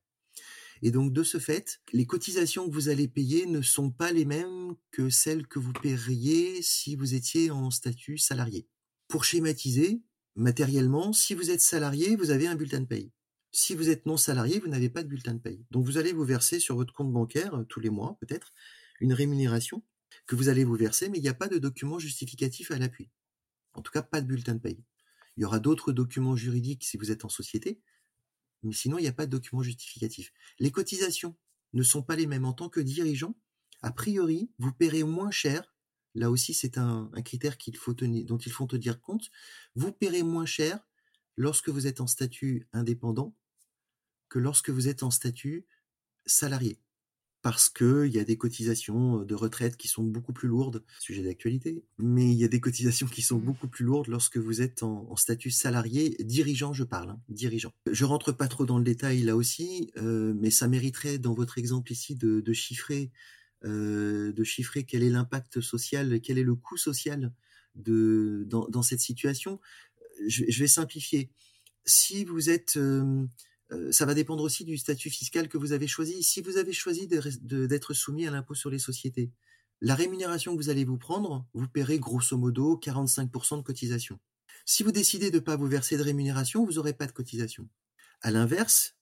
Et 0.81 0.91
donc, 0.91 1.13
de 1.13 1.23
ce 1.23 1.37
fait, 1.37 1.79
les 1.93 2.05
cotisations 2.05 2.67
que 2.67 2.73
vous 2.73 2.89
allez 2.89 3.07
payer 3.07 3.45
ne 3.45 3.61
sont 3.61 3.91
pas 3.91 4.11
les 4.11 4.25
mêmes 4.25 4.75
que 4.91 5.09
celles 5.09 5.47
que 5.47 5.59
vous 5.59 5.73
paieriez 5.73 6.61
si 6.61 6.95
vous 6.95 7.13
étiez 7.13 7.51
en 7.51 7.71
statut 7.71 8.17
salarié. 8.17 8.67
Pour 9.07 9.23
schématiser, 9.23 10.01
matériellement, 10.35 11.13
si 11.13 11.33
vous 11.33 11.51
êtes 11.51 11.61
salarié, 11.61 12.15
vous 12.15 12.31
avez 12.31 12.47
un 12.47 12.55
bulletin 12.55 12.81
de 12.81 12.85
paye. 12.85 13.11
Si 13.51 13.73
vous 13.73 13.89
êtes 13.89 14.05
non 14.05 14.17
salarié, 14.17 14.59
vous 14.59 14.67
n'avez 14.67 14.89
pas 14.89 15.01
de 15.01 15.07
bulletin 15.07 15.33
de 15.33 15.39
paye. 15.39 15.65
Donc 15.71 15.85
vous 15.85 15.97
allez 15.97 16.11
vous 16.11 16.25
verser 16.25 16.59
sur 16.59 16.75
votre 16.75 16.93
compte 16.93 17.13
bancaire, 17.13 17.55
euh, 17.55 17.63
tous 17.63 17.79
les 17.79 17.89
mois 17.89 18.17
peut-être, 18.19 18.51
une 18.99 19.13
rémunération 19.13 19.81
que 20.27 20.35
vous 20.35 20.49
allez 20.49 20.65
vous 20.65 20.75
verser, 20.75 21.07
mais 21.09 21.19
il 21.19 21.21
n'y 21.21 21.29
a 21.29 21.33
pas 21.33 21.47
de 21.47 21.57
document 21.57 21.99
justificatif 21.99 22.71
à 22.71 22.77
l'appui. 22.77 23.09
En 23.73 23.81
tout 23.81 23.91
cas, 23.91 24.01
pas 24.01 24.21
de 24.21 24.27
bulletin 24.27 24.55
de 24.55 24.59
paye. 24.59 24.83
Il 25.37 25.41
y 25.41 25.45
aura 25.45 25.59
d'autres 25.59 25.91
documents 25.93 26.35
juridiques 26.35 26.83
si 26.83 26.97
vous 26.97 27.11
êtes 27.11 27.25
en 27.25 27.29
société, 27.29 27.79
mais 28.63 28.73
sinon, 28.73 28.97
il 28.97 29.01
n'y 29.01 29.07
a 29.07 29.13
pas 29.13 29.25
de 29.25 29.31
document 29.31 29.61
justificatif. 29.61 30.33
Les 30.59 30.71
cotisations 30.71 31.35
ne 31.73 31.83
sont 31.83 32.01
pas 32.01 32.15
les 32.15 32.27
mêmes. 32.27 32.45
En 32.45 32.53
tant 32.53 32.69
que 32.69 32.79
dirigeant, 32.79 33.35
a 33.81 33.91
priori, 33.91 34.49
vous 34.57 34.71
paierez 34.71 35.03
moins 35.03 35.31
cher. 35.31 35.75
Là 36.15 36.31
aussi, 36.31 36.53
c'est 36.53 36.77
un, 36.77 37.11
critère 37.23 37.57
dont 37.57 38.37
il 38.37 38.51
faut 38.51 38.65
tenir 38.65 39.01
compte. 39.01 39.29
Vous 39.75 39.91
paierez 39.91 40.23
moins 40.23 40.45
cher 40.45 40.87
lorsque 41.35 41.69
vous 41.69 41.87
êtes 41.87 42.01
en 42.01 42.07
statut 42.07 42.67
indépendant 42.73 43.35
que 44.29 44.39
lorsque 44.39 44.69
vous 44.69 44.87
êtes 44.87 45.03
en 45.03 45.11
statut 45.11 45.67
salarié. 46.25 46.79
Parce 47.45 47.69
qu'il 47.69 48.07
y 48.07 48.17
a 48.17 48.23
des 48.23 48.37
cotisations 48.37 49.21
de 49.21 49.35
retraite 49.35 49.77
qui 49.77 49.87
sont 49.87 50.01
beaucoup 50.01 50.33
plus 50.33 50.47
lourdes, 50.47 50.83
sujet 50.99 51.21
d'actualité, 51.21 51.83
mais 51.99 52.25
il 52.25 52.33
y 52.33 52.43
a 52.43 52.47
des 52.47 52.59
cotisations 52.59 53.05
qui 53.05 53.21
sont 53.21 53.37
beaucoup 53.37 53.67
plus 53.67 53.85
lourdes 53.85 54.07
lorsque 54.07 54.37
vous 54.37 54.63
êtes 54.63 54.81
en, 54.81 55.15
statut 55.15 55.51
salarié, 55.51 56.17
dirigeant 56.21 56.73
je 56.73 56.83
parle, 56.83 57.11
hein, 57.11 57.21
dirigeant. 57.29 57.71
Je 57.91 58.03
rentre 58.03 58.31
pas 58.31 58.47
trop 58.47 58.65
dans 58.65 58.79
le 58.79 58.83
détail 58.83 59.21
là 59.21 59.35
aussi, 59.35 59.91
mais 59.95 60.49
ça 60.49 60.67
mériterait 60.67 61.19
dans 61.19 61.35
votre 61.35 61.59
exemple 61.59 61.91
ici 61.91 62.15
de, 62.15 62.41
chiffrer, 62.51 63.11
de 63.63 64.43
chiffrer 64.43 64.83
quel 64.83 65.03
est 65.03 65.11
l'impact 65.11 65.61
social, 65.61 66.19
quel 66.21 66.39
est 66.39 66.43
le 66.43 66.55
coût 66.55 66.77
social 66.77 67.31
de, 67.75 68.47
dans, 68.47 68.81
cette 68.81 69.01
situation. 69.01 69.59
Je, 70.25 70.59
vais 70.59 70.67
simplifier. 70.67 71.29
Si 71.85 72.25
vous 72.25 72.49
êtes 72.49 72.79
euh, 73.71 73.91
ça 73.91 74.05
va 74.05 74.13
dépendre 74.13 74.43
aussi 74.43 74.63
du 74.63 74.77
statut 74.77 75.09
fiscal 75.09 75.49
que 75.49 75.57
vous 75.57 75.71
avez 75.71 75.87
choisi. 75.87 76.23
Si 76.23 76.41
vous 76.41 76.57
avez 76.57 76.73
choisi 76.73 77.07
d'être 77.07 77.93
soumis 77.93 78.27
à 78.27 78.31
l'impôt 78.31 78.53
sur 78.53 78.69
les 78.69 78.79
sociétés, 78.79 79.31
la 79.81 79.95
rémunération 79.95 80.55
que 80.55 80.61
vous 80.61 80.69
allez 80.69 80.85
vous 80.85 80.97
prendre, 80.97 81.45
vous 81.53 81.67
paierez 81.67 81.99
grosso 81.99 82.37
modo 82.37 82.79
45% 82.81 83.57
de 83.57 83.63
cotisation. 83.63 84.19
Si 84.65 84.83
vous 84.83 84.91
décidez 84.91 85.31
de 85.31 85.35
ne 85.35 85.41
pas 85.41 85.57
vous 85.57 85.67
verser 85.67 85.97
de 85.97 86.03
rémunération, 86.03 86.65
vous 86.65 86.73
n'aurez 86.73 86.93
pas 86.93 87.07
de 87.07 87.11
cotisation. 87.11 87.67
À 88.21 88.31
l'inverse, 88.31 88.95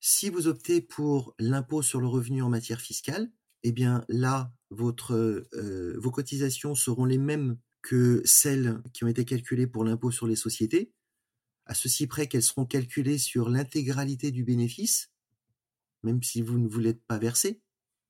si 0.00 0.30
vous 0.30 0.46
optez 0.46 0.80
pour 0.80 1.34
l'impôt 1.38 1.82
sur 1.82 2.00
le 2.00 2.06
revenu 2.06 2.42
en 2.42 2.48
matière 2.48 2.80
fiscale, 2.80 3.30
eh 3.62 3.72
bien 3.72 4.04
là, 4.08 4.52
euh, 4.72 5.94
vos 5.98 6.10
cotisations 6.10 6.74
seront 6.74 7.04
les 7.04 7.18
mêmes 7.18 7.58
que 7.82 8.22
celles 8.24 8.82
qui 8.92 9.04
ont 9.04 9.08
été 9.08 9.24
calculées 9.24 9.66
pour 9.66 9.84
l'impôt 9.84 10.10
sur 10.10 10.26
les 10.26 10.36
sociétés, 10.36 10.92
à 11.66 11.74
ceci 11.74 12.06
près 12.06 12.26
qu'elles 12.26 12.42
seront 12.42 12.66
calculées 12.66 13.18
sur 13.18 13.48
l'intégralité 13.48 14.30
du 14.30 14.44
bénéfice, 14.44 15.10
même 16.02 16.22
si 16.22 16.42
vous 16.42 16.58
ne 16.58 16.68
vous 16.68 16.80
l'êtes 16.80 17.02
pas 17.02 17.18
versé, 17.18 17.60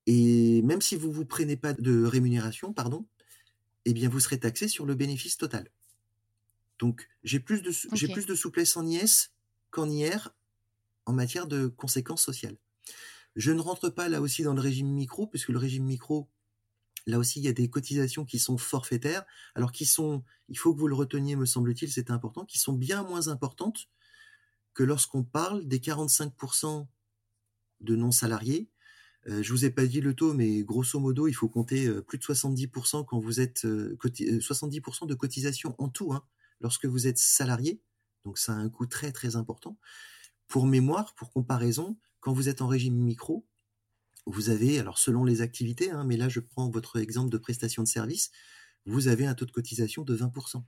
et 0.07 0.63
même 0.63 0.83
si 0.83 0.97
vous 0.97 1.09
ne 1.09 1.15
vous 1.15 1.25
prenez 1.25 1.57
pas 1.57 1.73
de 1.73 2.05
rémunération, 2.05 2.73
pardon, 2.73 3.07
eh 3.85 3.93
bien 3.93 4.09
vous 4.09 4.21
serez 4.21 4.39
taxé 4.39 4.69
sur 4.69 4.87
le 4.87 4.95
bénéfice 4.95 5.37
total. 5.37 5.71
Donc 6.79 7.09
j'ai 7.23 7.41
plus 7.41 7.63
de 7.63 7.71
j'ai 7.93 8.09
plus 8.09 8.27
de 8.27 8.35
souplesse 8.35 8.77
en 8.77 8.87
IS 8.87 9.31
qu'en 9.71 9.89
IR 9.89 10.35
en 11.07 11.13
matière 11.13 11.47
de 11.47 11.69
conséquences 11.69 12.23
sociales. 12.23 12.57
Je 13.37 13.53
ne 13.53 13.61
rentre 13.61 13.89
pas 13.89 14.09
là 14.09 14.21
aussi 14.21 14.43
dans 14.43 14.55
le 14.55 14.61
régime 14.61 14.89
micro, 14.89 15.27
puisque 15.27 15.49
le 15.49 15.59
régime 15.59 15.85
micro, 15.85 16.29
Là 17.07 17.19
aussi, 17.19 17.41
il 17.41 17.45
y 17.45 17.49
a 17.49 17.53
des 17.53 17.69
cotisations 17.69 18.25
qui 18.25 18.39
sont 18.39 18.57
forfaitaires, 18.57 19.25
alors 19.55 19.73
qui 19.73 19.85
sont, 19.85 20.25
il 20.49 20.59
faut 20.59 20.75
que 20.75 20.81
vous 20.81 20.89
le 20.89 20.95
reteniez, 20.95 21.37
me 21.37 21.45
semble-t-il, 21.47 21.93
c'est 21.93 22.11
important, 22.11 22.45
qui 22.45 22.59
sont 22.59 22.73
bien 22.73 23.03
moins 23.03 23.29
importantes 23.29 23.89
que 24.73 24.83
lorsqu'on 24.83 25.23
parle 25.23 25.67
des 25.67 25.79
45% 25.79 26.87
de 27.81 27.97
non-salariés. 27.97 28.71
Euh, 29.27 29.43
je 29.43 29.53
vous 29.53 29.65
ai 29.65 29.71
pas 29.71 29.87
dit 29.87 30.01
le 30.01 30.15
taux, 30.15 30.35
mais 30.35 30.63
grosso 30.63 30.99
modo, 30.99 31.29
il 31.29 31.33
faut 31.33 31.49
compter 31.49 31.87
euh, 31.87 32.03
plus 32.03 32.19
de 32.19 32.25
70% 32.25 33.05
quand 33.07 33.19
vous 33.19 33.41
êtes 33.41 33.65
70% 33.65 35.07
de 35.07 35.15
cotisation 35.15 35.75
en 35.79 35.89
tout, 35.89 36.13
hein, 36.13 36.25
lorsque 36.61 36.87
vous 36.87 37.07
êtes 37.07 37.19
salarié. 37.19 37.81
Donc 38.25 38.39
ça 38.39 38.53
a 38.53 38.57
un 38.57 38.69
coût 38.69 38.87
très 38.87 39.13
très 39.13 39.37
important. 39.37 39.79
Pour 40.49 40.67
mémoire, 40.67 41.15
pour 41.15 41.31
comparaison, 41.31 41.99
quand 42.21 42.33
vous 42.33 42.49
êtes 42.49 42.63
en 42.63 42.67
régime 42.67 42.97
micro, 42.97 43.47
vous 44.27 44.51
avez, 44.51 44.79
alors 44.79 44.99
selon 44.99 45.25
les 45.25 45.41
activités, 45.41 45.91
hein, 45.91 46.05
mais 46.05 46.17
là 46.17 46.29
je 46.29 46.41
prends 46.41 46.71
votre 46.71 46.99
exemple 46.99 47.31
de 47.31 47.39
prestation 47.39 47.83
de 47.83 47.89
service, 47.89 48.31
vous 48.87 49.09
avez 49.09 49.27
un 49.27 49.35
taux 49.35 49.47
de 49.47 49.51
cotisation 49.51 50.03
de 50.03 50.17
20%, 50.17 50.65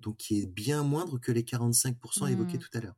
donc 0.00 0.16
qui 0.16 0.40
est 0.40 0.46
bien 0.46 0.82
moindre 0.82 1.18
que 1.18 1.32
les 1.32 1.42
45% 1.42 2.30
évoqués 2.30 2.56
mmh. 2.56 2.60
tout 2.60 2.70
à 2.74 2.80
l'heure. 2.80 2.96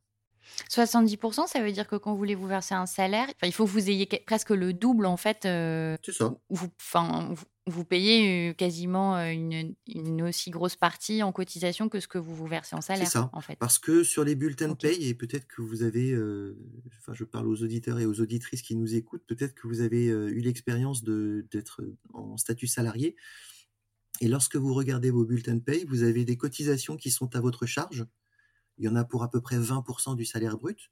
70%, 0.70 1.46
ça 1.46 1.62
veut 1.62 1.72
dire 1.72 1.86
que 1.86 1.96
quand 1.96 2.12
vous 2.12 2.18
voulez 2.18 2.34
vous 2.34 2.46
verser 2.46 2.74
un 2.74 2.86
salaire, 2.86 3.28
il 3.42 3.52
faut 3.52 3.64
que 3.64 3.70
vous 3.70 3.90
ayez 3.90 4.06
presque 4.26 4.50
le 4.50 4.72
double 4.72 5.06
en 5.06 5.16
fait. 5.16 5.44
Euh, 5.44 5.96
c'est 6.04 6.12
ça. 6.12 6.34
Vous, 7.68 7.84
payez 7.84 8.50
euh, 8.50 8.54
quasiment 8.54 9.16
euh, 9.16 9.30
une, 9.30 10.22
aussi 10.22 10.50
grosse 10.50 10.74
partie 10.74 11.22
en 11.22 11.30
cotisation 11.30 11.88
que 11.88 12.00
ce 12.00 12.08
que 12.08 12.18
vous 12.18 12.34
vous 12.34 12.48
versez 12.48 12.74
en 12.74 12.80
salaire. 12.80 13.06
C'est 13.06 13.12
ça. 13.12 13.30
En 13.32 13.40
fait. 13.40 13.54
Parce 13.56 13.78
que 13.78 14.02
sur 14.02 14.24
les 14.24 14.34
bulletins 14.34 14.68
de 14.68 14.74
paye, 14.74 15.08
et 15.08 15.14
peut-être 15.14 15.46
que 15.46 15.62
vous 15.62 15.84
avez, 15.84 16.12
enfin, 16.98 17.12
je 17.14 17.22
parle 17.22 17.46
aux 17.46 17.62
auditeurs 17.62 18.00
et 18.00 18.06
aux 18.06 18.20
auditrices 18.20 18.62
qui 18.62 18.74
nous 18.74 18.96
écoutent, 18.96 19.24
peut-être 19.26 19.54
que 19.54 19.68
vous 19.68 19.80
avez 19.80 20.06
eu 20.06 20.40
l'expérience 20.40 21.04
d'être 21.04 21.82
en 22.14 22.36
statut 22.36 22.66
salarié. 22.66 23.14
Et 24.20 24.28
lorsque 24.28 24.56
vous 24.56 24.74
regardez 24.74 25.10
vos 25.10 25.24
bulletins 25.24 25.54
de 25.54 25.60
paye, 25.60 25.84
vous 25.84 26.02
avez 26.02 26.24
des 26.24 26.36
cotisations 26.36 26.96
qui 26.96 27.10
sont 27.10 27.34
à 27.36 27.40
votre 27.40 27.66
charge 27.66 28.06
il 28.78 28.84
y 28.84 28.88
en 28.88 28.96
a 28.96 29.04
pour 29.04 29.22
à 29.22 29.30
peu 29.30 29.40
près 29.40 29.58
20% 29.58 30.16
du 30.16 30.24
salaire 30.24 30.56
brut. 30.56 30.90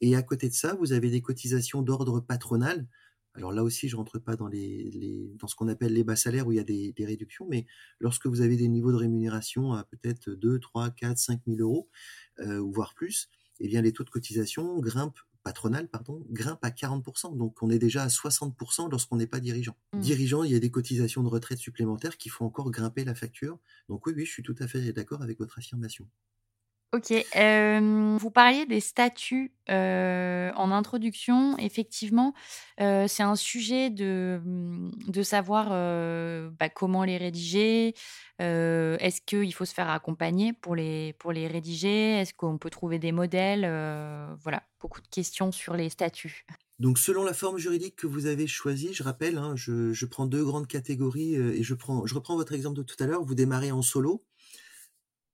Et 0.00 0.16
à 0.16 0.22
côté 0.22 0.48
de 0.48 0.54
ça, 0.54 0.74
vous 0.74 0.92
avez 0.92 1.10
des 1.10 1.22
cotisations 1.22 1.82
d'ordre 1.82 2.20
patronal. 2.20 2.86
Alors 3.34 3.52
là 3.52 3.64
aussi, 3.64 3.88
je 3.88 3.96
rentre 3.96 4.18
pas 4.18 4.36
dans 4.36 4.46
les, 4.46 5.34
dans 5.38 5.48
ce 5.48 5.56
qu'on 5.56 5.68
appelle 5.68 5.92
les 5.92 6.04
bas 6.04 6.16
salaires 6.16 6.46
où 6.46 6.52
il 6.52 6.56
y 6.56 6.60
a 6.60 6.64
des, 6.64 6.94
réductions, 7.00 7.46
mais 7.48 7.66
lorsque 7.98 8.26
vous 8.26 8.42
avez 8.42 8.56
des 8.56 8.68
niveaux 8.68 8.92
de 8.92 8.96
rémunération 8.96 9.72
à 9.72 9.84
peut-être 9.84 10.30
2, 10.30 10.60
3, 10.60 10.90
4, 10.90 11.18
5 11.18 11.40
000 11.46 11.58
euros, 11.58 11.88
euh, 12.40 12.60
voire 12.60 12.94
plus, 12.94 13.28
eh 13.60 13.66
bien 13.66 13.82
les 13.82 13.92
taux 13.92 14.04
de 14.04 14.10
cotisation 14.10 14.78
grimpent 14.78 15.18
patronal, 15.42 15.88
pardon, 15.88 16.24
grimpent 16.30 16.64
à 16.64 16.70
40%. 16.70 17.36
Donc 17.36 17.62
on 17.62 17.70
est 17.70 17.78
déjà 17.78 18.02
à 18.04 18.08
60% 18.08 18.90
lorsqu'on 18.90 19.16
n'est 19.16 19.26
pas 19.26 19.40
dirigeant. 19.40 19.76
Mmh. 19.92 20.00
Dirigeant, 20.00 20.42
il 20.44 20.52
y 20.52 20.54
a 20.54 20.60
des 20.60 20.70
cotisations 20.70 21.22
de 21.22 21.28
retraite 21.28 21.58
supplémentaires 21.58 22.16
qui 22.16 22.30
font 22.30 22.46
encore 22.46 22.70
grimper 22.70 23.04
la 23.04 23.14
facture. 23.14 23.58
Donc 23.88 24.06
oui, 24.06 24.14
oui, 24.16 24.24
je 24.24 24.30
suis 24.30 24.42
tout 24.42 24.56
à 24.58 24.66
fait 24.66 24.92
d'accord 24.92 25.22
avec 25.22 25.38
votre 25.38 25.58
affirmation. 25.58 26.08
Ok. 26.94 27.12
vous 28.20 28.30
parliez 28.30 28.66
des 28.66 28.78
statuts 28.78 29.52
en 29.68 30.70
introduction. 30.70 31.58
Effectivement, 31.58 32.34
c'est 32.78 33.22
un 33.24 33.34
sujet 33.34 33.90
de, 33.90 34.40
mmh, 34.44 34.90
de 35.08 35.22
savoir 35.24 35.70
bah, 35.70 36.68
comment 36.68 37.02
les 37.02 37.16
rédiger. 37.16 37.94
Est-ce 38.38 39.20
qu'il 39.22 39.52
faut 39.52 39.64
se 39.64 39.74
faire 39.74 39.90
accompagner 39.90 40.52
pour 40.52 40.76
les, 40.76 41.14
pour 41.14 41.32
les 41.32 41.48
rédiger? 41.48 42.20
Est-ce 42.20 42.32
qu'on 42.32 42.58
peut 42.58 42.70
trouver 42.70 43.00
des 43.00 43.10
modèles? 43.10 43.62
Voilà, 44.40 44.62
beaucoup 44.80 45.00
de 45.00 45.08
questions 45.08 45.50
sur 45.50 45.74
les 45.74 45.90
statuts. 45.90 46.46
Donc, 46.78 46.98
selon 46.98 47.24
la 47.24 47.34
forme 47.34 47.58
juridique 47.58 47.96
que 47.96 48.06
vous 48.06 48.26
avez 48.26 48.46
choisie, 48.46 48.94
je 48.94 49.02
rappelle, 49.02 49.38
hein, 49.38 49.54
je, 49.56 49.92
je, 49.92 50.06
prends 50.06 50.26
deux 50.26 50.44
grandes 50.44 50.68
catégories 50.68 51.34
et 51.34 51.64
je, 51.64 51.74
prends, 51.74 52.06
je 52.06 52.14
reprends 52.14 52.36
votre 52.36 52.52
exemple 52.52 52.76
de 52.76 52.84
tout 52.84 52.96
à 53.00 53.06
l'heure. 53.06 53.24
Vous 53.24 53.34
démarrez 53.34 53.72
en 53.72 53.82
solo 53.82 54.22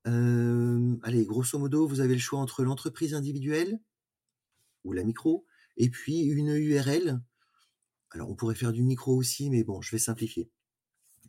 allez, 0.04 1.24
grosso 1.24 1.58
modo, 1.58 1.86
vous 1.86 2.00
avez 2.00 2.14
le 2.14 2.20
choix 2.20 2.40
entre 2.40 2.62
l'entreprise 2.64 3.14
individuelle 3.14 3.78
ou 4.84 4.92
la 4.92 5.04
micro 5.04 5.44
et 5.76 5.90
puis 5.90 6.20
une 6.22 6.54
URL. 6.54 7.20
Alors, 8.10 8.30
on 8.30 8.34
pourrait 8.34 8.54
faire 8.54 8.72
du 8.72 8.82
micro 8.82 9.14
aussi, 9.14 9.50
mais 9.50 9.62
bon, 9.62 9.80
je 9.80 9.90
vais 9.90 9.98
simplifier. 9.98 10.50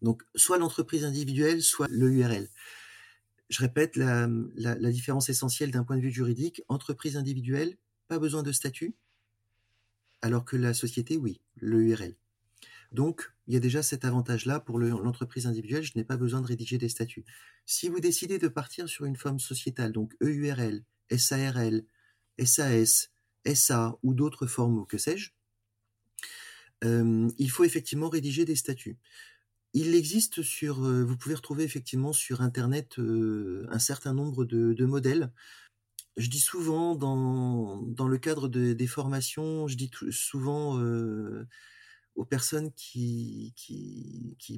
Donc, 0.02 0.24
soit 0.36 0.58
l'entreprise 0.58 1.06
individuelle, 1.06 1.62
soit 1.62 1.88
le 1.90 2.12
URL. 2.12 2.50
Je 3.50 3.60
répète 3.60 3.98
la, 3.98 4.28
la 4.56 4.92
différence 4.92 5.30
essentielle 5.30 5.72
d'un 5.72 5.84
point 5.84 5.98
de 5.98 6.02
vue 6.02 6.12
juridique. 6.12 6.64
Entreprise 6.70 7.18
individuelle, 7.18 7.78
pas 8.08 8.18
besoin 8.18 8.44
de 8.44 8.52
statut, 8.52 8.96
alors 10.22 10.46
que 10.46 10.58
la 10.58 10.74
société, 10.74 11.18
oui, 11.18 11.42
le 11.56 11.82
URL. 11.82 12.16
Donc, 12.92 13.32
il 13.48 13.54
y 13.54 13.58
a 13.58 13.60
déjà 13.60 13.84
cet 13.84 14.04
avantage-là 14.04 14.60
pour 14.60 14.78
l'entreprise 14.80 15.48
individuelle, 15.48 15.84
je 15.84 15.94
n'ai 15.96 16.04
pas 16.04 16.18
besoin 16.18 16.42
de 16.42 16.48
rédiger 16.48 16.78
des 16.78 16.90
statuts. 16.90 17.26
Si 17.66 17.88
vous 17.88 18.00
décidez 18.00 18.38
de 18.38 18.50
partir 18.50 18.90
sur 18.90 19.06
une 19.06 19.16
forme 19.16 19.40
sociétale, 19.40 19.94
donc 19.94 20.16
EURL, 20.22 20.84
SARL, 21.18 21.84
SAS, 22.44 23.12
SA 23.46 23.98
ou 24.04 24.14
d'autres 24.14 24.46
formes 24.46 24.86
que 24.88 24.98
sais-je, 24.98 25.32
euh, 26.84 27.30
il 27.38 27.50
faut 27.50 27.64
effectivement 27.64 28.10
rédiger 28.10 28.44
des 28.44 28.56
statuts. 28.56 28.98
Il 29.74 29.96
existe 29.96 30.42
sur, 30.42 30.84
euh, 30.84 31.04
vous 31.04 31.16
pouvez 31.16 31.36
retrouver 31.36 31.64
effectivement 31.64 32.12
sur 32.12 32.42
Internet 32.42 33.00
euh, 33.00 33.66
un 33.70 33.80
certain 33.80 34.14
nombre 34.14 34.44
de, 34.44 34.86
modèles. 34.86 35.32
Je 36.18 36.30
dis 36.30 36.42
souvent 36.42 36.96
dans, 36.96 37.82
dans 37.84 38.08
le 38.08 38.18
cadre 38.18 38.50
des 38.50 38.88
formations, 38.88 39.70
je 39.70 39.78
dis 39.78 39.90
souvent 40.10 40.78
aux 42.22 42.26
personnes 42.26 42.72
qui, 42.74 43.56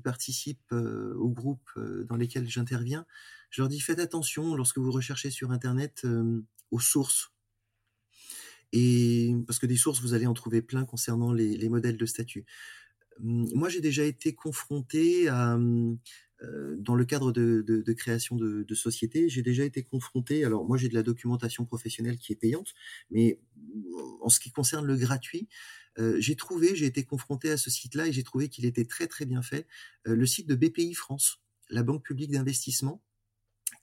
participent 0.04 0.74
euh, 0.74 1.16
au 1.16 1.30
groupe 1.30 1.70
euh, 1.78 2.04
dans 2.04 2.18
lesquels 2.18 2.50
j'interviens, 2.50 3.06
je 3.52 3.62
leur 3.62 3.70
dis 3.70 3.80
faites 3.80 4.00
attention 4.00 4.54
lorsque 4.56 4.80
vous 4.80 4.92
recherchez 4.92 5.30
sur 5.30 5.52
Internet 5.52 6.02
euh, 6.04 6.42
aux 6.72 6.82
sources. 6.82 7.32
Et 8.74 9.34
parce 9.48 9.60
que 9.60 9.66
des 9.66 9.78
sources, 9.78 10.02
vous 10.02 10.14
allez 10.14 10.28
en 10.28 10.34
trouver 10.34 10.62
plein 10.62 10.84
concernant 10.84 11.32
les, 11.32 11.70
modèles 11.70 11.96
de 11.96 12.06
statut. 12.06 12.46
Hum, 13.22 13.48
moi, 13.56 13.70
j'ai 13.70 13.80
déjà 13.80 14.04
été 14.04 14.36
confronté 14.36 15.30
à, 15.30 15.54
hum, 15.54 15.98
dans 16.78 16.96
le 16.96 17.06
cadre 17.06 17.32
de, 17.32 17.94
création 17.94 18.36
de, 18.36 18.64
de 18.64 18.76
sociétés, 18.76 19.30
j'ai 19.30 19.42
déjà 19.42 19.64
été 19.64 19.84
confronté. 19.84 20.44
Alors, 20.44 20.66
moi, 20.66 20.78
j'ai 20.78 20.90
de 20.90 20.94
la 20.94 21.04
documentation 21.04 21.66
professionnelle 21.66 22.18
qui 22.18 22.34
est 22.34 22.38
payante, 22.38 22.74
mais 23.12 23.40
en 24.22 24.30
ce 24.30 24.40
qui 24.40 24.52
concerne 24.52 24.86
le 24.86 24.96
gratuit, 24.96 25.48
euh, 26.00 26.16
j'ai 26.20 26.36
trouvé, 26.36 26.76
j'ai 26.76 26.86
été 26.86 27.04
confronté 27.04 27.52
à 27.52 27.58
ce 27.58 27.70
site-là 27.70 28.08
et 28.08 28.14
j'ai 28.14 28.24
trouvé 28.24 28.50
qu'il 28.50 28.66
était 28.66 28.86
très 28.86 29.08
très 29.08 29.26
bien 29.26 29.42
fait. 29.42 29.68
Euh, 30.08 30.16
le 30.16 30.26
site 30.26 30.48
de 30.48 30.56
BPI 30.56 30.94
France, 30.94 31.42
la 31.70 31.84
banque 31.84 32.04
publique 32.04 32.32
d'investissement, 32.32 33.02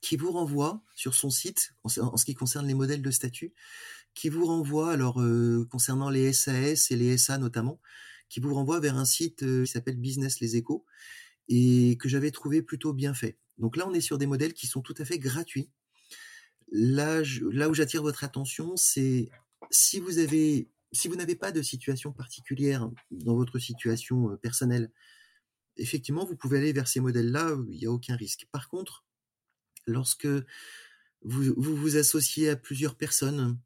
qui 0.01 0.17
vous 0.17 0.31
renvoie 0.31 0.83
sur 0.95 1.13
son 1.13 1.29
site 1.29 1.73
en, 1.83 2.17
ce 2.17 2.25
qui 2.25 2.33
concerne 2.33 2.67
les 2.67 2.73
modèles 2.73 3.01
de 3.01 3.11
statut, 3.11 3.53
qui 4.13 4.29
vous 4.29 4.45
renvoie 4.45 4.91
alors 4.91 5.21
euh, 5.21 5.67
concernant 5.69 6.09
les 6.09 6.33
SAS 6.33 6.91
et 6.91 6.95
les 6.95 7.17
SA 7.17 7.37
notamment, 7.37 7.79
qui 8.29 8.39
vous 8.39 8.53
renvoie 8.53 8.79
vers 8.79 8.97
un 8.97 9.05
site 9.05 9.39
qui 9.39 9.67
s'appelle 9.67 9.97
Business 9.97 10.39
Les 10.39 10.55
Échos 10.55 10.85
et 11.51 11.97
que 11.97 12.07
j'avais 12.07 12.31
trouvé 12.31 12.61
plutôt 12.61 12.93
bien 12.93 13.13
fait. 13.13 13.37
Donc 13.57 13.75
là, 13.75 13.85
on 13.87 13.93
est 13.93 14.01
sur 14.01 14.17
des 14.17 14.25
modèles 14.25 14.53
qui 14.53 14.67
sont 14.67 14.81
tout 14.81 14.95
à 14.97 15.05
fait 15.05 15.19
gratuits. 15.19 15.69
Là, 16.71 17.21
là 17.51 17.69
où 17.69 17.73
j'attire 17.73 18.01
votre 18.01 18.23
attention, 18.23 18.77
c'est 18.77 19.29
si 19.69 19.99
vous 19.99 20.17
avez 20.17 20.69
si 20.93 21.07
vous 21.07 21.15
n'avez 21.15 21.35
pas 21.35 21.51
de 21.51 21.61
situation 21.61 22.11
particulière 22.11 22.89
dans 23.11 23.35
votre 23.35 23.59
situation 23.59 24.37
personnelle, 24.37 24.91
effectivement, 25.77 26.25
vous 26.25 26.35
pouvez 26.35 26.57
aller 26.57 26.73
vers 26.73 26.87
ces 26.87 26.99
modèles-là, 26.99 27.57
il 27.69 27.79
n'y 27.79 27.85
a 27.85 27.91
aucun 27.91 28.15
risque. 28.15 28.45
Par 28.51 28.67
contre, 28.67 29.05
lorsque 29.87 30.27
vous 31.23 31.53
vous, 31.55 31.97
associez 31.97 32.49
à 32.49 32.55
plusieurs 32.57 32.95
personnes, 32.95 33.57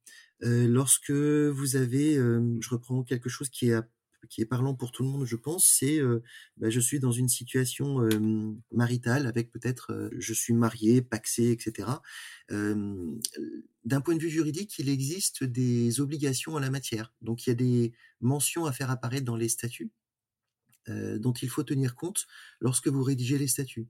lorsque 0.41 1.11
vous 1.11 1.75
avez, 1.77 2.15
je 2.15 2.69
reprends 2.69 3.03
quelque 3.03 3.29
chose 3.29 3.49
qui 3.49 3.69
est 3.69 3.81
qui 4.29 4.41
est 4.41 4.45
parlant 4.45 4.75
pour 4.75 4.91
tout 4.91 5.03
le 5.03 5.09
monde, 5.09 5.25
je 5.25 5.35
pense, 5.35 5.65
c'est 5.67 5.99
bah, 6.57 6.69
je 6.69 6.79
suis 6.79 6.99
dans 6.99 7.11
une 7.11 7.29
situation 7.29 8.07
maritale 8.71 9.27
avec 9.27 9.51
peut-être 9.51 10.09
je 10.17 10.33
suis 10.33 10.53
marié, 10.53 11.01
paxé, 11.01 11.51
etc. 11.51 11.89
D'un 12.49 14.01
point 14.01 14.15
de 14.15 14.21
vue 14.21 14.29
juridique, 14.29 14.77
il 14.79 14.89
existe 14.89 15.43
des 15.43 15.99
obligations 16.01 16.53
en 16.53 16.59
la 16.59 16.69
matière. 16.69 17.13
Donc 17.21 17.45
il 17.45 17.49
y 17.49 17.51
a 17.51 17.55
des 17.55 17.93
mentions 18.21 18.65
à 18.65 18.71
faire 18.71 18.89
apparaître 18.89 19.25
dans 19.25 19.35
les 19.35 19.49
statuts 19.49 19.91
dont 20.87 21.33
il 21.33 21.49
faut 21.49 21.63
tenir 21.63 21.95
compte 21.95 22.27
lorsque 22.59 22.87
vous 22.87 23.03
rédigez 23.03 23.37
les 23.37 23.47
statuts. 23.47 23.87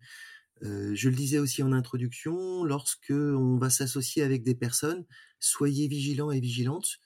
je 0.62 1.10
le 1.10 1.16
disais 1.16 1.40
aussi 1.40 1.64
en 1.64 1.72
introduction, 1.72 2.64
lorsque 2.64 3.12
on 3.12 3.58
va 3.58 3.70
s'associer 3.70 4.24
avec 4.24 4.44
des 4.44 4.56
personnes, 4.56 5.06
soyez 5.40 5.88
vigilants 5.88 6.32
et 6.32 6.40
vigilantes 6.40 7.00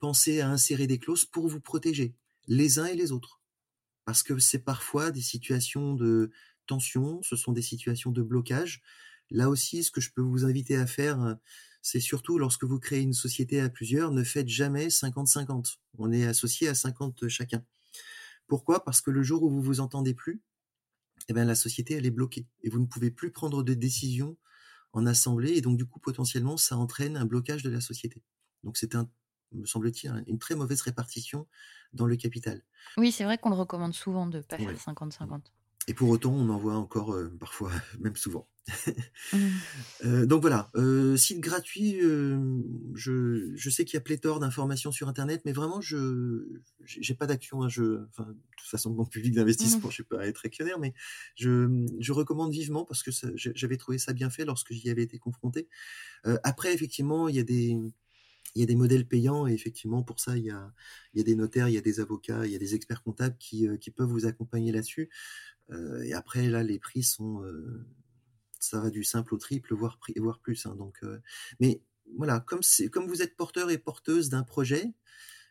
pensez 0.00 0.40
à 0.40 0.50
insérer 0.50 0.86
des 0.86 0.98
clauses 0.98 1.24
pour 1.24 1.48
vous 1.48 1.60
protéger, 1.60 2.14
les 2.46 2.78
uns 2.78 2.86
et 2.86 2.96
les 2.96 3.12
autres. 3.12 3.40
Parce 4.04 4.22
que 4.22 4.38
c'est 4.38 4.58
parfois 4.58 5.10
des 5.10 5.22
situations 5.22 5.94
de 5.94 6.30
tension, 6.66 7.22
ce 7.22 7.36
sont 7.36 7.52
des 7.52 7.62
situations 7.62 8.10
de 8.10 8.22
blocage. 8.22 8.82
Là 9.30 9.48
aussi, 9.48 9.82
ce 9.82 9.90
que 9.90 10.00
je 10.00 10.12
peux 10.12 10.22
vous 10.22 10.44
inviter 10.44 10.76
à 10.76 10.86
faire, 10.86 11.36
c'est 11.82 12.00
surtout 12.00 12.38
lorsque 12.38 12.64
vous 12.64 12.78
créez 12.78 13.00
une 13.00 13.12
société 13.12 13.60
à 13.60 13.68
plusieurs, 13.68 14.10
ne 14.10 14.24
faites 14.24 14.48
jamais 14.48 14.88
50-50. 14.88 15.76
On 15.98 16.12
est 16.12 16.26
associé 16.26 16.68
à 16.68 16.74
50 16.74 17.28
chacun. 17.28 17.64
Pourquoi? 18.46 18.84
Parce 18.84 19.00
que 19.00 19.10
le 19.10 19.22
jour 19.22 19.42
où 19.42 19.50
vous 19.50 19.62
vous 19.62 19.80
entendez 19.80 20.14
plus, 20.14 20.42
eh 21.28 21.32
ben, 21.32 21.46
la 21.46 21.54
société, 21.54 21.94
elle 21.94 22.06
est 22.06 22.10
bloquée 22.10 22.46
et 22.62 22.68
vous 22.68 22.78
ne 22.78 22.86
pouvez 22.86 23.10
plus 23.10 23.30
prendre 23.30 23.62
de 23.62 23.74
décision 23.74 24.36
en 24.92 25.06
assemblée 25.06 25.52
et 25.52 25.60
donc 25.60 25.76
du 25.76 25.86
coup 25.86 25.98
potentiellement 25.98 26.56
ça 26.56 26.76
entraîne 26.76 27.16
un 27.16 27.24
blocage 27.24 27.62
de 27.62 27.70
la 27.70 27.80
société. 27.80 28.22
Donc 28.64 28.76
c'est 28.76 28.94
un 28.94 29.08
me 29.52 29.66
semble-t-il 29.66 30.24
une 30.26 30.38
très 30.38 30.56
mauvaise 30.56 30.80
répartition 30.82 31.46
dans 31.92 32.06
le 32.06 32.16
capital. 32.16 32.62
Oui, 32.96 33.12
c'est 33.12 33.24
vrai 33.24 33.38
qu'on 33.38 33.50
le 33.50 33.56
recommande 33.56 33.94
souvent 33.94 34.26
de 34.26 34.40
pas 34.40 34.58
faire 34.58 34.74
50-50. 34.74 35.42
Et 35.86 35.94
pour 35.94 36.08
autant, 36.08 36.32
on 36.32 36.48
en 36.48 36.58
voit 36.58 36.76
encore 36.76 37.12
euh, 37.12 37.30
parfois, 37.38 37.70
même 38.00 38.16
souvent. 38.16 38.48
Mmh. 39.32 39.36
euh, 40.06 40.26
donc 40.26 40.40
voilà, 40.40 40.70
euh, 40.76 41.16
site 41.16 41.40
gratuit. 41.40 42.00
Euh, 42.02 42.38
je, 42.94 43.52
je, 43.54 43.70
sais 43.70 43.84
qu'il 43.84 43.94
y 43.94 43.98
a 43.98 44.00
pléthore 44.00 44.40
d'informations 44.40 44.92
sur 44.92 45.08
Internet, 45.08 45.42
mais 45.44 45.52
vraiment, 45.52 45.82
je 45.82 46.46
j'ai 46.84 47.14
pas 47.14 47.26
d'action. 47.26 47.62
Hein, 47.62 47.68
je, 47.68 48.04
enfin, 48.08 48.24
de 48.24 48.36
toute 48.56 48.68
façon, 48.68 48.90
mon 48.94 49.04
public 49.04 49.34
d'investissement, 49.34 49.88
mmh. 49.88 49.90
je 49.90 49.94
suis 49.94 50.04
pas 50.04 50.26
être 50.26 50.46
actionnaire, 50.46 50.78
mais 50.78 50.94
je, 51.34 51.86
je 51.98 52.12
recommande 52.12 52.52
vivement 52.52 52.86
parce 52.86 53.02
que 53.02 53.10
j'avais 53.36 53.76
trouvé 53.76 53.98
ça 53.98 54.14
bien 54.14 54.30
fait 54.30 54.46
lorsque 54.46 54.72
j'y 54.72 54.88
avais 54.88 55.02
été 55.02 55.18
confronté. 55.18 55.68
Après, 56.42 56.72
effectivement, 56.72 57.28
il 57.28 57.36
y 57.36 57.40
a 57.40 57.44
des 57.44 57.78
il 58.54 58.60
y 58.60 58.62
a 58.62 58.66
des 58.66 58.76
modèles 58.76 59.06
payants 59.06 59.46
et 59.46 59.52
effectivement 59.52 60.02
pour 60.02 60.20
ça 60.20 60.36
il 60.36 60.44
y 60.44 60.50
a, 60.50 60.72
des 61.14 61.34
notaires, 61.34 61.68
il 61.68 61.74
y 61.74 61.78
a 61.78 61.80
des 61.80 62.00
avocats, 62.00 62.46
il 62.46 62.52
y 62.52 62.56
a 62.56 62.58
des 62.58 62.74
experts 62.74 63.02
comptables 63.02 63.36
qui, 63.38 63.66
qui 63.80 63.90
peuvent 63.90 64.08
vous 64.08 64.26
accompagner 64.26 64.72
là-dessus. 64.72 65.10
Euh, 65.70 66.02
et 66.02 66.12
après, 66.12 66.48
là, 66.48 66.62
les 66.62 66.78
prix 66.78 67.02
sont, 67.02 67.42
euh, 67.42 67.86
ça 68.60 68.80
va 68.80 68.90
du 68.90 69.04
simple 69.04 69.34
au 69.34 69.38
triple, 69.38 69.74
voire, 69.74 69.98
plus. 70.42 70.66
Hein, 70.66 70.74
donc, 70.76 70.98
euh, 71.02 71.18
mais 71.60 71.82
voilà, 72.16 72.40
comme 72.40 72.62
vous 73.06 73.22
êtes 73.22 73.36
porteur 73.36 73.70
et 73.70 73.78
porteuse 73.78 74.28
d'un 74.28 74.42
projet, 74.42 74.92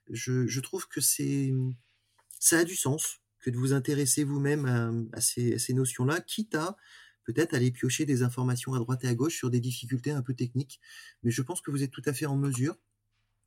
je, 0.10 0.60
trouve 0.60 0.88
que 0.88 1.02
ça 1.02 2.60
a 2.60 2.64
du 2.64 2.76
sens 2.76 3.22
que 3.40 3.50
de 3.50 3.58
vous 3.58 3.74
intéresser 3.74 4.24
vous-même 4.24 5.10
à 5.14 5.22
ces 5.22 5.74
notions-là, 5.74 6.22
quitte 6.22 6.56
à 6.56 6.78
peut-être 7.26 7.54
aller 7.54 7.72
piocher 7.72 8.06
des 8.06 8.22
informations 8.22 8.74
à 8.74 8.80
droite 8.80 9.04
et 9.04 9.08
à 9.08 9.16
gauche 9.16 9.36
sur 9.36 9.50
des 9.50 9.60
difficultés 9.60 10.12
un 10.12 10.22
peu 10.22 10.34
techniques. 10.34 10.80
Mais 11.24 11.32
je 11.32 11.42
pense 11.42 11.62
que 11.62 11.72
vous 11.72 11.84
êtes 11.84 11.92
tout 11.92 12.04
à 12.06 12.14
fait 12.14 12.26
en 12.26 12.38
mesure, 12.38 12.78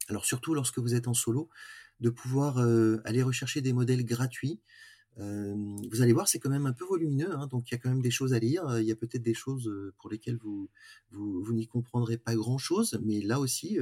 alors 0.08 0.24
surtout 0.24 0.54
lorsque 0.54 0.78
vous 0.78 0.94
êtes 0.94 1.08
en 1.08 1.14
solo, 1.14 1.48
de 2.00 2.10
pouvoir 2.10 2.58
euh, 2.58 3.00
aller 3.04 3.22
rechercher 3.22 3.60
des 3.60 3.72
modèles 3.72 4.04
gratuits 4.04 4.60
vous 5.18 6.02
allez 6.02 6.12
voir, 6.12 6.28
c'est 6.28 6.38
quand 6.38 6.50
même 6.50 6.66
un 6.66 6.72
peu 6.72 6.84
volumineux, 6.84 7.34
hein, 7.34 7.46
donc 7.46 7.70
il 7.70 7.72
y 7.72 7.74
a 7.74 7.78
quand 7.78 7.88
même 7.88 8.02
des 8.02 8.10
choses 8.10 8.34
à 8.34 8.38
lire. 8.38 8.78
Il 8.78 8.84
y 8.84 8.92
a 8.92 8.96
peut-être 8.96 9.22
des 9.22 9.34
choses 9.34 9.72
pour 9.98 10.10
lesquelles 10.10 10.36
vous, 10.36 10.68
vous, 11.10 11.42
vous 11.42 11.52
n'y 11.54 11.66
comprendrez 11.66 12.18
pas 12.18 12.34
grand-chose, 12.34 13.00
mais 13.02 13.20
là 13.22 13.40
aussi, 13.40 13.78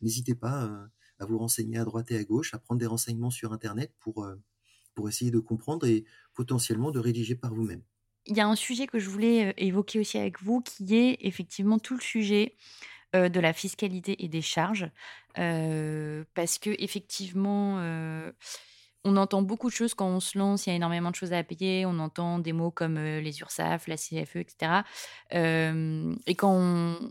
n'hésitez 0.00 0.34
pas 0.34 0.88
à 1.20 1.24
vous 1.24 1.38
renseigner 1.38 1.78
à 1.78 1.84
droite 1.84 2.10
et 2.10 2.16
à 2.16 2.24
gauche, 2.24 2.52
à 2.54 2.58
prendre 2.58 2.80
des 2.80 2.86
renseignements 2.86 3.30
sur 3.30 3.52
Internet 3.52 3.92
pour, 4.00 4.26
pour 4.94 5.08
essayer 5.08 5.30
de 5.30 5.38
comprendre 5.38 5.86
et 5.86 6.04
potentiellement 6.34 6.90
de 6.90 6.98
rédiger 6.98 7.36
par 7.36 7.54
vous-même. 7.54 7.82
Il 8.26 8.36
y 8.36 8.40
a 8.40 8.46
un 8.46 8.56
sujet 8.56 8.86
que 8.86 8.98
je 8.98 9.08
voulais 9.08 9.54
évoquer 9.56 10.00
aussi 10.00 10.18
avec 10.18 10.42
vous, 10.42 10.62
qui 10.62 10.96
est 10.96 11.18
effectivement 11.20 11.78
tout 11.78 11.94
le 11.94 12.00
sujet 12.00 12.56
de 13.12 13.40
la 13.40 13.52
fiscalité 13.52 14.24
et 14.24 14.28
des 14.28 14.42
charges, 14.42 14.90
parce 15.34 16.58
que 16.58 16.70
effectivement 16.78 17.78
on 19.04 19.16
entend 19.16 19.42
beaucoup 19.42 19.68
de 19.68 19.74
choses 19.74 19.94
quand 19.94 20.06
on 20.06 20.20
se 20.20 20.38
lance, 20.38 20.66
il 20.66 20.70
y 20.70 20.72
a 20.72 20.76
énormément 20.76 21.10
de 21.10 21.16
choses 21.16 21.32
à 21.32 21.42
payer, 21.42 21.84
on 21.86 21.98
entend 21.98 22.38
des 22.38 22.52
mots 22.52 22.70
comme 22.70 22.98
les 22.98 23.40
URSAF, 23.40 23.88
la 23.88 23.96
CFE, 23.96 24.36
etc. 24.36 24.84
et 25.32 26.34
quand 26.36 26.54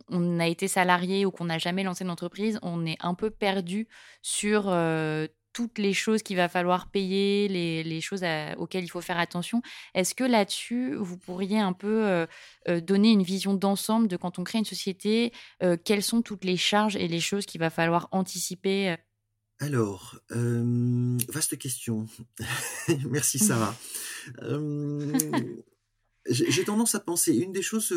on, 0.10 0.40
a 0.40 0.48
été 0.48 0.68
salarié 0.68 1.26
ou 1.26 1.32
qu'on 1.32 1.46
n'a 1.46 1.58
jamais 1.58 1.84
lancé 1.84 2.04
une 2.04 2.10
entreprise, 2.10 2.60
on 2.62 2.86
est 2.86 2.98
un 3.02 3.14
peu 3.14 3.30
perdu 3.30 3.88
sur 4.22 4.70
toutes 5.54 5.78
les 5.78 5.94
choses 5.94 6.24
qu'il 6.24 6.38
va 6.38 6.50
falloir 6.50 6.90
payer, 6.90 7.48
les, 7.48 8.02
choses 8.02 8.24
auxquelles 8.58 8.84
il 8.84 8.90
faut 8.90 9.02
faire 9.02 9.20
attention. 9.20 9.62
Est-ce 9.94 10.16
que 10.16 10.24
là-dessus, 10.24 10.96
vous 10.96 11.18
pourriez 11.18 11.60
un 11.60 11.74
peu 11.74 12.28
donner 12.68 13.12
une 13.12 13.24
vision 13.24 13.54
d'ensemble 13.54 14.08
de 14.08 14.18
quand 14.18 14.40
on 14.40 14.44
crée 14.44 14.60
une 14.60 14.66
société, 14.66 15.32
quelles 15.84 16.04
sont 16.04 16.22
toutes 16.22 16.44
les 16.44 16.58
charges 16.58 16.96
et 16.96 17.08
les 17.08 17.20
choses 17.20 17.46
qu'il 17.46 17.60
va 17.60 17.70
falloir 17.70 18.08
anticiper 18.12 18.96
alors, 19.62 20.20
euh, 20.32 21.18
vaste 21.30 21.56
question. 21.60 22.08
Merci 23.10 23.40
Sarah. 23.40 23.76
Euh, 24.44 25.12
j'ai 26.30 26.64
tendance 26.64 26.94
à 26.94 27.00
penser, 27.00 27.34
une 27.36 27.52
des 27.52 27.64
choses 27.64 27.92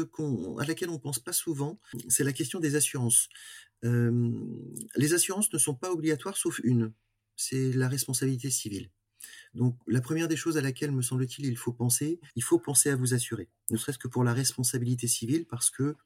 à 0.59 0.65
laquelle 0.65 0.89
on 0.89 0.99
pense 0.99 1.19
pas 1.19 1.35
souvent, 1.35 1.79
c'est 2.09 2.25
la 2.25 2.33
question 2.33 2.61
des 2.61 2.77
assurances. 2.77 3.29
Euh, 3.85 4.33
les 4.97 5.13
assurances 5.13 5.53
ne 5.53 5.59
sont 5.59 5.75
pas 5.75 5.93
obligatoires 5.93 6.39
sauf 6.39 6.63
une, 6.65 6.95
c'est 7.37 7.73
la 7.73 7.89
responsabilité 7.89 8.51
civile. 8.51 8.91
Donc 9.55 9.77
la 9.87 10.01
première 10.01 10.29
des 10.29 10.37
choses 10.37 10.57
à 10.57 10.61
laquelle, 10.61 10.93
me 10.93 11.03
semble-t-il, 11.03 11.47
il 11.47 11.57
faut 11.57 11.73
penser, 11.73 12.21
il 12.37 12.43
faut 12.43 12.59
penser 12.59 12.91
à 12.91 12.97
vous 12.97 13.15
assurer, 13.15 13.49
ne 13.71 13.77
serait-ce 13.77 13.99
que 13.99 14.09
pour 14.09 14.25
la 14.25 14.33
responsabilité 14.33 15.07
civile, 15.07 15.47
parce 15.47 15.71
que 15.71 15.97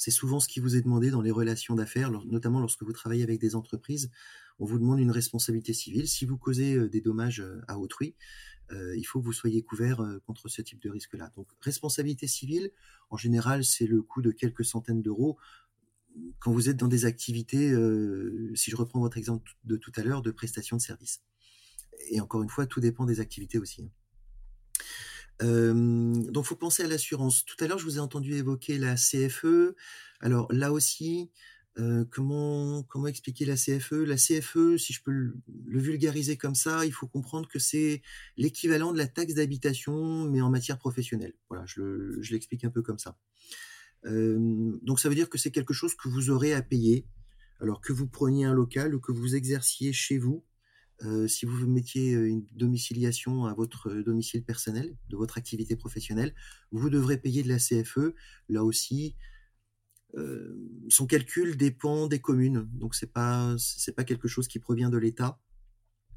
c'est 0.00 0.10
souvent 0.10 0.40
ce 0.40 0.48
qui 0.48 0.60
vous 0.60 0.76
est 0.76 0.80
demandé 0.80 1.10
dans 1.10 1.20
les 1.20 1.30
relations 1.30 1.74
d'affaires, 1.74 2.10
notamment 2.10 2.58
lorsque 2.58 2.82
vous 2.82 2.92
travaillez 2.94 3.22
avec 3.22 3.38
des 3.38 3.54
entreprises. 3.54 4.10
On 4.58 4.64
vous 4.64 4.78
demande 4.78 4.98
une 4.98 5.10
responsabilité 5.10 5.74
civile. 5.74 6.08
Si 6.08 6.24
vous 6.24 6.38
causez 6.38 6.74
euh, 6.74 6.88
des 6.88 7.02
dommages 7.02 7.40
euh, 7.40 7.60
à 7.68 7.78
autrui, 7.78 8.14
euh, 8.72 8.96
il 8.96 9.04
faut 9.04 9.20
que 9.20 9.26
vous 9.26 9.34
soyez 9.34 9.62
couvert 9.62 10.02
contre 10.24 10.48
ce 10.48 10.62
type 10.62 10.80
de 10.80 10.88
risque-là. 10.88 11.30
Donc, 11.36 11.48
responsabilité 11.60 12.26
civile, 12.26 12.70
en 13.10 13.18
général, 13.18 13.62
c'est 13.62 13.86
le 13.86 14.00
coût 14.00 14.22
de 14.22 14.30
quelques 14.30 14.64
centaines 14.64 15.02
d'euros 15.02 15.36
quand 16.38 16.52
vous 16.52 16.68
êtes 16.68 16.76
dans 16.76 16.88
des 16.88 17.04
activités, 17.04 17.74
si 18.54 18.70
je 18.70 18.76
reprends 18.76 19.00
votre 19.00 19.18
exemple 19.18 19.52
de 19.64 19.76
tout 19.76 19.92
à 19.96 20.02
l'heure, 20.02 20.22
de 20.22 20.30
prestation 20.30 20.76
de 20.76 20.82
services. 20.82 21.22
Et 22.10 22.20
encore 22.20 22.42
une 22.42 22.48
fois, 22.48 22.66
tout 22.66 22.80
dépend 22.80 23.04
des 23.04 23.20
activités 23.20 23.58
aussi. 23.58 23.90
Euh, 25.42 26.14
donc, 26.30 26.44
faut 26.44 26.56
penser 26.56 26.82
à 26.82 26.86
l'assurance. 26.86 27.44
Tout 27.44 27.56
à 27.60 27.66
l'heure, 27.66 27.78
je 27.78 27.84
vous 27.84 27.96
ai 27.96 28.00
entendu 28.00 28.34
évoquer 28.34 28.78
la 28.78 28.94
CFE. 28.94 29.74
Alors 30.20 30.52
là 30.52 30.72
aussi, 30.72 31.30
euh, 31.78 32.04
comment 32.10 32.82
comment 32.82 33.06
expliquer 33.06 33.46
la 33.46 33.56
CFE 33.56 33.92
La 33.92 34.16
CFE, 34.16 34.76
si 34.76 34.92
je 34.92 35.02
peux 35.02 35.12
le, 35.12 35.34
vulgariser 35.66 36.36
comme 36.36 36.54
ça, 36.54 36.84
il 36.84 36.92
faut 36.92 37.06
comprendre 37.06 37.48
que 37.48 37.58
c'est 37.58 38.02
l'équivalent 38.36 38.92
de 38.92 38.98
la 38.98 39.06
taxe 39.06 39.34
d'habitation, 39.34 40.24
mais 40.24 40.42
en 40.42 40.50
matière 40.50 40.78
professionnelle. 40.78 41.34
Voilà, 41.48 41.64
je 41.66 42.32
l'explique 42.32 42.64
un 42.64 42.70
peu 42.70 42.82
comme 42.82 42.98
ça. 42.98 43.16
Donc 44.04 45.00
ça 45.00 45.08
veut 45.08 45.14
dire 45.14 45.28
que 45.28 45.38
c'est 45.38 45.50
quelque 45.50 45.74
chose 45.74 45.94
que 45.94 46.08
vous 46.08 46.30
aurez 46.30 46.54
à 46.54 46.62
payer. 46.62 47.06
Alors 47.60 47.80
que 47.82 47.92
vous 47.92 48.06
preniez 48.06 48.46
un 48.46 48.54
local 48.54 48.94
ou 48.94 49.00
que 49.00 49.12
vous 49.12 49.36
exerciez 49.36 49.92
chez 49.92 50.16
vous, 50.16 50.44
si 51.26 51.46
vous 51.46 51.66
mettiez 51.66 52.12
une 52.12 52.44
domiciliation 52.52 53.46
à 53.46 53.54
votre 53.54 53.92
domicile 53.92 54.44
personnel, 54.44 54.96
de 55.08 55.16
votre 55.16 55.38
activité 55.38 55.76
professionnelle, 55.76 56.34
vous 56.72 56.90
devrez 56.90 57.18
payer 57.18 57.42
de 57.42 57.48
la 57.48 57.58
CFE. 57.58 58.14
Là 58.48 58.64
aussi, 58.64 59.16
son 60.88 61.06
calcul 61.06 61.56
dépend 61.56 62.06
des 62.06 62.18
communes, 62.18 62.68
donc 62.72 62.94
c'est 62.94 63.12
pas 63.12 63.56
pas 63.96 64.04
quelque 64.04 64.28
chose 64.28 64.48
qui 64.48 64.58
provient 64.58 64.90
de 64.90 64.98
l'État, 64.98 65.40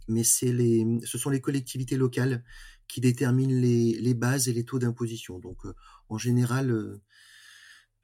mais 0.07 0.23
les 0.41 0.99
ce 1.05 1.17
sont 1.17 1.29
les 1.29 1.41
collectivités 1.41 1.97
locales 1.97 2.43
qui 2.87 3.01
déterminent 3.01 3.53
les, 3.53 3.99
les 3.99 4.13
bases 4.13 4.49
et 4.49 4.53
les 4.53 4.65
taux 4.65 4.79
d'imposition. 4.79 5.39
Donc 5.39 5.61
en 6.09 6.17
général, 6.17 6.99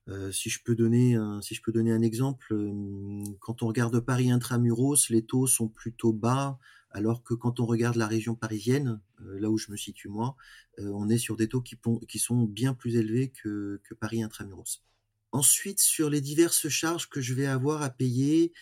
euh, 0.09 0.31
si 0.31 0.49
je 0.49 0.61
peux 0.63 0.75
donner 0.75 1.15
un, 1.15 2.01
exemple, 2.01 2.53
euh, 2.53 3.23
quand 3.39 3.61
on 3.61 3.67
regarde 3.67 3.99
Paris 3.99 4.31
intramuros, 4.31 5.09
les 5.09 5.23
taux 5.23 5.45
sont 5.45 5.67
plutôt 5.67 6.13
bas, 6.13 6.57
alors 6.89 7.23
que 7.23 7.35
quand 7.35 7.59
on 7.59 7.67
regarde 7.67 7.95
la 7.95 8.07
région 8.07 8.33
parisienne, 8.33 9.01
euh, 9.21 9.39
là 9.39 9.51
où 9.51 9.57
je 9.57 9.71
me 9.71 9.77
situe 9.77 10.09
moi, 10.09 10.35
on 10.79 11.09
est 11.09 11.17
sur 11.17 11.35
des 11.35 11.47
taux 11.47 11.61
qui, 11.61 11.77
qui 12.07 12.19
sont 12.19 12.43
bien 12.43 12.73
plus 12.73 12.95
élevés 12.95 13.29
que, 13.29 13.81
que, 13.83 13.93
Paris 13.93 14.23
intramuros. 14.23 14.81
Ensuite, 15.31 15.79
sur 15.79 16.09
les 16.09 16.21
diverses 16.21 16.69
charges 16.69 17.09
que 17.09 17.21
je 17.21 17.33
vais 17.33 17.45
avoir 17.45 17.81
à 17.81 17.89
payer, 17.89 18.53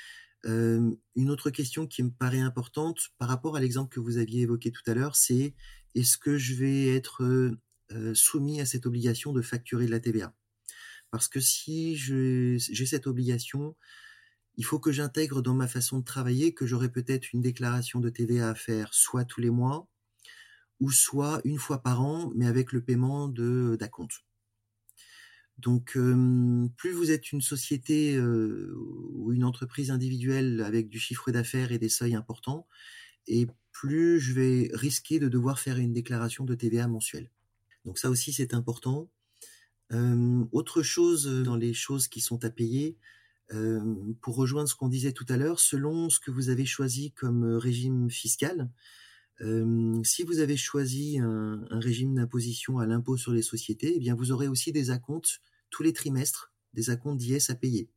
une 0.43 1.29
autre 1.29 1.49
question 1.49 1.87
qui 1.87 2.01
me 2.03 2.09
paraît 2.09 2.39
importante 2.39 3.09
par 3.17 3.27
rapport 3.27 3.55
à 3.55 3.59
l'exemple 3.59 3.93
que 3.93 3.99
vous 3.99 4.17
aviez 4.17 4.41
évoqué 4.41 4.71
tout 4.71 4.81
à 4.87 4.93
l'heure, 4.93 5.15
c'est 5.15 5.53
est-ce 5.93 6.17
que 6.17 6.37
je 6.37 6.55
vais 6.55 6.87
être 6.87 7.51
soumis 8.13 8.61
à 8.61 8.65
cette 8.65 8.87
obligation 8.87 9.31
de 9.31 9.41
facturer 9.41 9.85
de 9.85 9.91
la 9.91 9.99
TVA 9.99 10.33
parce 11.11 11.27
que 11.27 11.39
si 11.39 11.95
j'ai 11.95 12.85
cette 12.85 13.07
obligation, 13.07 13.75
il 14.55 14.65
faut 14.65 14.79
que 14.79 14.91
j'intègre 14.91 15.41
dans 15.41 15.53
ma 15.53 15.67
façon 15.67 15.99
de 15.99 16.03
travailler 16.03 16.53
que 16.53 16.65
j'aurai 16.65 16.91
peut-être 16.91 17.31
une 17.33 17.41
déclaration 17.41 17.99
de 17.99 18.09
TVA 18.09 18.49
à 18.49 18.55
faire 18.55 18.93
soit 18.93 19.25
tous 19.25 19.41
les 19.41 19.51
mois, 19.51 19.87
ou 20.79 20.91
soit 20.91 21.41
une 21.43 21.57
fois 21.57 21.81
par 21.81 22.01
an, 22.01 22.31
mais 22.35 22.47
avec 22.47 22.71
le 22.71 22.81
paiement 22.83 23.27
de 23.27 23.77
d'acompte. 23.79 24.25
Donc, 25.57 25.97
plus 26.77 26.91
vous 26.91 27.09
êtes 27.09 27.31
une 27.31 27.41
société 27.41 28.19
ou 28.19 29.31
une 29.33 29.43
entreprise 29.43 29.89
individuelle 29.89 30.61
avec 30.61 30.87
du 30.87 30.99
chiffre 30.99 31.31
d'affaires 31.31 31.71
et 31.71 31.79
des 31.79 31.89
seuils 31.89 32.15
importants, 32.15 32.67
et 33.25 33.47
plus 33.71 34.19
je 34.19 34.33
vais 34.33 34.69
risquer 34.73 35.19
de 35.19 35.27
devoir 35.27 35.59
faire 35.59 35.77
une 35.77 35.93
déclaration 35.93 36.45
de 36.45 36.55
TVA 36.55 36.87
mensuelle. 36.87 37.31
Donc 37.85 37.97
ça 37.97 38.09
aussi, 38.09 38.33
c'est 38.33 38.53
important 38.53 39.09
autre 39.91 40.81
chose 40.83 41.25
dans 41.43 41.55
les 41.55 41.73
choses 41.73 42.07
qui 42.07 42.21
sont 42.21 42.43
à 42.43 42.49
payer, 42.49 42.97
pour 44.21 44.35
rejoindre 44.35 44.69
ce 44.69 44.75
qu'on 44.75 44.89
disait 44.89 45.13
tout 45.13 45.25
à 45.29 45.37
l'heure, 45.37 45.59
selon 45.59 46.09
ce 46.09 46.19
que 46.19 46.31
vous 46.31 46.49
avez 46.49 46.65
choisi 46.65 47.11
comme 47.11 47.45
régime 47.45 48.09
fiscal, 48.09 48.69
si 50.03 50.23
vous 50.23 50.39
avez 50.39 50.57
choisi 50.57 51.19
un, 51.19 51.65
un 51.69 51.79
régime 51.79 52.15
d'imposition 52.15 52.79
à 52.79 52.85
l'impôt 52.85 53.17
sur 53.17 53.31
les 53.31 53.41
sociétés, 53.41 53.93
eh 53.95 53.99
bien 53.99 54.15
vous 54.15 54.31
aurez 54.31 54.47
aussi 54.47 54.71
des 54.71 54.89
acomptes 54.91 55.41
tous 55.69 55.83
les 55.83 55.93
trimestres, 55.93 56.51
des 56.73 56.89
acomptes 56.89 57.17
d'IS 57.17 57.49
à 57.49 57.55
payer. 57.55 57.89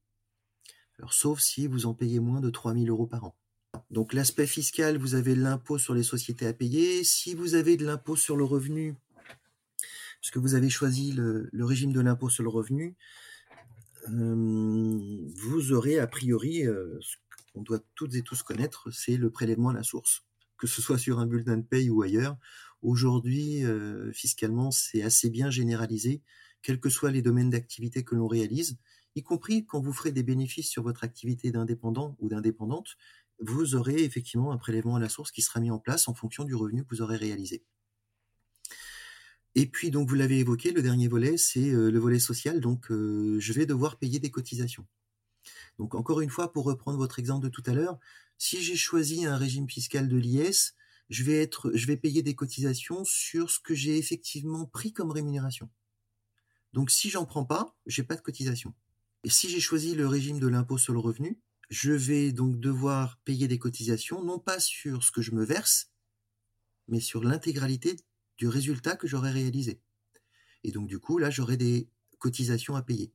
Alors, 0.99 1.15
sauf 1.15 1.41
si 1.41 1.67
vous 1.67 1.87
en 1.87 1.95
payez 1.95 2.21
moins 2.21 2.41
de 2.41 2.51
3000 2.51 2.91
euros 2.91 3.07
par 3.07 3.25
an. 3.25 3.35
Donc 3.91 4.13
l'aspect 4.13 4.47
fiscal, 4.47 4.99
vous 4.99 5.15
avez 5.15 5.35
l'impôt 5.35 5.79
sur 5.79 5.95
les 5.95 6.03
sociétés 6.03 6.47
à 6.47 6.53
payer. 6.53 7.05
Si 7.05 7.35
vous 7.35 7.55
avez 7.55 7.77
de 7.77 7.87
l'impôt 7.87 8.17
sur 8.17 8.37
le 8.37 8.45
revenu, 8.45 8.97
puisque 10.21 10.37
vous 10.37 10.55
avez 10.55 10.71
choisi 10.71 11.13
le, 11.13 11.51
régime 11.55 11.93
de 11.93 12.01
l'impôt 12.01 12.29
sur 12.29 12.43
le 12.43 12.51
revenu, 12.51 12.97
euh, 14.09 15.29
vous 15.37 15.73
aurez 15.73 15.99
a 15.99 16.07
priori, 16.07 16.67
euh, 16.67 16.99
ce 17.01 17.17
qu'on 17.53 17.63
doit 17.63 17.81
toutes 17.95 18.15
et 18.15 18.23
tous 18.23 18.43
connaître, 18.43 18.91
c'est 18.91 19.17
le 19.17 19.31
prélèvement 19.31 19.71
à 19.71 19.75
la 19.75 19.83
source. 19.83 20.25
Que 20.57 20.67
ce 20.67 20.83
soit 20.83 20.99
sur 20.99 21.19
un 21.19 21.27
bulletin 21.27 21.57
de 21.57 21.63
paye 21.63 21.91
ou 21.91 22.03
ailleurs, 22.03 22.37
aujourd'hui, 22.83 23.65
euh, 23.65 24.13
fiscalement, 24.13 24.71
c'est 24.71 25.03
assez 25.03 25.31
bien 25.31 25.51
généralisé, 25.51 26.23
quels 26.63 26.81
que 26.81 26.91
soient 26.91 27.11
les 27.11 27.23
domaines 27.23 27.51
d'activité 27.51 28.05
que 28.05 28.15
l'on 28.15 28.29
réalise, 28.29 28.79
y 29.17 29.23
compris 29.23 29.65
quand 29.67 29.81
vous 29.81 29.93
ferez 29.93 30.13
des 30.13 30.23
bénéfices 30.23 30.69
sur 30.69 30.83
votre 30.83 31.05
activité 31.05 31.51
d'indépendant 31.51 32.17
ou 32.21 32.29
d'indépendante, 32.29 32.97
vous 33.41 33.75
aurez 33.75 34.05
effectivement 34.05 34.53
un 34.53 34.59
prélèvement 34.59 34.97
à 34.97 35.01
la 35.01 35.09
source 35.09 35.31
qui 35.31 35.41
sera 35.41 35.61
mis 35.61 35.71
en 35.71 35.79
place 35.79 36.09
en 36.09 36.15
fonction 36.15 36.45
du 36.45 36.55
revenu 36.55 36.85
que 36.85 36.95
vous 36.95 37.03
aurez 37.03 37.17
réalisé. 37.17 37.65
Et 39.55 39.67
puis, 39.67 39.91
donc, 39.91 40.09
vous 40.09 40.15
l'avez 40.15 40.39
évoqué, 40.39 40.73
le 40.73 40.83
dernier 40.83 41.09
volet, 41.09 41.37
c'est 41.37 41.71
euh, 41.71 41.91
le 41.91 41.99
volet 41.99 42.21
social. 42.21 42.61
Donc, 42.61 42.91
euh, 42.91 43.39
je 43.41 43.53
vais 43.53 43.67
devoir 43.67 43.99
payer 43.99 44.21
des 44.21 44.31
cotisations. 44.31 44.87
Donc, 45.79 45.95
encore 45.95 46.21
une 46.21 46.31
fois, 46.31 46.53
pour 46.53 46.65
reprendre 46.65 46.99
votre 46.99 47.19
exemple 47.19 47.45
de 47.45 47.49
tout 47.51 47.63
à 47.67 47.75
l'heure, 47.75 47.99
si 48.39 48.63
j'ai 48.63 48.77
choisi 48.77 49.25
un 49.25 49.37
régime 49.37 49.69
fiscal 49.69 50.09
de 50.09 50.17
l'IS, 50.17 50.75
je 51.09 51.25
vais 51.25 51.43
être, 51.43 51.73
je 51.75 51.87
vais 51.87 51.97
payer 51.97 52.23
des 52.23 52.37
cotisations 52.37 53.05
sur 53.05 53.51
ce 53.51 53.59
que 53.59 53.75
j'ai 53.75 53.99
effectivement 53.99 54.67
pris 54.67 54.93
comme 54.93 55.11
rémunération. 55.11 55.69
Donc, 56.73 56.91
si 56.91 57.11
j'en 57.11 57.27
prends 57.27 57.45
pas, 57.45 57.77
j'ai 57.87 58.05
pas 58.05 58.15
de 58.15 58.21
cotisation. 58.21 58.75
Et 59.25 59.31
si 59.31 59.51
j'ai 59.51 59.61
choisi 59.61 59.95
le 59.95 60.07
régime 60.07 60.39
de 60.39 60.47
l'impôt 60.47 60.79
sur 60.79 60.93
le 60.93 61.01
revenu, 61.01 61.41
je 61.69 61.93
vais 61.93 62.33
donc 62.33 62.61
devoir 62.61 63.19
payer 63.25 63.49
des 63.49 63.59
cotisations, 63.59 64.23
non 64.23 64.39
pas 64.39 64.61
sur 64.61 65.03
ce 65.03 65.11
que 65.11 65.23
je 65.23 65.33
me 65.33 65.45
verse, 65.45 65.91
mais 66.89 67.01
sur 67.01 67.23
l'intégralité 67.23 67.97
du 68.41 68.49
résultat 68.49 68.97
que 68.97 69.07
j'aurais 69.07 69.31
réalisé. 69.31 69.83
Et 70.65 70.73
donc 70.73 70.89
du 70.89 70.99
coup, 70.99 71.19
là, 71.19 71.29
j'aurai 71.29 71.59
des 71.59 71.91
cotisations 72.19 72.75
à 72.75 72.83
payer. 72.83 73.13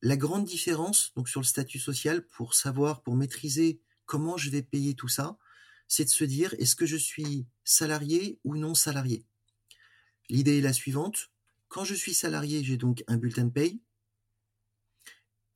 La 0.00 0.16
grande 0.16 0.46
différence 0.46 1.12
donc 1.14 1.28
sur 1.28 1.40
le 1.40 1.46
statut 1.46 1.78
social 1.78 2.26
pour 2.26 2.54
savoir, 2.54 3.02
pour 3.02 3.16
maîtriser 3.16 3.80
comment 4.06 4.38
je 4.38 4.48
vais 4.48 4.62
payer 4.62 4.94
tout 4.94 5.08
ça, 5.08 5.36
c'est 5.88 6.06
de 6.06 6.10
se 6.10 6.24
dire 6.24 6.54
est-ce 6.58 6.74
que 6.74 6.86
je 6.86 6.96
suis 6.96 7.46
salarié 7.64 8.40
ou 8.44 8.56
non 8.56 8.74
salarié? 8.74 9.26
L'idée 10.30 10.56
est 10.56 10.62
la 10.62 10.72
suivante. 10.72 11.30
Quand 11.68 11.84
je 11.84 11.94
suis 11.94 12.14
salarié, 12.14 12.64
j'ai 12.64 12.78
donc 12.78 13.04
un 13.08 13.18
bulletin 13.18 13.44
de 13.44 13.50
paye. 13.50 13.82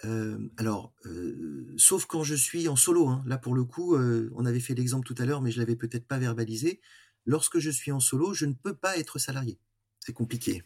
Euh, 0.05 0.39
alors, 0.59 0.93
euh, 1.07 1.73
sauf 1.79 2.05
quand 2.05 2.23
je 2.23 2.35
suis 2.35 2.69
en 2.69 2.77
solo. 2.77 3.09
Hein. 3.09 3.25
Là, 3.27 3.39
pour 3.39 3.55
le 3.55 3.65
coup, 3.65 3.95
euh, 3.95 4.31
on 4.35 4.45
avait 4.45 4.61
fait 4.61 4.75
l'exemple 4.75 5.07
tout 5.07 5.21
à 5.23 5.25
l'heure, 5.25 5.41
mais 5.41 5.51
je 5.51 5.59
l'avais 5.59 5.75
peut-être 5.75 6.07
pas 6.07 6.19
verbalisé 6.19 6.83
lorsque 7.25 7.59
je 7.59 7.71
suis 7.71 7.93
en 7.93 8.01
solo, 8.01 8.35
je 8.35 8.47
ne 8.47 8.55
peux 8.55 8.75
pas 8.75 8.97
être 8.97 9.19
salarié. 9.19 9.59
C'est 10.01 10.13
compliqué. 10.13 10.63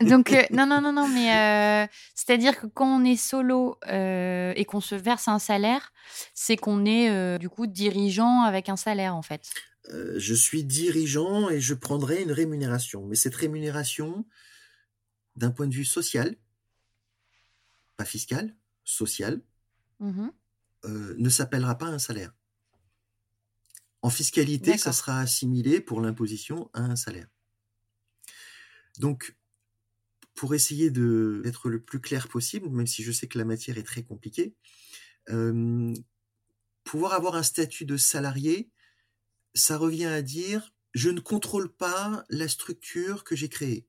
Donc, 0.00 0.32
euh, 0.32 0.42
non, 0.52 0.66
non, 0.66 0.80
non, 0.80 0.92
non, 0.92 1.08
mais 1.08 1.34
euh, 1.34 1.86
c'est-à-dire 2.14 2.58
que 2.58 2.66
quand 2.66 2.86
on 2.86 3.04
est 3.04 3.16
solo 3.16 3.78
euh, 3.88 4.52
et 4.54 4.64
qu'on 4.64 4.80
se 4.80 4.94
verse 4.94 5.26
un 5.26 5.40
salaire, 5.40 5.92
c'est 6.34 6.56
qu'on 6.56 6.84
est 6.84 7.38
du 7.38 7.48
coup 7.48 7.66
dirigeant 7.66 8.42
avec 8.42 8.68
un 8.68 8.76
salaire 8.76 9.16
en 9.16 9.22
fait. 9.22 9.50
je 10.16 10.34
suis 10.34 10.62
dirigeant 10.64 11.48
et 11.50 11.60
je 11.60 11.74
prendrai 11.74 12.22
une 12.22 12.32
rémunération. 12.32 13.06
Mais 13.06 13.16
cette 13.16 13.34
rémunération, 13.34 14.24
d'un 15.34 15.50
point 15.50 15.66
de 15.66 15.74
vue 15.74 15.84
social, 15.84 16.36
pas 17.96 18.04
fiscal, 18.04 18.54
social, 18.84 19.42
mmh 20.00 20.28
ne 20.84 21.28
s'appellera 21.28 21.76
pas 21.76 21.86
un 21.86 21.98
salaire. 21.98 22.32
En 24.02 24.10
fiscalité, 24.10 24.78
ça 24.78 24.92
sera 24.92 25.20
assimilé 25.20 25.80
pour 25.80 26.00
l'imposition 26.00 26.70
à 26.72 26.82
un 26.82 26.96
salaire. 26.96 27.28
Donc, 28.98 29.36
pour 30.34 30.54
essayer 30.54 30.90
d'être 30.90 31.68
le 31.68 31.82
plus 31.82 32.00
clair 32.00 32.28
possible, 32.28 32.68
même 32.70 32.86
si 32.86 33.02
je 33.02 33.10
sais 33.10 33.26
que 33.26 33.38
la 33.38 33.44
matière 33.44 33.76
est 33.76 33.82
très 33.82 34.04
compliquée, 34.04 34.54
euh, 35.30 35.92
pouvoir 36.84 37.12
avoir 37.12 37.34
un 37.34 37.42
statut 37.42 37.84
de 37.84 37.96
salarié, 37.96 38.70
ça 39.54 39.76
revient 39.76 40.06
à 40.06 40.22
dire 40.22 40.72
je 40.94 41.10
ne 41.10 41.20
contrôle 41.20 41.72
pas 41.72 42.24
la 42.30 42.48
structure 42.48 43.24
que 43.24 43.36
j'ai 43.36 43.48
créée. 43.48 43.86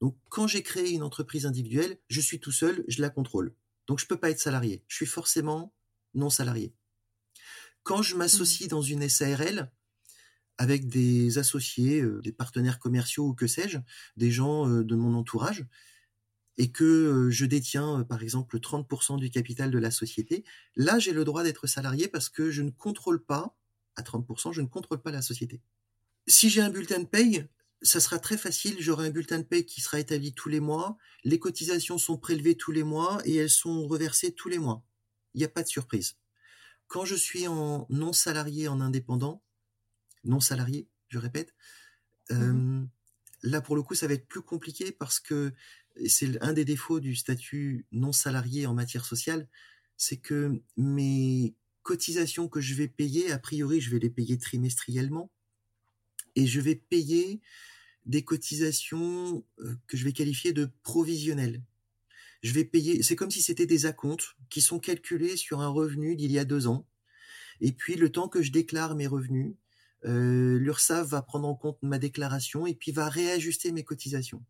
Donc, 0.00 0.18
quand 0.30 0.46
j'ai 0.46 0.62
créé 0.62 0.90
une 0.90 1.02
entreprise 1.02 1.46
individuelle, 1.46 1.98
je 2.08 2.20
suis 2.20 2.40
tout 2.40 2.52
seul, 2.52 2.84
je 2.88 3.00
la 3.00 3.10
contrôle. 3.10 3.54
Donc, 3.86 3.98
je 3.98 4.04
ne 4.04 4.08
peux 4.08 4.18
pas 4.18 4.30
être 4.30 4.40
salarié. 4.40 4.84
Je 4.88 4.96
suis 4.96 5.06
forcément 5.06 5.74
non 6.14 6.30
salarié. 6.30 6.74
Quand 7.84 8.02
je 8.02 8.16
m'associe 8.16 8.66
mmh. 8.66 8.70
dans 8.70 8.82
une 8.82 9.08
SARL 9.08 9.70
avec 10.58 10.88
des 10.88 11.38
associés, 11.38 12.00
euh, 12.00 12.20
des 12.22 12.32
partenaires 12.32 12.78
commerciaux 12.78 13.28
ou 13.28 13.34
que 13.34 13.46
sais-je, 13.46 13.78
des 14.16 14.30
gens 14.30 14.68
euh, 14.68 14.82
de 14.82 14.94
mon 14.94 15.14
entourage, 15.14 15.66
et 16.56 16.70
que 16.70 16.84
euh, 16.84 17.30
je 17.30 17.44
détiens 17.44 18.04
par 18.04 18.22
exemple 18.22 18.58
30% 18.58 19.18
du 19.18 19.30
capital 19.30 19.70
de 19.70 19.78
la 19.78 19.90
société, 19.90 20.44
là 20.76 20.98
j'ai 20.98 21.12
le 21.12 21.24
droit 21.24 21.42
d'être 21.42 21.66
salarié 21.66 22.08
parce 22.08 22.28
que 22.28 22.50
je 22.50 22.62
ne 22.62 22.70
contrôle 22.70 23.22
pas, 23.22 23.56
à 23.96 24.02
30%, 24.02 24.52
je 24.52 24.60
ne 24.60 24.66
contrôle 24.66 25.02
pas 25.02 25.10
la 25.10 25.22
société. 25.22 25.60
Si 26.26 26.48
j'ai 26.48 26.62
un 26.62 26.70
bulletin 26.70 27.00
de 27.00 27.06
paye, 27.06 27.46
ça 27.82 28.00
sera 28.00 28.18
très 28.18 28.38
facile, 28.38 28.76
j'aurai 28.78 29.08
un 29.08 29.10
bulletin 29.10 29.40
de 29.40 29.44
paye 29.44 29.66
qui 29.66 29.80
sera 29.80 30.00
établi 30.00 30.32
tous 30.32 30.48
les 30.48 30.60
mois, 30.60 30.96
les 31.24 31.38
cotisations 31.38 31.98
sont 31.98 32.16
prélevées 32.16 32.56
tous 32.56 32.72
les 32.72 32.84
mois 32.84 33.20
et 33.24 33.34
elles 33.34 33.50
sont 33.50 33.86
reversées 33.86 34.32
tous 34.32 34.48
les 34.48 34.58
mois. 34.58 34.82
Il 35.34 35.38
n'y 35.38 35.44
a 35.44 35.48
pas 35.48 35.62
de 35.62 35.68
surprise. 35.68 36.16
Quand 36.86 37.04
je 37.04 37.14
suis 37.14 37.46
en 37.46 37.86
non 37.90 38.12
salarié, 38.12 38.68
en 38.68 38.80
indépendant, 38.80 39.42
non 40.24 40.40
salarié, 40.40 40.88
je 41.08 41.18
répète, 41.18 41.54
mmh 42.30 42.86
là 43.44 43.60
pour 43.60 43.76
le 43.76 43.82
coup 43.82 43.94
ça 43.94 44.06
va 44.06 44.14
être 44.14 44.26
plus 44.26 44.42
compliqué 44.42 44.90
parce 44.90 45.20
que 45.20 45.52
c'est 46.06 46.42
un 46.42 46.52
des 46.52 46.64
défauts 46.64 46.98
du 46.98 47.14
statut 47.14 47.86
non 47.92 48.12
salarié 48.12 48.66
en 48.66 48.74
matière 48.74 49.04
sociale, 49.04 49.46
c'est 49.96 50.16
que 50.16 50.60
mes 50.76 51.54
cotisations 51.82 52.48
que 52.48 52.60
je 52.60 52.74
vais 52.74 52.88
payer, 52.88 53.30
a 53.30 53.38
priori 53.38 53.80
je 53.80 53.90
vais 53.90 53.98
les 53.98 54.10
payer 54.10 54.38
trimestriellement 54.38 55.30
et 56.34 56.46
je 56.46 56.60
vais 56.60 56.74
payer 56.74 57.40
des 58.06 58.24
cotisations 58.24 59.44
que 59.86 59.96
je 59.96 60.04
vais 60.04 60.12
qualifier 60.12 60.52
de 60.52 60.70
provisionnelles 60.82 61.62
je 62.44 62.52
vais 62.52 62.64
payer, 62.64 63.02
c'est 63.02 63.16
comme 63.16 63.30
si 63.30 63.40
c'était 63.40 63.64
des 63.64 63.86
acomptes 63.86 64.36
qui 64.50 64.60
sont 64.60 64.78
calculés 64.78 65.38
sur 65.38 65.62
un 65.62 65.68
revenu 65.68 66.14
d'il 66.14 66.30
y 66.30 66.38
a 66.38 66.44
deux 66.44 66.66
ans. 66.66 66.86
Et 67.62 67.72
puis 67.72 67.96
le 67.96 68.12
temps 68.12 68.28
que 68.28 68.42
je 68.42 68.52
déclare 68.52 68.94
mes 68.96 69.06
revenus, 69.06 69.54
euh, 70.04 70.58
l'URSSAF 70.58 71.08
va 71.08 71.22
prendre 71.22 71.48
en 71.48 71.54
compte 71.54 71.78
ma 71.82 71.98
déclaration 71.98 72.66
et 72.66 72.74
puis 72.74 72.92
va 72.92 73.08
réajuster 73.08 73.72
mes 73.72 73.82
cotisations. 73.82 74.44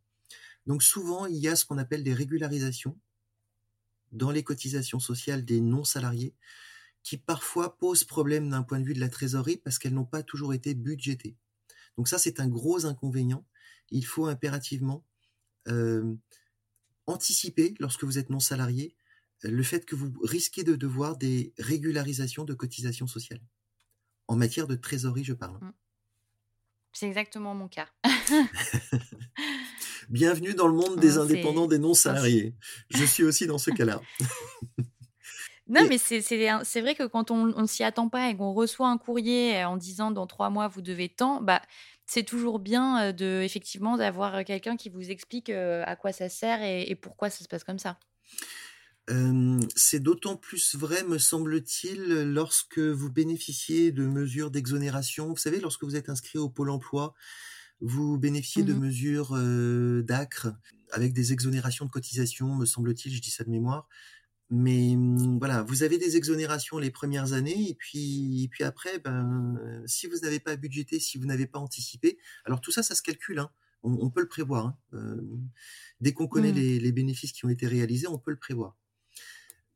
Donc 0.66 0.82
souvent, 0.82 1.26
il 1.26 1.36
y 1.36 1.46
a 1.46 1.54
ce 1.54 1.64
qu'on 1.64 1.78
appelle 1.78 2.02
des 2.02 2.14
régularisations 2.14 2.98
dans 4.10 4.32
les 4.32 4.42
cotisations 4.42 4.98
sociales 4.98 5.44
des 5.44 5.60
non-salariés 5.60 6.34
qui 7.04 7.16
parfois 7.16 7.78
posent 7.78 8.02
problème 8.02 8.50
d'un 8.50 8.64
point 8.64 8.80
de 8.80 8.86
vue 8.86 8.94
de 8.94 9.00
la 9.00 9.08
trésorerie 9.08 9.58
parce 9.58 9.78
qu'elles 9.78 9.94
n'ont 9.94 10.04
pas 10.04 10.24
toujours 10.24 10.52
été 10.52 10.74
budgétées. 10.74 11.36
Donc 11.96 12.08
ça, 12.08 12.18
c'est 12.18 12.40
un 12.40 12.48
gros 12.48 12.86
inconvénient. 12.86 13.46
Il 13.90 14.04
faut 14.04 14.26
impérativement 14.26 15.04
euh, 15.68 16.16
anticiper, 17.06 17.74
lorsque 17.80 18.04
vous 18.04 18.18
êtes 18.18 18.30
non 18.30 18.40
salarié, 18.40 18.96
le 19.42 19.62
fait 19.62 19.84
que 19.84 19.94
vous 19.94 20.12
risquez 20.22 20.64
de 20.64 20.76
devoir 20.76 21.16
des 21.16 21.52
régularisations 21.58 22.44
de 22.44 22.54
cotisations 22.54 23.06
sociales. 23.06 23.42
En 24.26 24.36
matière 24.36 24.66
de 24.66 24.74
trésorerie, 24.74 25.24
je 25.24 25.34
parle. 25.34 25.58
Mmh. 25.60 25.72
C'est 26.92 27.06
exactement 27.06 27.54
mon 27.54 27.68
cas. 27.68 27.88
Bienvenue 30.08 30.54
dans 30.54 30.68
le 30.68 30.74
monde 30.74 31.00
des 31.00 31.18
indépendants, 31.18 31.66
des 31.66 31.78
non-salariés. 31.78 32.54
Je 32.90 33.04
suis 33.04 33.24
aussi 33.24 33.46
dans 33.46 33.58
ce 33.58 33.70
cas-là. 33.70 34.00
Non, 35.66 35.86
mais 35.88 35.98
c'est 35.98 36.80
vrai 36.80 36.94
que 36.94 37.06
quand 37.06 37.30
on 37.30 37.46
ne 37.46 37.66
s'y 37.66 37.82
attend 37.82 38.08
pas 38.08 38.28
et 38.28 38.36
qu'on 38.36 38.52
reçoit 38.52 38.88
un 38.88 38.98
courrier 38.98 39.64
en 39.64 39.76
disant 39.76 40.10
dans 40.10 40.26
trois 40.26 40.50
mois 40.50 40.68
vous 40.68 40.82
devez 40.82 41.08
tant, 41.08 41.40
bah, 41.40 41.62
c'est 42.06 42.24
toujours 42.24 42.58
bien 42.58 43.12
de 43.12 43.42
effectivement 43.42 43.96
d'avoir 43.96 44.44
quelqu'un 44.44 44.76
qui 44.76 44.88
vous 44.88 45.10
explique 45.10 45.50
à 45.50 45.96
quoi 45.96 46.12
ça 46.12 46.28
sert 46.28 46.62
et, 46.62 46.94
pourquoi 46.94 47.30
ça 47.30 47.44
se 47.44 47.48
passe 47.48 47.64
comme 47.64 47.78
ça. 47.78 47.98
c'est 49.76 50.00
d'autant 50.00 50.36
plus 50.36 50.74
vrai, 50.76 51.04
me 51.04 51.18
semble-t-il, 51.18 52.32
lorsque 52.32 52.78
vous 52.78 53.10
bénéficiez 53.10 53.92
de 53.92 54.06
mesures 54.06 54.50
d'exonération. 54.50 55.28
Vous 55.28 55.36
savez, 55.36 55.60
lorsque 55.60 55.84
vous 55.84 55.96
êtes 55.96 56.08
inscrit 56.08 56.38
au 56.38 56.48
Pôle 56.48 56.70
Emploi, 56.70 57.14
vous 57.80 58.18
bénéficiez 58.18 58.62
de 58.62 58.72
mmh 58.72 58.80
mesures 58.80 59.36
d'ACRE 60.04 60.52
avec 60.92 61.12
des 61.12 61.32
exonérations 61.32 61.84
de 61.84 61.90
cotisations, 61.90 62.54
me 62.54 62.66
semble-t-il, 62.66 63.14
je 63.14 63.20
dis 63.20 63.30
ça 63.30 63.44
de 63.44 63.50
mémoire. 63.50 63.88
Mais 64.54 64.94
mmh, 64.96 65.38
voilà, 65.38 65.62
vous 65.62 65.82
avez 65.82 65.98
des 65.98 66.16
exonérations 66.16 66.78
les 66.78 66.90
premières 66.90 67.32
années 67.32 67.70
et 67.70 67.74
puis, 67.74 68.48
puis 68.52 68.62
après, 68.62 69.00
ben, 69.00 69.58
si 69.86 70.06
vous 70.06 70.18
n'avez 70.18 70.38
pas 70.38 70.54
budgété, 70.56 71.00
si 71.00 71.18
vous 71.18 71.26
n'avez 71.26 71.46
pas 71.46 71.58
anticipé, 71.58 72.18
alors 72.44 72.60
tout 72.60 72.70
ça, 72.70 72.84
ça 72.84 72.94
se 72.94 73.02
calcule. 73.02 73.40
Hein. 73.40 73.50
On, 73.82 74.08
peut 74.10 74.20
le 74.20 74.28
prévoir. 74.28 74.66
Hein. 74.66 74.78
Euh, 74.94 75.20
dès 76.00 76.12
qu'on 76.12 76.28
connaît 76.28 76.52
mmh. 76.52 76.56
les, 76.56 76.80
les, 76.80 76.92
bénéfices 76.92 77.32
qui 77.32 77.44
ont 77.44 77.50
été 77.50 77.66
réalisés, 77.66 78.06
on 78.06 78.18
peut 78.18 78.30
le 78.30 78.38
prévoir 78.38 78.76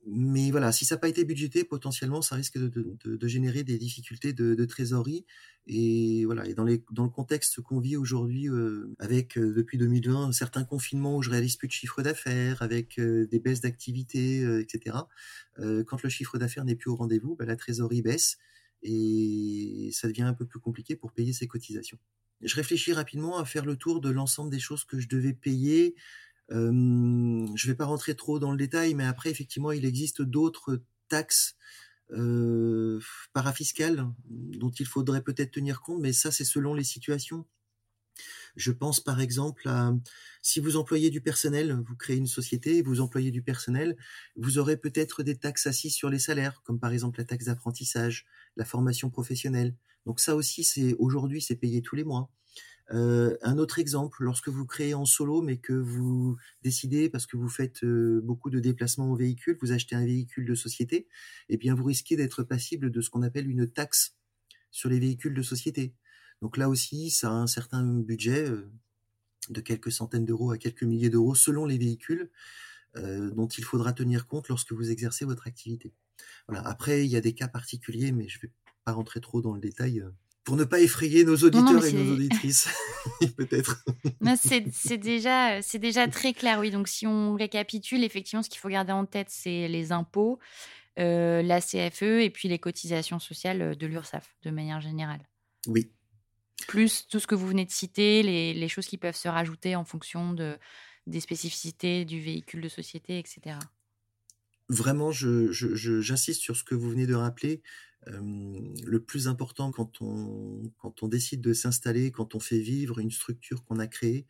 mais 0.07 0.51
voilà, 0.51 0.73
si 0.73 0.85
ça 0.85 0.95
n'a 0.95 1.01
pas 1.01 1.09
été 1.09 1.25
budgété, 1.25 1.65
potentiellement, 1.65 2.23
ça 2.23 2.35
risque 2.35 2.59
de, 2.59 3.29
générer 3.29 3.63
des 3.65 3.79
difficultés 3.79 4.33
de, 4.33 4.65
trésorerie. 4.65 5.27
Et 5.67 6.25
voilà, 6.25 6.47
et 6.47 6.55
dans, 6.55 6.65
le 6.65 7.09
contexte 7.11 7.61
qu'on 7.61 7.81
vit 7.81 7.97
aujourd'hui, 7.97 8.49
euh, 8.49 8.95
avec 8.99 9.37
euh, 9.37 9.53
depuis 9.53 9.77
2020 9.77 10.33
certains 10.33 10.65
confinements 10.65 11.17
où 11.17 11.23
je 11.23 11.31
réalise 11.31 11.57
plus 11.57 11.69
de 11.69 11.73
chiffre 11.73 12.03
d'affaires, 12.03 12.63
avec 12.63 12.99
euh, 12.99 13.27
des 13.27 13.39
baisses 13.39 13.61
d'activité, 13.61 14.41
etc. 14.61 14.97
quand 15.87 16.03
le 16.03 16.09
chiffre 16.09 16.39
d'affaires 16.39 16.65
n'est 16.65 16.77
plus 16.77 16.91
au 16.91 16.97
rendez-vous, 16.97 17.35
bah, 17.37 17.45
la 17.45 17.57
trésorerie 17.57 18.03
baisse 18.03 18.39
et 18.83 19.91
ça 19.93 20.07
devient 20.07 20.23
un 20.23 20.35
peu 20.35 20.47
plus 20.47 20.61
compliqué 20.61 20.95
pour 20.95 21.13
payer 21.13 21.33
ses 21.33 21.49
cotisations. 21.49 21.99
Je 22.43 22.55
réfléchis 22.55 22.93
rapidement 22.93 23.39
à 23.39 23.45
faire 23.45 23.65
le 23.65 23.77
tour 23.77 24.01
de 24.01 24.11
l'ensemble 24.11 24.51
des 24.51 24.61
choses 24.61 24.85
que 24.85 25.01
je 25.01 25.09
devais 25.09 25.33
payer 25.33 25.97
je 26.51 26.57
ne 26.57 27.67
vais 27.67 27.75
pas 27.75 27.85
rentrer 27.85 28.15
trop 28.15 28.39
dans 28.39 28.51
le 28.51 28.57
détail, 28.57 28.95
mais 28.95 29.05
après, 29.05 29.31
effectivement, 29.31 29.73
il 29.73 29.85
existe 29.85 30.23
d'autres 30.23 30.83
taxes 31.09 31.57
euh, 32.13 33.01
parafiscales 33.33 34.07
dont 34.29 34.71
il 34.71 34.87
faudrait 34.87 35.23
peut-être 35.23 35.53
tenir 35.53 35.83
compte, 35.83 36.01
mais 36.01 36.13
ça, 36.13 36.31
c'est 36.31 36.45
selon 36.45 36.75
les 36.75 36.85
situations. 36.85 37.47
Je 38.57 38.73
pense 38.73 39.01
par 39.01 39.21
exemple 39.21 39.69
à 39.69 39.95
si 40.43 40.61
vous 40.61 40.77
employez 40.77 41.11
du 41.11 41.21
personnel, 41.21 41.79
vous 41.87 41.97
créez 41.97 42.17
une 42.17 42.27
société, 42.27 42.83
vous 42.83 43.01
employez 43.01 43.31
du 43.31 43.43
personnel, 43.43 43.97
vous 44.37 44.59
aurez 44.59 44.77
peut-être 44.77 45.23
des 45.23 45.37
taxes 45.37 45.67
assises 45.67 45.95
sur 45.95 46.11
les 46.11 46.19
salaires, 46.19 46.63
comme 46.65 46.81
par 46.81 46.93
exemple 46.93 47.19
la 47.21 47.25
taxe 47.25 47.45
d'apprentissage, 47.47 48.27
la 48.57 48.65
formation 48.65 49.11
professionnelle. 49.11 49.75
Donc 50.07 50.21
ça 50.21 50.35
aussi, 50.35 50.65
c'est 50.65 50.95
aujourd'hui, 50.99 51.43
c'est 51.43 51.57
payé 51.57 51.83
tous 51.83 51.97
les 51.97 52.05
mois. 52.05 52.31
Un 52.91 53.59
autre 53.59 53.79
exemple, 53.79 54.25
lorsque 54.25 54.49
vous 54.49 54.65
créez 54.65 54.95
en 54.95 55.05
solo, 55.05 55.43
mais 55.43 55.59
que 55.59 55.75
vous 55.75 56.37
décidez, 56.63 57.11
parce 57.11 57.27
que 57.27 57.37
vous 57.37 57.49
faites 57.49 57.85
beaucoup 57.85 58.49
de 58.51 58.61
déplacements 58.61 59.11
en 59.11 59.15
véhicule, 59.15 59.59
vous 59.61 59.73
achetez 59.73 59.95
un 59.95 60.07
véhicule 60.07 60.47
de 60.47 60.55
société, 60.55 61.07
eh 61.49 61.59
bien 61.59 61.75
vous 61.75 61.85
risquez 61.85 62.17
d'être 62.17 62.43
passible 62.43 62.91
de 62.91 63.01
ce 63.01 63.11
qu'on 63.11 63.23
appelle 63.23 63.49
une 63.51 63.69
taxe 63.69 64.17
sur 64.71 64.89
les 64.89 64.99
véhicules 64.99 65.35
de 65.35 65.43
société. 65.43 65.93
Donc 66.41 66.57
là 66.57 66.69
aussi, 66.69 67.11
ça 67.11 67.29
a 67.29 67.33
un 67.33 67.47
certain 67.47 67.85
budget 67.85 68.51
de 69.51 69.61
quelques 69.61 69.93
centaines 69.93 70.25
d'euros 70.25 70.51
à 70.51 70.59
quelques 70.59 70.85
milliers 70.85 71.11
d'euros 71.11 71.35
selon 71.35 71.67
les 71.67 71.79
véhicules 71.79 72.31
dont 72.95 73.49
il 73.49 73.65
faudra 73.65 73.93
tenir 73.93 74.27
compte 74.27 74.49
lorsque 74.49 74.73
vous 74.73 74.91
exercez 74.91 75.25
votre 75.25 75.47
activité. 75.47 75.93
Après, 76.49 77.05
il 77.05 77.11
y 77.11 77.17
a 77.17 77.21
des 77.21 77.35
cas 77.35 77.49
particuliers, 77.49 78.13
mais 78.13 78.29
je 78.29 78.39
ne 78.39 78.43
vais 78.43 78.53
pas 78.85 78.93
rentrer 78.93 79.21
trop 79.21 79.43
dans 79.43 79.53
le 79.53 79.61
détail 79.61 80.03
pour 80.49 80.57
ne 80.57 80.65
pas 80.65 80.81
effrayer 80.81 81.25
nos 81.25 81.37
auditeurs 81.37 81.85
et 81.85 81.93
nos 81.93 82.15
auditrices, 82.15 82.71
peut-être. 83.37 83.85
c'est 84.41 84.97
déjà, 84.97 85.61
c'est 85.61 85.79
déjà 85.79 86.09
très 86.09 86.33
clair, 86.33 86.59
oui. 86.59 86.71
Donc, 86.71 86.89
si 86.89 87.07
on 87.07 87.35
récapitule, 87.35 88.03
effectivement, 88.03 88.43
ce 88.43 88.49
qu'il 88.49 88.59
faut 88.59 88.71
garder 88.71 88.93
en 88.93 89.05
tête, 89.05 89.27
c'est 89.29 89.69
les 89.69 89.93
impôts, 89.93 90.39
euh, 90.99 91.43
la 91.43 91.61
CFE 91.61 92.23
et 92.23 92.31
puis 92.31 92.49
les 92.49 92.59
cotisations 92.59 93.19
sociales 93.19 93.77
de 93.77 93.87
l'URSSAF, 93.87 94.37
de 94.43 94.51
manière 94.51 94.81
générale. 94.81 95.21
Oui. 95.67 95.91
Plus 96.67 97.07
tout 97.09 97.21
ce 97.21 97.27
que 97.27 97.35
vous 97.35 97.47
venez 97.47 97.67
de 97.67 97.71
citer, 97.71 98.23
les, 98.23 98.55
les 98.55 98.69
choses 98.69 98.87
qui 98.87 98.97
peuvent 98.97 99.15
se 99.15 99.29
rajouter 99.29 99.77
en 99.77 99.85
fonction 99.85 100.33
de, 100.33 100.57
des 101.07 101.21
spécificités 101.21 102.07
du 102.07 102.23
véhicule 102.23 102.63
de 102.63 102.71
société, 102.71 103.19
etc. 103.19 103.59
Vraiment, 104.71 105.13
j'insiste 105.13 105.53
je, 105.53 106.01
je, 106.01 106.33
sur 106.33 106.57
ce 106.57 106.65
que 106.65 106.75
vous 106.75 106.89
venez 106.89 107.07
de 107.07 107.15
rappeler 107.15 107.61
le 108.07 108.99
plus 108.99 109.29
important 109.29 109.73
quand 109.73 110.01
on, 110.01 111.09
décide 111.09 111.41
de 111.41 111.53
s'installer, 111.53 112.11
quand 112.11 112.35
on 112.35 112.41
fait 112.41 112.59
vivre 112.59 112.99
une 112.99 113.11
structure 113.11 113.65
qu'on 113.65 113.79
a 113.79 113.87
créée, 113.87 114.27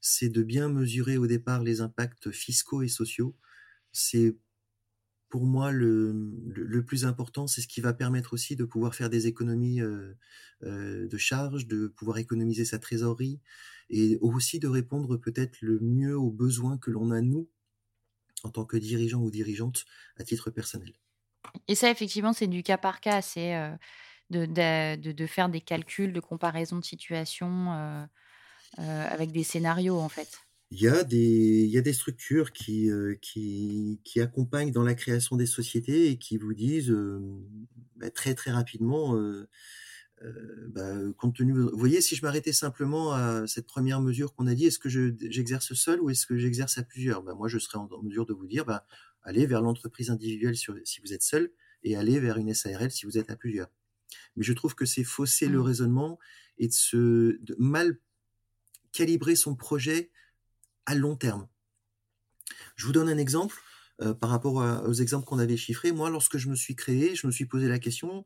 c'est 0.00 0.28
de 0.28 0.42
bien 0.42 0.68
mesurer 0.68 1.16
au 1.16 1.26
départ 1.26 1.62
les 1.62 1.80
impacts 1.80 2.30
fiscaux 2.30 2.82
et 2.82 2.88
sociaux. 2.88 3.36
C'est 3.92 4.36
pour 5.28 5.44
moi 5.44 5.72
le, 5.72 6.32
le, 6.46 6.84
plus 6.84 7.04
important, 7.04 7.46
c'est 7.46 7.60
ce 7.60 7.68
qui 7.68 7.80
va 7.80 7.92
permettre 7.92 8.32
aussi 8.32 8.56
de 8.56 8.64
pouvoir 8.64 8.94
faire 8.94 9.10
des 9.10 9.26
économies 9.26 9.80
de 10.62 11.18
charges, 11.18 11.66
de 11.66 11.88
pouvoir 11.88 12.18
économiser 12.18 12.64
sa 12.64 12.78
trésorerie 12.78 13.40
et 13.90 14.18
aussi 14.20 14.58
de 14.58 14.68
répondre 14.68 15.16
peut-être 15.16 15.60
le 15.60 15.80
mieux 15.80 16.16
aux 16.16 16.30
besoins 16.30 16.78
que 16.78 16.90
l'on 16.90 17.10
a 17.10 17.20
nous 17.20 17.48
en 18.44 18.50
tant 18.50 18.64
que 18.64 18.76
dirigeant 18.76 19.22
ou 19.22 19.30
dirigeante 19.30 19.84
à 20.16 20.24
titre 20.24 20.50
personnel. 20.50 20.92
Et 21.68 21.74
ça, 21.74 21.90
effectivement, 21.90 22.32
c'est 22.32 22.46
du 22.46 22.62
cas 22.62 22.78
par 22.78 23.00
cas. 23.00 23.22
C'est 23.22 23.54
euh, 23.56 23.70
de, 24.30 24.46
de, 24.46 25.12
de, 25.12 25.26
faire 25.26 25.48
des 25.48 25.60
calculs 25.60 26.12
de 26.12 26.20
comparaison 26.20 26.76
de 26.76 26.84
situation 26.84 27.72
euh, 27.72 28.04
euh, 28.78 29.08
avec 29.10 29.32
des 29.32 29.44
scénarios, 29.44 29.98
en 29.98 30.08
fait. 30.08 30.40
Il 30.70 30.80
y 30.80 30.88
a 30.88 31.02
des, 31.02 31.64
il 31.64 31.70
y 31.70 31.78
a 31.78 31.82
des 31.82 31.94
structures 31.94 32.52
qui, 32.52 32.90
qui, 33.22 34.02
qui, 34.04 34.20
accompagnent 34.20 34.70
dans 34.70 34.82
la 34.82 34.94
création 34.94 35.36
des 35.36 35.46
sociétés 35.46 36.10
et 36.10 36.18
qui 36.18 36.36
vous 36.36 36.52
disent 36.52 36.94
bah, 37.96 38.10
très 38.10 38.34
très 38.34 38.50
rapidement, 38.50 39.18
bah, 40.68 40.92
compte 41.16 41.36
tenu, 41.36 41.54
vous 41.54 41.70
voyez, 41.72 42.02
si 42.02 42.16
je 42.16 42.22
m'arrêtais 42.22 42.52
simplement 42.52 43.12
à 43.12 43.46
cette 43.46 43.66
première 43.66 44.02
mesure 44.02 44.34
qu'on 44.34 44.46
a 44.46 44.54
dit, 44.54 44.66
est-ce 44.66 44.78
que 44.78 44.90
j'exerce 44.90 45.72
seul 45.72 46.02
ou 46.02 46.10
est-ce 46.10 46.26
que 46.26 46.36
j'exerce 46.36 46.76
à 46.76 46.82
plusieurs? 46.82 47.22
Bah, 47.22 47.32
Moi, 47.34 47.48
je 47.48 47.58
serais 47.58 47.78
en 47.78 47.88
mesure 48.02 48.26
de 48.26 48.34
vous 48.34 48.46
dire, 48.46 48.66
bah, 48.66 48.84
allez 49.22 49.46
vers 49.46 49.62
l'entreprise 49.62 50.10
individuelle 50.10 50.56
si 50.56 51.00
vous 51.00 51.12
êtes 51.12 51.22
seul 51.22 51.52
et 51.82 51.96
allez 51.96 52.20
vers 52.20 52.38
une 52.38 52.54
SARL 52.54 52.90
si 52.90 53.06
vous 53.06 53.18
êtes 53.18 53.30
à 53.30 53.36
plusieurs. 53.36 53.68
Mais 54.36 54.44
je 54.44 54.52
trouve 54.52 54.74
que 54.74 54.84
c'est 54.84 55.04
fausser 55.04 55.48
le 55.48 55.58
mmh. 55.58 55.62
raisonnement 55.62 56.18
et 56.58 56.68
de, 56.68 56.72
se, 56.72 57.38
mal 57.58 57.98
calibrer 58.92 59.36
son 59.36 59.54
projet 59.54 60.10
à 60.86 60.94
long 60.94 61.16
terme. 61.16 61.48
Je 62.76 62.86
vous 62.86 62.92
donne 62.92 63.08
un 63.08 63.18
exemple 63.18 63.56
euh, 64.00 64.14
par 64.14 64.30
rapport 64.30 64.54
aux 64.86 64.94
exemples 64.94 65.26
qu'on 65.26 65.38
avait 65.38 65.56
chiffrés. 65.56 65.92
Moi, 65.92 66.08
lorsque 66.10 66.38
je 66.38 66.48
me 66.48 66.54
suis 66.54 66.74
créé, 66.74 67.14
je 67.14 67.26
me 67.26 67.32
suis 67.32 67.46
posé 67.46 67.68
la 67.68 67.78
question 67.78 68.24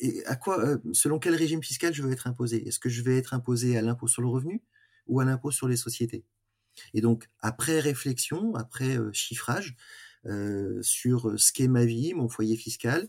et 0.00 0.24
à 0.26 0.36
quoi, 0.36 0.60
euh, 0.64 0.78
selon 0.92 1.18
quel 1.18 1.34
régime 1.34 1.62
fiscal 1.62 1.92
je 1.94 2.02
veux 2.02 2.12
être 2.12 2.26
imposé? 2.26 2.66
Est-ce 2.66 2.78
que 2.78 2.88
je 2.88 3.02
vais 3.02 3.16
être 3.16 3.34
imposé 3.34 3.76
à 3.76 3.82
l'impôt 3.82 4.08
sur 4.08 4.22
le 4.22 4.28
revenu 4.28 4.62
ou 5.06 5.20
à 5.20 5.24
l'impôt 5.24 5.50
sur 5.50 5.68
les 5.68 5.76
sociétés? 5.76 6.24
Et 6.94 7.00
donc, 7.00 7.28
après 7.40 7.80
réflexion, 7.80 8.54
après 8.54 8.98
euh, 8.98 9.10
chiffrage, 9.12 9.76
euh, 10.26 10.80
sur 10.82 11.30
euh, 11.30 11.36
ce 11.36 11.52
qu'est 11.52 11.68
ma 11.68 11.84
vie, 11.84 12.14
mon 12.14 12.28
foyer 12.28 12.56
fiscal, 12.56 13.08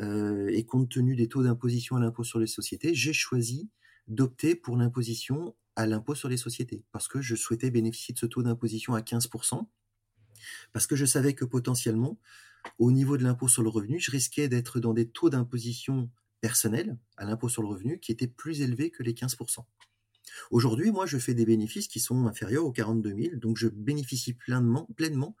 et 0.00 0.64
compte 0.64 0.88
tenu 0.88 1.16
des 1.16 1.26
taux 1.26 1.42
d'imposition 1.42 1.96
à 1.96 2.00
l'impôt 2.00 2.22
sur 2.22 2.38
les 2.38 2.46
sociétés, 2.46 2.94
j'ai 2.94 3.12
choisi 3.12 3.68
d'opter 4.06 4.54
pour 4.54 4.76
l'imposition 4.76 5.56
à 5.74 5.88
l'impôt 5.88 6.14
sur 6.14 6.28
les 6.28 6.36
sociétés, 6.36 6.84
parce 6.92 7.08
que 7.08 7.20
je 7.20 7.34
souhaitais 7.34 7.72
bénéficier 7.72 8.14
de 8.14 8.18
ce 8.20 8.26
taux 8.26 8.44
d'imposition 8.44 8.94
à 8.94 9.00
15%, 9.00 9.66
parce 10.72 10.86
que 10.86 10.94
je 10.94 11.04
savais 11.04 11.34
que 11.34 11.44
potentiellement, 11.44 12.16
au 12.78 12.92
niveau 12.92 13.16
de 13.16 13.24
l'impôt 13.24 13.48
sur 13.48 13.64
le 13.64 13.70
revenu, 13.70 13.98
je 13.98 14.12
risquais 14.12 14.48
d'être 14.48 14.78
dans 14.78 14.94
des 14.94 15.08
taux 15.08 15.30
d'imposition 15.30 16.08
personnels 16.40 16.96
à 17.16 17.24
l'impôt 17.24 17.48
sur 17.48 17.62
le 17.62 17.68
revenu 17.68 17.98
qui 17.98 18.12
étaient 18.12 18.28
plus 18.28 18.60
élevés 18.60 18.90
que 18.90 19.02
les 19.02 19.14
15%. 19.14 19.64
Aujourd'hui, 20.50 20.90
moi, 20.90 21.06
je 21.06 21.18
fais 21.18 21.34
des 21.34 21.46
bénéfices 21.46 21.88
qui 21.88 22.00
sont 22.00 22.26
inférieurs 22.26 22.64
aux 22.64 22.72
42 22.72 23.14
000, 23.14 23.36
donc 23.36 23.56
je 23.56 23.68
bénéficie 23.68 24.34
pleinement, 24.34 24.88
pleinement 24.96 25.36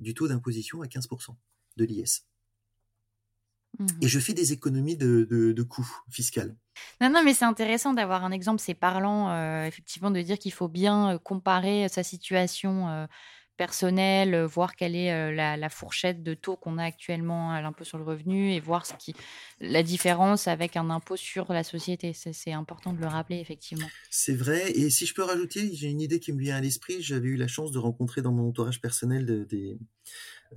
du 0.00 0.14
taux 0.14 0.28
d'imposition 0.28 0.82
à 0.82 0.86
15% 0.86 1.34
de 1.76 1.84
l'IS. 1.84 2.26
Mmh 3.78 3.86
Et 4.02 4.08
je 4.08 4.18
fais 4.18 4.34
des 4.34 4.52
économies 4.52 4.96
de, 4.96 5.24
de, 5.30 5.62
coûts 5.62 5.90
fiscaux. 6.10 6.40
Non, 7.00 7.10
non, 7.10 7.22
mais 7.24 7.34
c'est 7.34 7.44
intéressant 7.44 7.94
d'avoir 7.94 8.24
un 8.24 8.30
exemple, 8.30 8.60
c'est 8.60 8.74
parlant, 8.74 9.30
euh, 9.30 9.64
effectivement, 9.64 10.10
de 10.10 10.20
dire 10.20 10.38
qu'il 10.38 10.52
faut 10.52 10.68
bien 10.68 11.14
euh, 11.14 11.18
comparer 11.18 11.88
sa 11.88 12.02
situation 12.02 12.88
euh, 12.88 13.06
personnel, 13.56 14.34
euh, 14.34 14.46
voir 14.46 14.76
quelle 14.76 14.94
est 14.94 15.12
euh, 15.12 15.32
la, 15.32 15.68
fourchette 15.68 16.22
de 16.22 16.34
taux 16.34 16.56
qu'on 16.56 16.78
a 16.78 16.84
actuellement 16.84 17.52
à 17.52 17.60
l'impôt 17.62 17.84
sur 17.84 17.98
le 17.98 18.04
revenu 18.04 18.52
et 18.52 18.60
voir 18.60 18.86
ce 18.86 18.94
qui, 18.94 19.14
la 19.60 19.82
différence 19.82 20.48
avec 20.48 20.76
un 20.76 20.90
impôt 20.90 21.16
sur 21.16 21.52
la 21.52 21.62
société. 21.64 22.12
C'est 22.12 22.52
important 22.52 22.92
de 22.92 23.00
le 23.00 23.06
rappeler, 23.06 23.38
effectivement. 23.38 23.88
C'est 24.10 24.34
vrai. 24.34 24.70
Et 24.72 24.90
si 24.90 25.06
je 25.06 25.14
peux 25.14 25.22
rajouter, 25.22 25.70
j'ai 25.74 25.88
une 25.88 26.00
idée 26.00 26.20
qui 26.20 26.32
me 26.32 26.40
vient 26.40 26.56
à 26.56 26.60
l'esprit. 26.60 27.02
J'avais 27.02 27.28
eu 27.28 27.36
la 27.36 27.48
chance 27.48 27.72
de 27.72 27.78
rencontrer 27.78 28.22
dans 28.22 28.32
mon 28.32 28.48
entourage 28.48 28.80
personnel 28.80 29.46
des. 29.46 29.78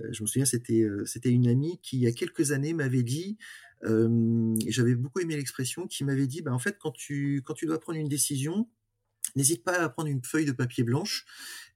Euh, 0.00 0.08
je 0.12 0.22
me 0.22 0.26
souviens, 0.26 0.44
c'était 0.44 0.86
c'était 1.04 1.30
une 1.30 1.48
amie 1.48 1.78
qui, 1.82 1.96
il 1.96 2.02
y 2.02 2.06
a 2.06 2.12
quelques 2.12 2.52
années, 2.52 2.72
m'avait 2.72 3.02
dit. 3.02 3.38
J'avais 3.82 4.94
beaucoup 4.96 5.20
aimé 5.20 5.36
l'expression 5.36 5.86
qui 5.86 6.02
m'avait 6.02 6.26
dit, 6.26 6.42
bah, 6.42 6.52
en 6.52 6.58
fait, 6.58 6.76
quand 6.78 6.90
tu, 6.90 7.42
quand 7.44 7.54
tu 7.54 7.66
dois 7.66 7.78
prendre 7.78 7.98
une 7.98 8.08
décision, 8.08 8.68
n'hésite 9.36 9.62
pas 9.62 9.78
à 9.78 9.88
prendre 9.88 10.08
une 10.08 10.24
feuille 10.24 10.46
de 10.46 10.52
papier 10.52 10.82
blanche 10.82 11.24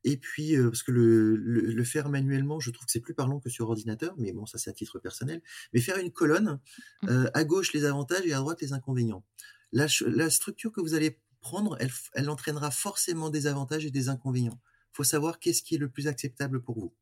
et 0.04 0.16
puis, 0.16 0.56
euh, 0.56 0.70
parce 0.70 0.82
que 0.82 0.92
le, 0.92 1.36
le, 1.36 1.84
faire 1.84 2.08
manuellement, 2.08 2.58
je 2.58 2.70
trouve 2.70 2.86
que 2.86 2.92
c'est 2.92 3.00
plus 3.00 3.14
parlant 3.14 3.38
que 3.38 3.50
sur 3.50 3.68
ordinateur, 3.68 4.14
mais 4.16 4.32
bon, 4.32 4.46
ça 4.46 4.56
c'est 4.58 4.70
à 4.70 4.72
titre 4.72 4.98
personnel. 4.98 5.42
Mais 5.72 5.80
faire 5.80 5.98
une 5.98 6.10
colonne, 6.10 6.58
mmh. 7.02 7.08
euh, 7.08 7.30
à 7.34 7.44
gauche 7.44 7.72
les 7.72 7.84
avantages 7.84 8.24
et 8.24 8.32
à 8.32 8.38
droite 8.38 8.60
les 8.62 8.72
inconvénients. 8.72 9.24
La, 9.72 9.86
la 10.06 10.30
structure 10.30 10.72
que 10.72 10.80
vous 10.80 10.94
allez 10.94 11.20
prendre, 11.40 11.76
elle, 11.80 11.90
elle, 12.14 12.30
entraînera 12.30 12.70
forcément 12.70 13.30
des 13.30 13.46
avantages 13.46 13.84
et 13.84 13.90
des 13.90 14.08
inconvénients. 14.08 14.58
Il 14.92 14.96
faut 14.96 15.04
savoir 15.04 15.38
qu'est-ce 15.38 15.62
qui 15.62 15.74
est 15.74 15.78
le 15.78 15.88
plus 15.88 16.08
acceptable 16.08 16.62
pour 16.62 16.78
vous. 16.78 16.94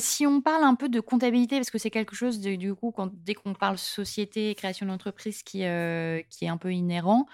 Si 0.00 0.26
on 0.26 0.40
parle 0.40 0.64
un 0.64 0.74
peu 0.74 0.88
de 0.88 1.00
comptabilité, 1.00 1.56
parce 1.56 1.70
que 1.70 1.78
c'est 1.78 1.90
quelque 1.90 2.14
chose, 2.14 2.40
du 2.40 2.74
coup, 2.74 2.94
dès 3.12 3.34
qu'on 3.34 3.52
parle 3.54 3.76
société, 3.76 4.54
création 4.54 4.86
d'entreprise, 4.86 5.42
qui, 5.42 5.64
euh, 5.64 6.22
qui 6.30 6.46
est 6.46 6.48
un 6.48 6.56
peu 6.56 6.72
inhérent, 6.72 7.26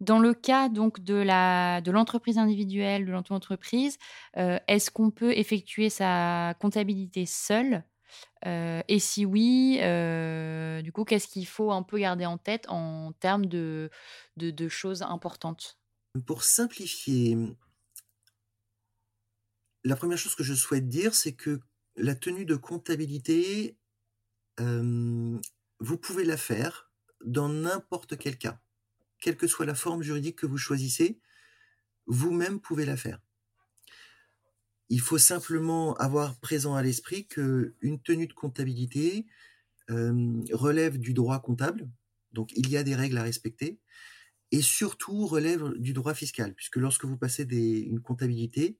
dans 0.00 0.18
le 0.18 0.32
cas 0.32 0.68
donc 0.68 1.00
de 1.00 1.14
la 1.14 1.80
de 1.82 1.90
l'entreprise 1.90 2.38
individuelle, 2.38 3.04
de 3.04 3.12
l'auto-entreprise, 3.12 3.98
euh, 4.38 4.58
est-ce 4.66 4.90
qu'on 4.90 5.10
peut 5.10 5.36
effectuer 5.36 5.90
sa 5.90 6.54
comptabilité 6.58 7.26
seule 7.26 7.84
euh, 8.46 8.82
Et 8.88 8.98
si 8.98 9.26
oui, 9.26 9.78
du 10.82 10.92
coup, 10.92 11.04
qu'est-ce 11.04 11.28
qu'il 11.28 11.46
faut 11.46 11.70
un 11.70 11.82
peu 11.82 11.98
garder 11.98 12.24
en 12.24 12.38
tête 12.38 12.66
en 12.68 13.12
termes 13.20 13.46
de, 13.46 13.90
de 14.36 14.68
choses 14.68 15.02
importantes? 15.02 15.78
Pour 16.26 16.44
simplifier, 16.44 17.36
la 19.84 19.96
première 19.96 20.18
chose 20.18 20.34
que 20.34 20.44
je 20.44 20.54
souhaite 20.54 20.88
dire, 20.88 21.14
c'est 21.14 21.32
que 21.32 21.60
la 21.96 22.14
tenue 22.14 22.44
de 22.44 22.56
comptabilité, 22.56 23.76
vous 24.58 25.98
pouvez 26.00 26.24
la 26.24 26.36
faire 26.36 26.90
dans 27.24 27.48
n'importe 27.48 28.16
quel 28.16 28.38
cas. 28.38 28.60
Quelle 29.20 29.36
que 29.36 29.46
soit 29.46 29.66
la 29.66 29.74
forme 29.74 30.02
juridique 30.02 30.36
que 30.36 30.46
vous 30.46 30.58
choisissez, 30.58 31.20
vous-même 32.06 32.60
pouvez 32.60 32.84
la 32.84 32.96
faire. 32.96 33.20
Il 34.88 35.00
faut 35.00 35.18
simplement 35.18 35.94
avoir 35.96 36.38
présent 36.38 36.74
à 36.74 36.82
l'esprit 36.82 37.26
qu'une 37.26 38.00
tenue 38.04 38.26
de 38.26 38.32
comptabilité 38.32 39.26
relève 39.88 40.98
du 40.98 41.14
droit 41.14 41.40
comptable, 41.40 41.88
donc 42.32 42.52
il 42.56 42.68
y 42.70 42.76
a 42.76 42.82
des 42.82 42.94
règles 42.94 43.18
à 43.18 43.22
respecter, 43.22 43.80
et 44.52 44.62
surtout 44.62 45.26
relève 45.26 45.72
du 45.78 45.92
droit 45.92 46.14
fiscal, 46.14 46.54
puisque 46.54 46.76
lorsque 46.76 47.04
vous 47.04 47.16
passez 47.16 47.42
une 47.42 48.00
comptabilité, 48.00 48.78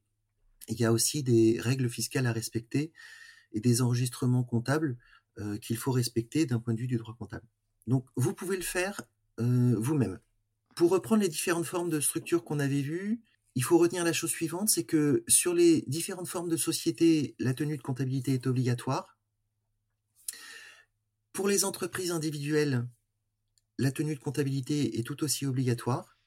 il 0.68 0.78
y 0.78 0.84
a 0.84 0.92
aussi 0.92 1.22
des 1.22 1.60
règles 1.60 1.88
fiscales 1.88 2.26
à 2.26 2.32
respecter 2.32 2.92
et 3.52 3.60
des 3.60 3.82
enregistrements 3.82 4.44
comptables 4.44 4.96
euh, 5.38 5.58
qu'il 5.58 5.76
faut 5.76 5.92
respecter 5.92 6.46
d'un 6.46 6.58
point 6.58 6.74
de 6.74 6.80
vue 6.80 6.86
du 6.86 6.96
droit 6.96 7.14
comptable. 7.18 7.46
Donc 7.86 8.06
vous 8.16 8.34
pouvez 8.34 8.56
le 8.56 8.62
faire 8.62 9.00
euh, 9.40 9.74
vous-même. 9.78 10.18
Pour 10.74 10.90
reprendre 10.90 11.22
les 11.22 11.28
différentes 11.28 11.66
formes 11.66 11.90
de 11.90 12.00
structure 12.00 12.44
qu'on 12.44 12.58
avait 12.58 12.82
vues, 12.82 13.22
il 13.54 13.64
faut 13.64 13.78
retenir 13.78 14.04
la 14.04 14.12
chose 14.12 14.30
suivante, 14.30 14.68
c'est 14.68 14.84
que 14.84 15.24
sur 15.28 15.54
les 15.54 15.82
différentes 15.86 16.28
formes 16.28 16.50
de 16.50 16.58
société, 16.58 17.34
la 17.38 17.54
tenue 17.54 17.78
de 17.78 17.82
comptabilité 17.82 18.34
est 18.34 18.46
obligatoire. 18.46 19.18
Pour 21.32 21.48
les 21.48 21.64
entreprises 21.64 22.10
individuelles, 22.10 22.86
la 23.78 23.92
tenue 23.92 24.14
de 24.14 24.20
comptabilité 24.20 24.98
est 24.98 25.02
tout 25.02 25.22
aussi 25.24 25.46
obligatoire. 25.46 26.18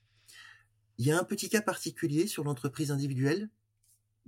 Il 0.98 1.06
y 1.06 1.12
a 1.12 1.20
un 1.20 1.24
petit 1.24 1.50
cas 1.50 1.62
particulier 1.62 2.28
sur 2.28 2.44
l'entreprise 2.44 2.92
individuelle 2.92 3.50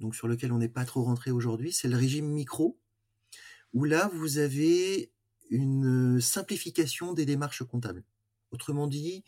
donc 0.02 0.16
sur 0.16 0.28
lequel 0.28 0.52
on 0.52 0.58
n'est 0.58 0.68
pas 0.68 0.84
trop 0.84 1.04
rentré 1.04 1.32
aujourd'hui, 1.32 1.72
c'est 1.72 1.88
le 1.88 1.96
régime 1.96 2.28
micro, 2.28 2.78
où 3.74 3.86
là, 3.86 4.10
vous 4.14 4.40
avez 4.40 5.14
une 5.50 6.20
simplification 6.20 7.14
des 7.14 7.26
démarches 7.26 7.64
comptables. 7.64 8.04
Autrement 8.52 8.88
dit, 8.88 9.24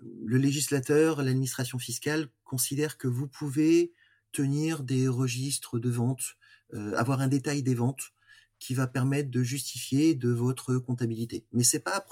le 0.00 0.36
législateur, 0.36 1.22
l'administration 1.22 1.78
fiscale 1.78 2.28
considère 2.44 2.98
que 2.98 3.08
vous 3.08 3.26
pouvez 3.26 3.92
tenir 4.32 4.82
des 4.82 5.08
registres 5.08 5.78
de 5.78 5.90
vente, 5.90 6.36
euh, 6.74 6.94
avoir 6.96 7.20
un 7.20 7.28
détail 7.28 7.62
des 7.62 7.74
ventes 7.74 8.12
qui 8.58 8.74
va 8.74 8.86
permettre 8.86 9.30
de 9.30 9.42
justifier 9.42 10.14
de 10.14 10.30
votre 10.30 10.76
comptabilité. 10.76 11.46
Mais 11.52 11.64
c'est 11.64 11.80
pas 11.80 12.04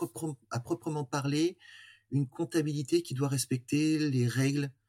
à 0.51 0.61
proprement 0.61 1.05
parler 1.05 1.59
une 2.11 2.27
comptabilité 2.27 3.03
qui 3.03 3.15
doit 3.15 3.29
respecter 3.29 3.99
les 3.99 4.27
règles 4.27 4.65
euh, 4.65 4.84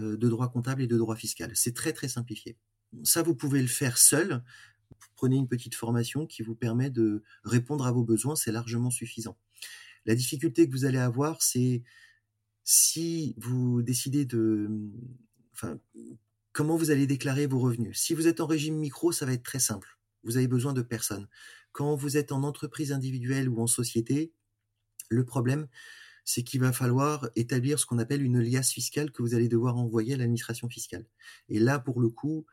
de 0.00 0.28
droit 0.28 0.50
comptable 0.50 0.82
et 0.82 0.86
de 0.86 0.96
droit 0.96 1.16
fiscal. 1.16 1.52
C'est 1.54 1.74
très 1.74 1.92
très 1.92 2.08
simplifié. 2.08 2.56
Ça, 3.02 3.22
vous 3.22 3.34
pouvez 3.34 3.60
le 3.60 3.68
faire 3.68 3.98
seul. 3.98 4.42
Prenez 5.16 5.36
une 5.36 5.48
petite 5.48 5.74
formation 5.74 6.26
qui 6.26 6.42
vous 6.42 6.54
permet 6.54 6.90
de 6.90 7.22
répondre 7.44 7.86
à 7.86 7.92
vos 7.92 8.04
besoins, 8.04 8.36
c'est 8.36 8.52
largement 8.52 8.90
suffisant. 8.90 9.36
La 10.04 10.14
difficulté 10.14 10.68
que 10.68 10.72
vous 10.72 10.84
allez 10.84 10.98
avoir, 10.98 11.42
c'est 11.42 11.82
si 12.62 13.34
vous 13.38 13.82
décidez 13.82 14.24
de, 14.24 14.68
comment 16.52 16.76
vous 16.76 16.90
allez 16.90 17.06
déclarer 17.06 17.46
vos 17.46 17.58
revenus. 17.58 17.98
Si 17.98 18.14
vous 18.14 18.26
êtes 18.26 18.40
en 18.40 18.46
régime 18.46 18.76
micro, 18.76 19.12
ça 19.12 19.26
va 19.26 19.32
être 19.32 19.42
très 19.42 19.58
simple. 19.58 19.98
Vous 20.22 20.36
avez 20.36 20.48
besoin 20.48 20.72
de 20.72 20.82
personne. 20.82 21.28
Quand 21.72 21.94
vous 21.94 22.16
êtes 22.16 22.32
en 22.32 22.42
entreprise 22.42 22.92
individuelle 22.92 23.48
ou 23.48 23.60
en 23.60 23.66
société, 23.66 24.32
le 25.08 25.24
problème, 25.24 25.68
c'est 26.26 26.42
qu'il 26.42 26.60
va 26.60 26.72
falloir 26.72 27.30
établir 27.36 27.78
ce 27.78 27.86
qu'on 27.86 28.00
appelle 28.00 28.20
une 28.20 28.40
liasse 28.40 28.72
fiscale 28.72 29.12
que 29.12 29.22
vous 29.22 29.34
allez 29.34 29.48
devoir 29.48 29.76
envoyer 29.76 30.14
à 30.14 30.16
l'administration 30.16 30.68
fiscale. 30.68 31.06
Et 31.48 31.60
là, 31.60 31.78
pour 31.78 32.00
le 32.00 32.10
coup, 32.10 32.44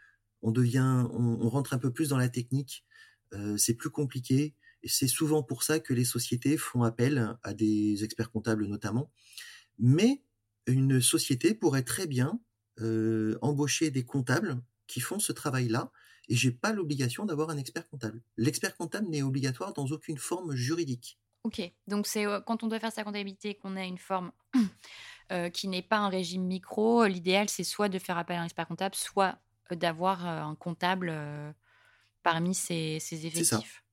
on 0.44 1.50
rentre 1.50 1.74
un 1.74 1.80
peu 1.80 1.92
plus 1.92 2.10
dans 2.10 2.18
la 2.18 2.30
technique. 2.30 2.86
Euh, 3.34 3.58
c'est 3.58 3.74
plus 3.74 3.90
compliqué. 3.90 4.54
Et 4.84 4.88
c'est 4.88 5.08
souvent 5.08 5.42
pour 5.42 5.64
ça 5.64 5.80
que 5.80 5.94
les 5.94 6.06
sociétés 6.06 6.56
font 6.56 6.84
appel 6.84 7.36
à 7.42 7.56
des 7.56 8.04
experts 8.04 8.32
comptables 8.32 8.68
notamment. 8.68 9.12
Mais 9.80 10.22
une 10.68 11.02
société 11.02 11.56
pourrait 11.56 11.84
très 11.84 12.06
bien 12.06 12.40
euh, 12.80 13.40
embaucher 13.42 13.90
des 13.90 14.06
comptables 14.06 14.62
qui 14.86 15.00
font 15.00 15.18
ce 15.18 15.32
travail-là. 15.32 15.92
Et 16.30 16.36
j'ai 16.36 16.52
pas 16.52 16.74
l'obligation 16.74 17.26
d'avoir 17.26 17.50
un 17.50 17.58
expert 17.58 17.88
comptable. 17.90 18.22
L'expert 18.38 18.78
comptable 18.78 19.10
n'est 19.10 19.24
obligatoire 19.24 19.74
dans 19.74 19.88
aucune 19.88 20.20
forme 20.20 20.54
juridique. 20.54 21.18
Ok, 21.44 21.62
donc 21.88 22.08
c'est 22.08 22.26
quand 22.46 22.64
on 22.64 22.68
doit 22.68 22.80
faire 22.80 22.92
sa 22.92 23.04
comptabilité 23.04 23.56
qu'on 23.56 23.76
a 23.76 23.84
une 23.84 23.98
forme 23.98 24.32
qui 25.54 25.68
n'est 25.68 25.82
pas 25.82 25.98
un 25.98 26.10
régime 26.10 26.44
micro, 26.44 27.06
l'idéal 27.06 27.50
c'est 27.50 27.64
soit 27.64 27.90
de 27.90 28.00
faire 28.00 28.18
appel 28.18 28.38
à 28.38 28.42
un 28.42 28.46
expert 28.46 28.68
comptable, 28.68 28.96
soit 28.96 29.38
d'avoir 29.72 30.26
un 30.26 30.56
comptable 30.56 31.12
parmi 32.24 32.56
ses, 32.56 32.98
effectifs. 33.12 33.84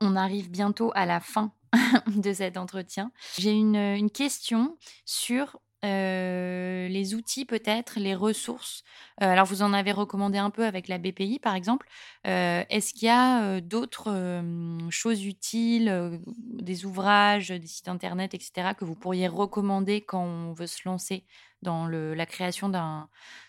On 0.00 0.16
arrive 0.16 0.50
bientôt 0.50 0.90
à 0.94 1.06
la 1.06 1.20
fin 1.20 1.52
de 2.06 2.32
cet 2.32 2.56
entretien. 2.56 3.12
J'ai 3.38 3.52
une, 3.52 3.76
une, 3.76 4.10
question 4.10 4.76
sur 5.04 5.60
euh, 5.84 6.88
les 6.88 7.14
outils 7.14 7.44
peut-être, 7.44 7.98
les 7.98 8.14
ressources. 8.14 8.84
Euh, 9.20 9.26
alors 9.26 9.46
vous 9.46 9.62
en 9.62 9.72
avez 9.72 9.92
recommandé 9.92 10.38
un 10.38 10.50
peu 10.50 10.64
avec 10.64 10.88
la 10.88 10.98
BPI 10.98 11.38
par 11.38 11.54
exemple. 11.54 11.86
Euh, 12.26 12.64
est-ce 12.70 12.94
qu'il 12.94 13.06
y 13.06 13.10
a 13.10 13.60
d'autres 13.60 14.42
choses 14.90 15.24
utiles, 15.24 16.20
des 16.26 16.86
ouvrages, 16.86 17.48
des 17.48 17.66
sites 17.66 17.88
internet, 17.88 18.34
etc., 18.34 18.70
que 18.78 18.84
vous 18.84 18.94
pourriez 18.94 19.28
recommander 19.28 20.00
quand 20.00 20.24
on 20.24 20.52
veut 20.52 20.66
se 20.66 20.82
lancer 20.86 21.24
dans 21.62 21.86
la 21.86 22.26
création 22.26 22.70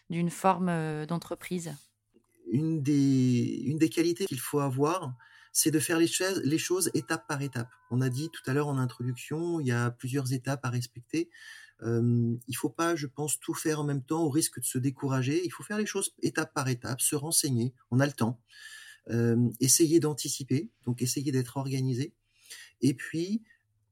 d'une 0.10 0.30
forme 0.30 1.06
d'entreprise? 1.06 1.74
Une 2.52 2.84
des, 2.84 3.64
une 3.66 3.78
des 3.78 3.90
qualités 3.90 4.26
qu'il 4.26 4.40
faut 4.40 4.60
avoir, 4.60 5.14
c'est 5.52 5.72
de 5.72 5.80
faire 5.80 5.98
les 5.98 6.10
les 6.44 6.58
choses 6.58 6.92
étape 6.94 7.28
par 7.28 7.42
étape. 7.42 7.70
On 7.90 8.02
a 8.02 8.10
dit 8.10 8.30
tout 8.30 8.44
à 8.46 8.54
l'heure 8.54 8.68
en 8.68 8.78
introduction, 8.78 9.62
il 9.62 9.68
y 9.68 9.72
a 9.72 9.90
plusieurs 9.90 10.34
étapes 10.34 10.66
à 10.66 10.70
respecter. 10.70 11.30
Euh, 11.84 12.36
il 12.48 12.56
faut 12.56 12.70
pas, 12.70 12.96
je 12.96 13.08
pense, 13.08 13.40
tout 13.40 13.54
faire 13.54 13.82
en 13.82 13.84
même 13.84 14.04
temps 14.04 14.24
au 14.24 14.30
risque 14.30 14.60
de 14.60 14.66
se 14.66 14.78
décourager. 14.78 15.42
Il 15.46 15.52
faut 15.52 15.64
faire 15.64 15.78
les 15.78 15.86
choses 15.86 16.16
étape 16.22 16.54
par 16.54 16.68
étape, 16.70 17.02
se 17.02 17.16
renseigner. 17.16 17.74
On 17.92 18.00
a 18.00 18.06
le 18.06 18.14
temps. 18.14 18.42
Essayer 19.60 20.00
d'anticiper, 20.00 20.72
donc 20.84 21.04
essayer 21.04 21.32
d'être 21.32 21.58
organisé. 21.58 22.16
Et 22.82 22.96
puis, 22.96 23.44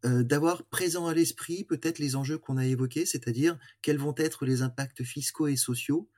d'avoir 0.04 0.66
présent 0.66 1.06
à 1.06 1.14
l'esprit 1.14 1.66
peut-être 1.66 2.00
les 2.00 2.16
enjeux 2.16 2.40
qu'on 2.40 2.58
a 2.58 2.66
évoqués, 2.66 3.06
c'est-à-dire 3.06 3.60
quels 3.84 4.00
vont 4.00 4.16
être 4.18 4.44
les 4.46 4.64
impacts 4.64 5.04
fiscaux 5.04 5.46
et 5.48 5.56
sociaux, 5.56 6.10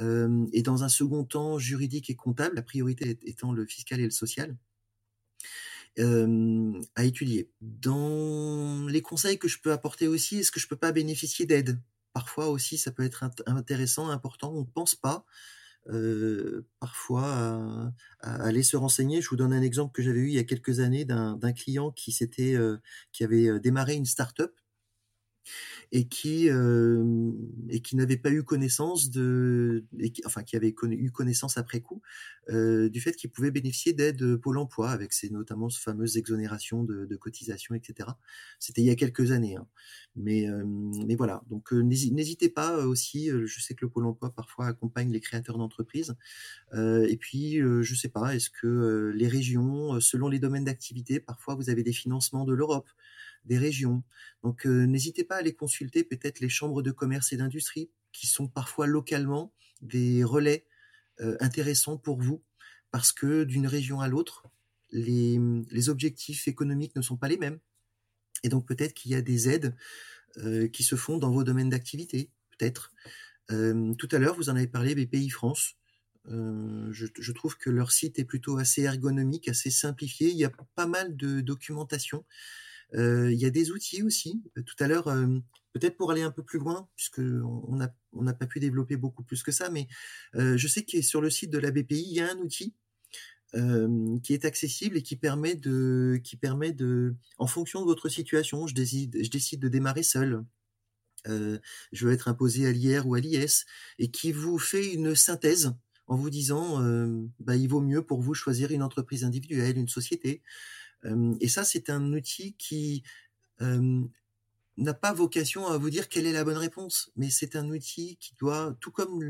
et 0.00 0.62
dans 0.62 0.82
un 0.82 0.88
second 0.88 1.24
temps 1.24 1.58
juridique 1.58 2.08
et 2.08 2.16
comptable, 2.16 2.56
la 2.56 2.62
priorité 2.62 3.18
étant 3.26 3.52
le 3.52 3.66
fiscal 3.66 4.00
et 4.00 4.04
le 4.04 4.10
social 4.10 4.56
à 5.98 7.04
étudier. 7.04 7.50
Dans 7.60 8.86
les 8.86 9.02
conseils 9.02 9.38
que 9.38 9.48
je 9.48 9.60
peux 9.60 9.72
apporter 9.72 10.08
aussi, 10.08 10.38
est-ce 10.38 10.52
que 10.52 10.60
je 10.60 10.68
peux 10.68 10.76
pas 10.76 10.92
bénéficier 10.92 11.46
d'aide 11.46 11.80
Parfois 12.12 12.48
aussi, 12.48 12.78
ça 12.78 12.90
peut 12.90 13.04
être 13.04 13.24
intéressant, 13.46 14.08
important. 14.08 14.52
On 14.52 14.60
ne 14.60 14.66
pense 14.66 14.94
pas 14.94 15.24
parfois 16.80 17.92
à, 18.20 18.44
aller 18.44 18.62
se 18.62 18.76
renseigner. 18.76 19.22
Je 19.22 19.28
vous 19.30 19.36
donne 19.36 19.52
un 19.52 19.62
exemple 19.62 19.92
que 19.92 20.02
j'avais 20.02 20.20
eu 20.20 20.28
il 20.28 20.34
y 20.34 20.38
a 20.38 20.44
quelques 20.44 20.80
années 20.80 21.04
d'un 21.04 21.52
client 21.52 21.90
qui 21.90 22.12
qui 23.12 23.24
avait 23.24 23.60
démarré 23.60 23.94
une 23.94 24.06
start-up 24.06 24.54
et 25.92 26.06
qui 26.06 26.50
euh, 26.50 27.32
et 27.68 27.80
qui 27.80 27.96
n'avait 27.96 28.16
pas 28.16 28.30
eu 28.30 28.42
connaissance 28.42 29.10
de 29.10 29.84
enfin 30.24 30.42
qui 30.42 30.56
avait 30.56 30.74
eu 30.82 31.10
connaissance 31.10 31.56
après 31.56 31.80
coup 31.80 32.02
euh, 32.50 32.88
du 32.88 33.00
fait 33.00 33.12
qu'il 33.12 33.30
pouvait 33.30 33.50
bénéficier 33.50 33.92
d'aide 33.92 34.36
Pôle 34.36 34.58
Emploi 34.58 34.90
avec 34.90 35.12
notamment 35.30 35.68
ces 35.68 35.80
fameuses 35.80 36.16
exonérations 36.16 36.84
de, 36.84 37.06
de 37.06 37.16
cotisations 37.16 37.74
etc 37.74 38.10
c'était 38.58 38.82
il 38.82 38.86
y 38.86 38.90
a 38.90 38.96
quelques 38.96 39.32
années 39.32 39.56
hein. 39.56 39.66
mais 40.16 40.48
euh, 40.48 40.64
mais 41.06 41.14
voilà. 41.14 41.42
Donc 41.50 41.72
euh, 41.72 41.80
n'hésitez 41.80 42.48
pas 42.48 42.86
aussi 42.86 43.28
je 43.28 43.60
sais 43.60 43.74
que 43.74 43.84
le 43.84 43.90
Pôle 43.90 44.06
Emploi 44.06 44.34
parfois 44.34 44.66
accompagne 44.66 45.10
les 45.10 45.20
créateurs 45.20 45.58
d'entreprises 45.58 46.14
et 46.74 47.16
puis 47.18 47.58
je 47.58 47.94
sais 47.94 48.08
pas 48.08 48.34
est-ce 48.34 48.50
que 48.50 49.12
les 49.14 49.28
régions 49.28 50.00
selon 50.00 50.28
les 50.28 50.38
domaines 50.38 50.64
d'activité 50.64 51.20
parfois 51.20 51.54
vous 51.54 51.70
avez 51.70 51.82
des 51.82 51.92
financements 51.92 52.44
de 52.44 52.52
l'Europe? 52.52 52.88
Des 53.44 53.58
régions. 53.58 54.02
Donc 54.42 54.66
euh, 54.66 54.86
n'hésitez 54.86 55.24
pas 55.24 55.36
à 55.36 55.38
aller 55.38 55.54
consulter 55.54 56.04
peut-être 56.04 56.40
les 56.40 56.48
chambres 56.48 56.82
de 56.82 56.90
commerce 56.90 57.32
et 57.32 57.36
d'industrie 57.36 57.90
qui 58.12 58.26
sont 58.26 58.48
parfois 58.48 58.86
localement 58.86 59.52
des 59.80 60.24
relais 60.24 60.66
euh, 61.20 61.36
intéressants 61.40 61.96
pour 61.96 62.20
vous 62.20 62.42
parce 62.90 63.12
que 63.12 63.44
d'une 63.44 63.66
région 63.66 64.00
à 64.00 64.08
l'autre, 64.08 64.48
les, 64.90 65.38
les, 65.70 65.88
objectifs 65.90 66.48
économiques 66.48 66.96
ne 66.96 67.02
sont 67.02 67.16
pas 67.16 67.28
les 67.28 67.36
mêmes. 67.36 67.58
Et 68.42 68.48
donc 68.48 68.66
peut-être 68.66 68.94
qu'il 68.94 69.10
y 69.10 69.14
a 69.14 69.20
des 69.20 69.48
aides 69.48 69.76
euh, 70.38 70.68
qui 70.68 70.82
se 70.82 70.96
font 70.96 71.18
dans 71.18 71.30
vos 71.30 71.44
domaines 71.44 71.68
d'activité, 71.68 72.30
peut-être. 72.56 72.92
Tout 73.48 74.08
à 74.12 74.18
l'heure, 74.18 74.36
vous 74.36 74.50
en 74.50 74.56
avez 74.56 74.66
parlé, 74.66 74.94
BPI 74.94 75.30
France. 75.30 75.76
Je, 76.26 77.32
trouve 77.32 77.56
que 77.56 77.70
leur 77.70 77.92
site 77.92 78.18
est 78.18 78.24
plutôt 78.24 78.58
assez 78.58 78.82
ergonomique, 78.82 79.48
assez 79.48 79.70
simplifié. 79.70 80.28
Il 80.28 80.36
y 80.36 80.44
a 80.44 80.52
pas 80.74 80.86
mal 80.86 81.16
de 81.16 81.40
documentation. 81.40 82.26
Euh, 82.94 83.32
il 83.32 83.38
y 83.38 83.46
a 83.46 83.50
des 83.50 83.70
outils 83.70 84.02
aussi. 84.02 84.42
Tout 84.54 84.76
à 84.78 84.88
l'heure, 84.88 85.08
euh, 85.08 85.38
peut-être 85.72 85.96
pour 85.96 86.10
aller 86.10 86.22
un 86.22 86.30
peu 86.30 86.42
plus 86.42 86.58
loin, 86.58 86.88
puisque 86.96 87.20
on 87.20 87.76
n'a 87.76 87.94
on 88.12 88.24
pas 88.24 88.46
pu 88.46 88.60
développer 88.60 88.96
beaucoup 88.96 89.22
plus 89.22 89.42
que 89.42 89.52
ça, 89.52 89.70
mais 89.70 89.88
euh, 90.34 90.56
je 90.56 90.68
sais 90.68 90.84
que 90.84 91.02
sur 91.02 91.20
le 91.20 91.30
site 91.30 91.50
de 91.50 91.58
la 91.58 91.70
BPI, 91.70 92.02
il 92.08 92.14
y 92.14 92.20
a 92.20 92.30
un 92.30 92.38
outil 92.38 92.74
euh, 93.54 94.18
qui 94.20 94.34
est 94.34 94.44
accessible 94.44 94.96
et 94.96 95.02
qui 95.02 95.16
permet 95.16 95.54
de, 95.54 96.20
qui 96.22 96.36
permet 96.36 96.72
de, 96.72 97.14
en 97.38 97.46
fonction 97.46 97.80
de 97.80 97.86
votre 97.86 98.08
situation, 98.08 98.66
je 98.66 98.74
décide, 98.74 99.16
je 99.22 99.30
décide 99.30 99.60
de 99.60 99.68
démarrer 99.68 100.02
seul. 100.02 100.44
Euh, 101.26 101.58
je 101.92 102.06
veux 102.06 102.12
être 102.12 102.28
imposé 102.28 102.66
à 102.66 102.72
l'IR 102.72 103.06
ou 103.06 103.14
à 103.14 103.20
l'IS 103.20 103.64
et 103.98 104.10
qui 104.10 104.32
vous 104.32 104.58
fait 104.58 104.92
une 104.92 105.14
synthèse 105.14 105.74
en 106.06 106.16
vous 106.16 106.30
disant, 106.30 106.82
euh, 106.82 107.26
bah, 107.40 107.56
il 107.56 107.68
vaut 107.68 107.80
mieux 107.80 108.02
pour 108.02 108.20
vous 108.20 108.34
choisir 108.34 108.70
une 108.70 108.82
entreprise 108.82 109.24
individuelle, 109.24 109.76
une 109.76 109.88
société. 109.88 110.42
Et 111.40 111.48
ça, 111.48 111.64
c'est 111.64 111.90
un 111.90 112.12
outil 112.12 112.54
qui 112.54 113.02
n'a 113.60 114.94
pas 114.94 115.12
vocation 115.12 115.66
à 115.66 115.76
vous 115.76 115.90
dire 115.90 116.08
quelle 116.08 116.26
est 116.26 116.32
la 116.32 116.44
bonne 116.44 116.56
réponse, 116.56 117.10
mais 117.16 117.30
c'est 117.30 117.56
un 117.56 117.68
outil 117.68 118.16
qui 118.20 118.34
doit, 118.38 118.76
tout 118.80 118.90
comme 118.90 119.20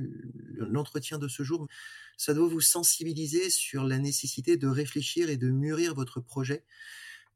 l'entretien 0.54 1.18
de 1.18 1.28
ce 1.28 1.42
jour, 1.42 1.68
ça 2.16 2.34
doit 2.34 2.48
vous 2.48 2.60
sensibiliser 2.60 3.48
sur 3.48 3.84
la 3.84 3.98
nécessité 3.98 4.56
de 4.56 4.68
réfléchir 4.68 5.30
et 5.30 5.36
de 5.36 5.50
mûrir 5.50 5.94
votre 5.94 6.20
projet 6.20 6.64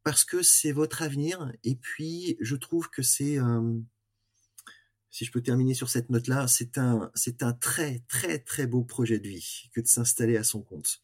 parce 0.03 0.25
que 0.25 0.43
c'est 0.43 0.73
votre 0.73 1.03
avenir. 1.03 1.53
Et 1.65 1.77
puis, 1.77 2.37
je 2.41 2.57
trouve 2.57 2.91
que 2.91 3.03
c'est, 3.03 3.39
euh, 3.39 3.79
si 5.11 5.25
je 5.25 5.31
peux 5.31 5.41
terminer 5.41 5.75
sur 5.75 5.89
cette 5.89 6.11
note-là, 6.11 6.49
c'est 6.49 6.79
un, 6.79 7.11
c'est 7.15 7.43
un 7.43 7.53
très, 7.53 8.03
très, 8.09 8.39
très 8.39 8.67
beau 8.67 8.83
projet 8.83 9.21
de 9.21 9.29
vie 9.29 9.71
que 9.73 9.81
de 9.81 9.87
s'installer 9.87 10.37
à 10.37 10.45
son 10.45 10.63
compte. 10.63 11.01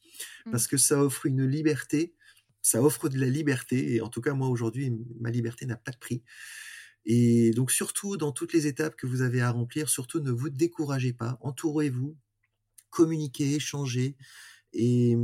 Mmh. 0.47 0.51
Parce 0.51 0.67
que 0.67 0.77
ça 0.77 1.03
offre 1.03 1.27
une 1.27 1.47
liberté, 1.47 2.15
ça 2.69 2.83
offre 2.83 3.09
de 3.09 3.19
la 3.19 3.29
liberté. 3.29 3.95
Et 3.95 4.01
en 4.01 4.09
tout 4.09 4.21
cas, 4.21 4.35
moi, 4.35 4.49
aujourd'hui, 4.49 4.93
ma 5.21 5.31
liberté 5.31 5.67
n'a 5.67 5.77
pas 5.77 5.91
de 5.91 5.99
prix. 5.99 6.23
Et 7.07 7.53
donc 7.53 7.71
surtout 7.71 8.17
dans 8.17 8.33
toutes 8.33 8.53
les 8.53 8.67
étapes 8.67 8.95
que 8.95 9.07
vous 9.07 9.23
avez 9.23 9.41
à 9.41 9.51
remplir, 9.51 9.89
surtout 9.89 10.21
ne 10.21 10.31
vous 10.31 10.51
découragez 10.51 11.15
pas, 11.15 11.39
entourez-vous, 11.41 12.17
communiquez, 12.91 13.55
échangez, 13.55 14.17
et 14.75 15.17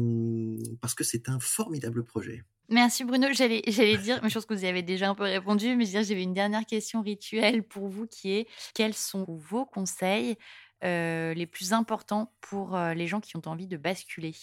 parce 0.80 0.94
que 0.94 1.04
c'est 1.04 1.28
un 1.28 1.38
formidable 1.40 2.02
projet. 2.04 2.42
Merci 2.70 3.04
Bruno. 3.04 3.28
J'allais, 3.32 3.62
j'allais 3.66 3.98
dire, 3.98 4.20
mais 4.22 4.30
je 4.30 4.34
pense 4.34 4.46
que 4.46 4.54
vous 4.54 4.64
y 4.64 4.66
avez 4.66 4.82
déjà 4.82 5.10
un 5.10 5.14
peu 5.14 5.24
répondu, 5.24 5.76
mais 5.76 5.84
j'avais 5.84 6.22
une 6.22 6.32
dernière 6.32 6.64
question 6.64 7.02
rituelle 7.02 7.62
pour 7.62 7.88
vous 7.88 8.06
qui 8.06 8.32
est 8.32 8.48
quels 8.72 8.94
sont 8.94 9.26
vos 9.28 9.66
conseils 9.66 10.38
euh, 10.82 11.34
les 11.34 11.46
plus 11.46 11.74
importants 11.74 12.32
pour 12.40 12.74
euh, 12.74 12.94
les 12.94 13.06
gens 13.06 13.20
qui 13.20 13.36
ont 13.36 13.46
envie 13.46 13.66
de 13.66 13.76
basculer? 13.76 14.34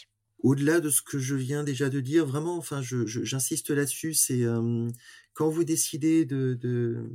Au-delà 0.42 0.80
de 0.80 0.90
ce 0.90 1.02
que 1.02 1.20
je 1.20 1.36
viens 1.36 1.64
déjà 1.64 1.90
de 1.90 2.00
dire, 2.00 2.26
vraiment, 2.26 2.58
enfin, 2.58 2.82
j'insiste 2.82 3.70
là-dessus, 3.70 4.14
c'est 4.14 4.44
euh, 4.44 4.90
quand 5.34 5.50
vous 5.50 5.64
décidez 5.64 6.26
de, 6.26 6.56
de, 6.56 7.10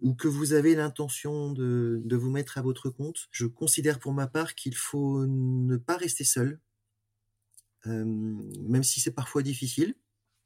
ou 0.00 0.14
que 0.14 0.28
vous 0.28 0.52
avez 0.52 0.74
l'intention 0.74 1.52
de, 1.52 2.00
de 2.04 2.16
vous 2.16 2.30
mettre 2.30 2.56
à 2.56 2.62
votre 2.62 2.88
compte, 2.88 3.28
je 3.30 3.46
considère 3.46 3.98
pour 3.98 4.12
ma 4.12 4.26
part 4.26 4.54
qu'il 4.54 4.76
faut 4.76 5.26
ne 5.26 5.76
pas 5.76 5.96
rester 5.96 6.24
seul, 6.24 6.60
euh, 7.86 8.04
même 8.04 8.84
si 8.84 9.00
c'est 9.00 9.12
parfois 9.12 9.42
difficile. 9.42 9.94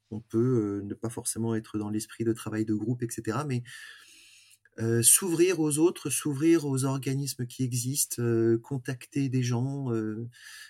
On 0.09 0.19
peut 0.19 0.37
euh, 0.37 0.81
ne 0.83 0.93
pas 0.93 1.09
forcément 1.09 1.55
être 1.55 1.77
dans 1.77 1.89
l'esprit 1.89 2.23
de 2.23 2.33
travail 2.33 2.65
de 2.65 2.73
groupe, 2.73 3.03
etc. 3.03 3.39
Mais 3.47 3.63
euh, 4.79 5.03
s'ouvrir 5.03 5.59
aux 5.59 5.77
autres, 5.77 6.09
s'ouvrir 6.09 6.65
aux 6.65 6.83
organismes 6.83 7.45
qui 7.45 7.63
existent, 7.63 8.21
euh, 8.23 8.57
contacter 8.57 9.29
des 9.29 9.43
gens, 9.43 9.93
euh, 9.93 10.27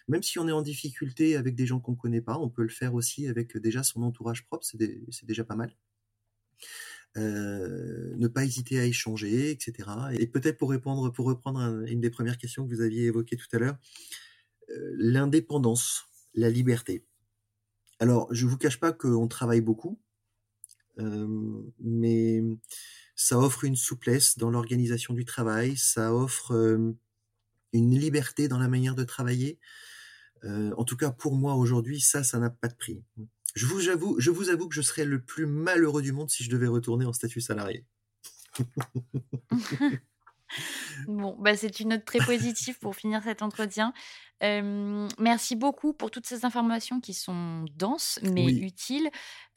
même 0.09 0.21
si 0.21 0.39
on 0.39 0.47
est 0.49 0.51
en 0.51 0.61
difficulté 0.61 1.37
avec 1.37 1.55
des 1.55 1.65
gens 1.65 1.79
qu'on 1.79 1.95
connaît 1.95 2.21
pas, 2.21 2.37
on 2.37 2.49
peut 2.49 2.63
le 2.63 2.69
faire 2.69 2.95
aussi 2.95 3.27
avec 3.27 3.55
déjà 3.57 3.81
son 3.81 4.03
entourage 4.03 4.45
propre, 4.45 4.65
c'est 4.65 5.25
déjà 5.25 5.45
pas 5.45 5.55
mal. 5.55 5.73
ne 7.15 8.27
pas 8.27 8.43
hésiter 8.43 8.79
à 8.79 8.85
échanger, 8.85 9.51
etc. 9.51 9.89
Et 10.19 10.27
peut-être 10.27 10.57
pour 10.57 10.71
répondre, 10.71 11.09
pour 11.11 11.25
reprendre 11.25 11.85
une 11.87 12.01
des 12.01 12.09
premières 12.09 12.37
questions 12.37 12.67
que 12.67 12.73
vous 12.73 12.81
aviez 12.81 13.05
évoquées 13.05 13.37
tout 13.37 13.47
à 13.53 13.59
l'heure, 13.59 13.77
l'indépendance, 14.97 16.05
la 16.33 16.49
liberté. 16.49 17.05
Alors, 17.99 18.33
je 18.33 18.45
vous 18.47 18.57
cache 18.57 18.79
pas 18.79 18.91
qu'on 18.91 19.27
travaille 19.27 19.61
beaucoup, 19.61 20.01
mais 20.97 22.43
ça 23.15 23.37
offre 23.39 23.63
une 23.63 23.75
souplesse 23.75 24.37
dans 24.37 24.49
l'organisation 24.49 25.13
du 25.13 25.25
travail, 25.25 25.77
ça 25.77 26.13
offre 26.13 26.51
une 27.73 27.99
liberté 27.99 28.47
dans 28.47 28.59
la 28.59 28.67
manière 28.67 28.95
de 28.95 29.03
travailler. 29.03 29.59
en 30.43 30.83
tout 30.83 30.97
cas, 30.97 31.11
pour 31.11 31.35
moi 31.35 31.55
aujourd'hui, 31.55 32.01
ça, 32.01 32.23
ça 32.23 32.39
n'a 32.39 32.49
pas 32.49 32.67
de 32.67 32.75
prix. 32.75 33.03
Je 33.55 33.65
vous, 33.65 33.89
avoue, 33.89 34.15
je 34.19 34.31
vous 34.31 34.49
avoue 34.49 34.67
que 34.67 34.75
je 34.75 34.81
serais 34.81 35.05
le 35.05 35.21
plus 35.21 35.45
malheureux 35.45 36.01
du 36.01 36.11
monde 36.11 36.29
si 36.29 36.43
je 36.43 36.49
devais 36.49 36.67
retourner 36.67 37.05
en 37.05 37.13
statut 37.13 37.41
salarié. 37.41 37.85
bon, 41.07 41.35
bah 41.39 41.55
c'est 41.55 41.79
une 41.79 41.89
note 41.89 42.05
très 42.05 42.19
positive 42.19 42.77
pour 42.79 42.95
finir 42.95 43.23
cet 43.23 43.41
entretien. 43.41 43.93
Euh, 44.43 45.07
merci 45.19 45.55
beaucoup 45.55 45.93
pour 45.93 46.11
toutes 46.11 46.25
ces 46.25 46.43
informations 46.43 46.99
qui 46.99 47.13
sont 47.13 47.63
denses 47.77 48.19
mais 48.23 48.45
oui. 48.45 48.59
utiles. 48.59 49.09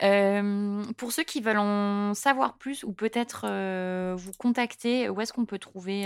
Euh, 0.02 0.84
pour 0.96 1.12
ceux 1.12 1.24
qui 1.24 1.40
veulent 1.40 1.58
en 1.58 2.14
savoir 2.14 2.56
plus 2.56 2.84
ou 2.84 2.92
peut-être 2.92 3.46
euh, 3.48 4.14
vous 4.16 4.32
contacter, 4.32 5.08
où 5.08 5.20
est-ce 5.20 5.32
qu'on 5.32 5.46
peut 5.46 5.58
trouver 5.58 6.04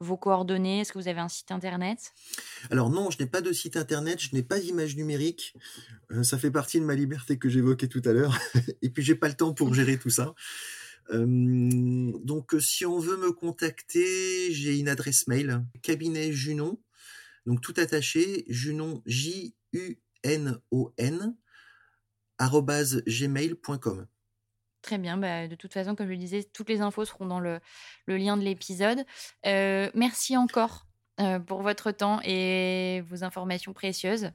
vos 0.00 0.16
coordonnées? 0.16 0.80
Est-ce 0.80 0.92
que 0.92 0.98
vous 0.98 1.08
avez 1.08 1.20
un 1.20 1.28
site 1.28 1.50
internet? 1.50 2.12
Alors 2.70 2.88
non, 2.88 3.10
je 3.10 3.18
n'ai 3.20 3.26
pas 3.26 3.42
de 3.42 3.52
site 3.52 3.76
internet, 3.76 4.20
je 4.20 4.34
n'ai 4.34 4.42
pas 4.42 4.58
d'image 4.58 4.96
numérique. 4.96 5.54
ça 6.22 6.38
fait 6.38 6.50
partie 6.50 6.80
de 6.80 6.84
ma 6.84 6.94
liberté 6.94 7.38
que 7.38 7.48
j'évoquais 7.48 7.88
tout 7.88 8.02
à 8.06 8.12
l'heure. 8.12 8.38
Et 8.82 8.88
puis 8.88 9.02
j'ai 9.02 9.16
pas 9.16 9.28
le 9.28 9.34
temps 9.34 9.52
pour 9.52 9.74
gérer 9.74 9.98
tout 9.98 10.10
ça. 10.10 10.34
Euh, 11.10 12.12
donc, 12.24 12.54
si 12.60 12.84
on 12.86 12.98
veut 12.98 13.16
me 13.16 13.32
contacter, 13.32 14.52
j'ai 14.52 14.78
une 14.78 14.88
adresse 14.88 15.26
mail, 15.26 15.64
cabinet 15.82 16.32
Junon, 16.32 16.80
donc 17.46 17.60
tout 17.60 17.74
attaché, 17.76 18.44
Junon, 18.48 19.02
J-U-N-O-N, 19.06 19.96
gmail.com. 22.40 24.06
Très 24.82 24.98
bien, 24.98 25.16
bah, 25.16 25.48
de 25.48 25.54
toute 25.56 25.72
façon, 25.72 25.96
comme 25.96 26.06
je 26.06 26.12
le 26.12 26.18
disais, 26.18 26.44
toutes 26.44 26.68
les 26.68 26.80
infos 26.80 27.04
seront 27.04 27.26
dans 27.26 27.40
le, 27.40 27.58
le 28.06 28.16
lien 28.16 28.36
de 28.36 28.42
l'épisode. 28.42 29.04
Euh, 29.44 29.90
merci 29.94 30.36
encore 30.36 30.86
euh, 31.18 31.38
pour 31.40 31.62
votre 31.62 31.90
temps 31.92 32.20
et 32.22 33.02
vos 33.08 33.24
informations 33.24 33.72
précieuses. 33.72 34.30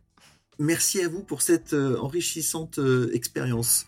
Merci 0.60 1.02
à 1.02 1.08
vous 1.08 1.24
pour 1.24 1.42
cette 1.42 1.74
euh, 1.74 1.98
enrichissante 2.00 2.80
euh, 2.80 3.10
expérience. 3.14 3.86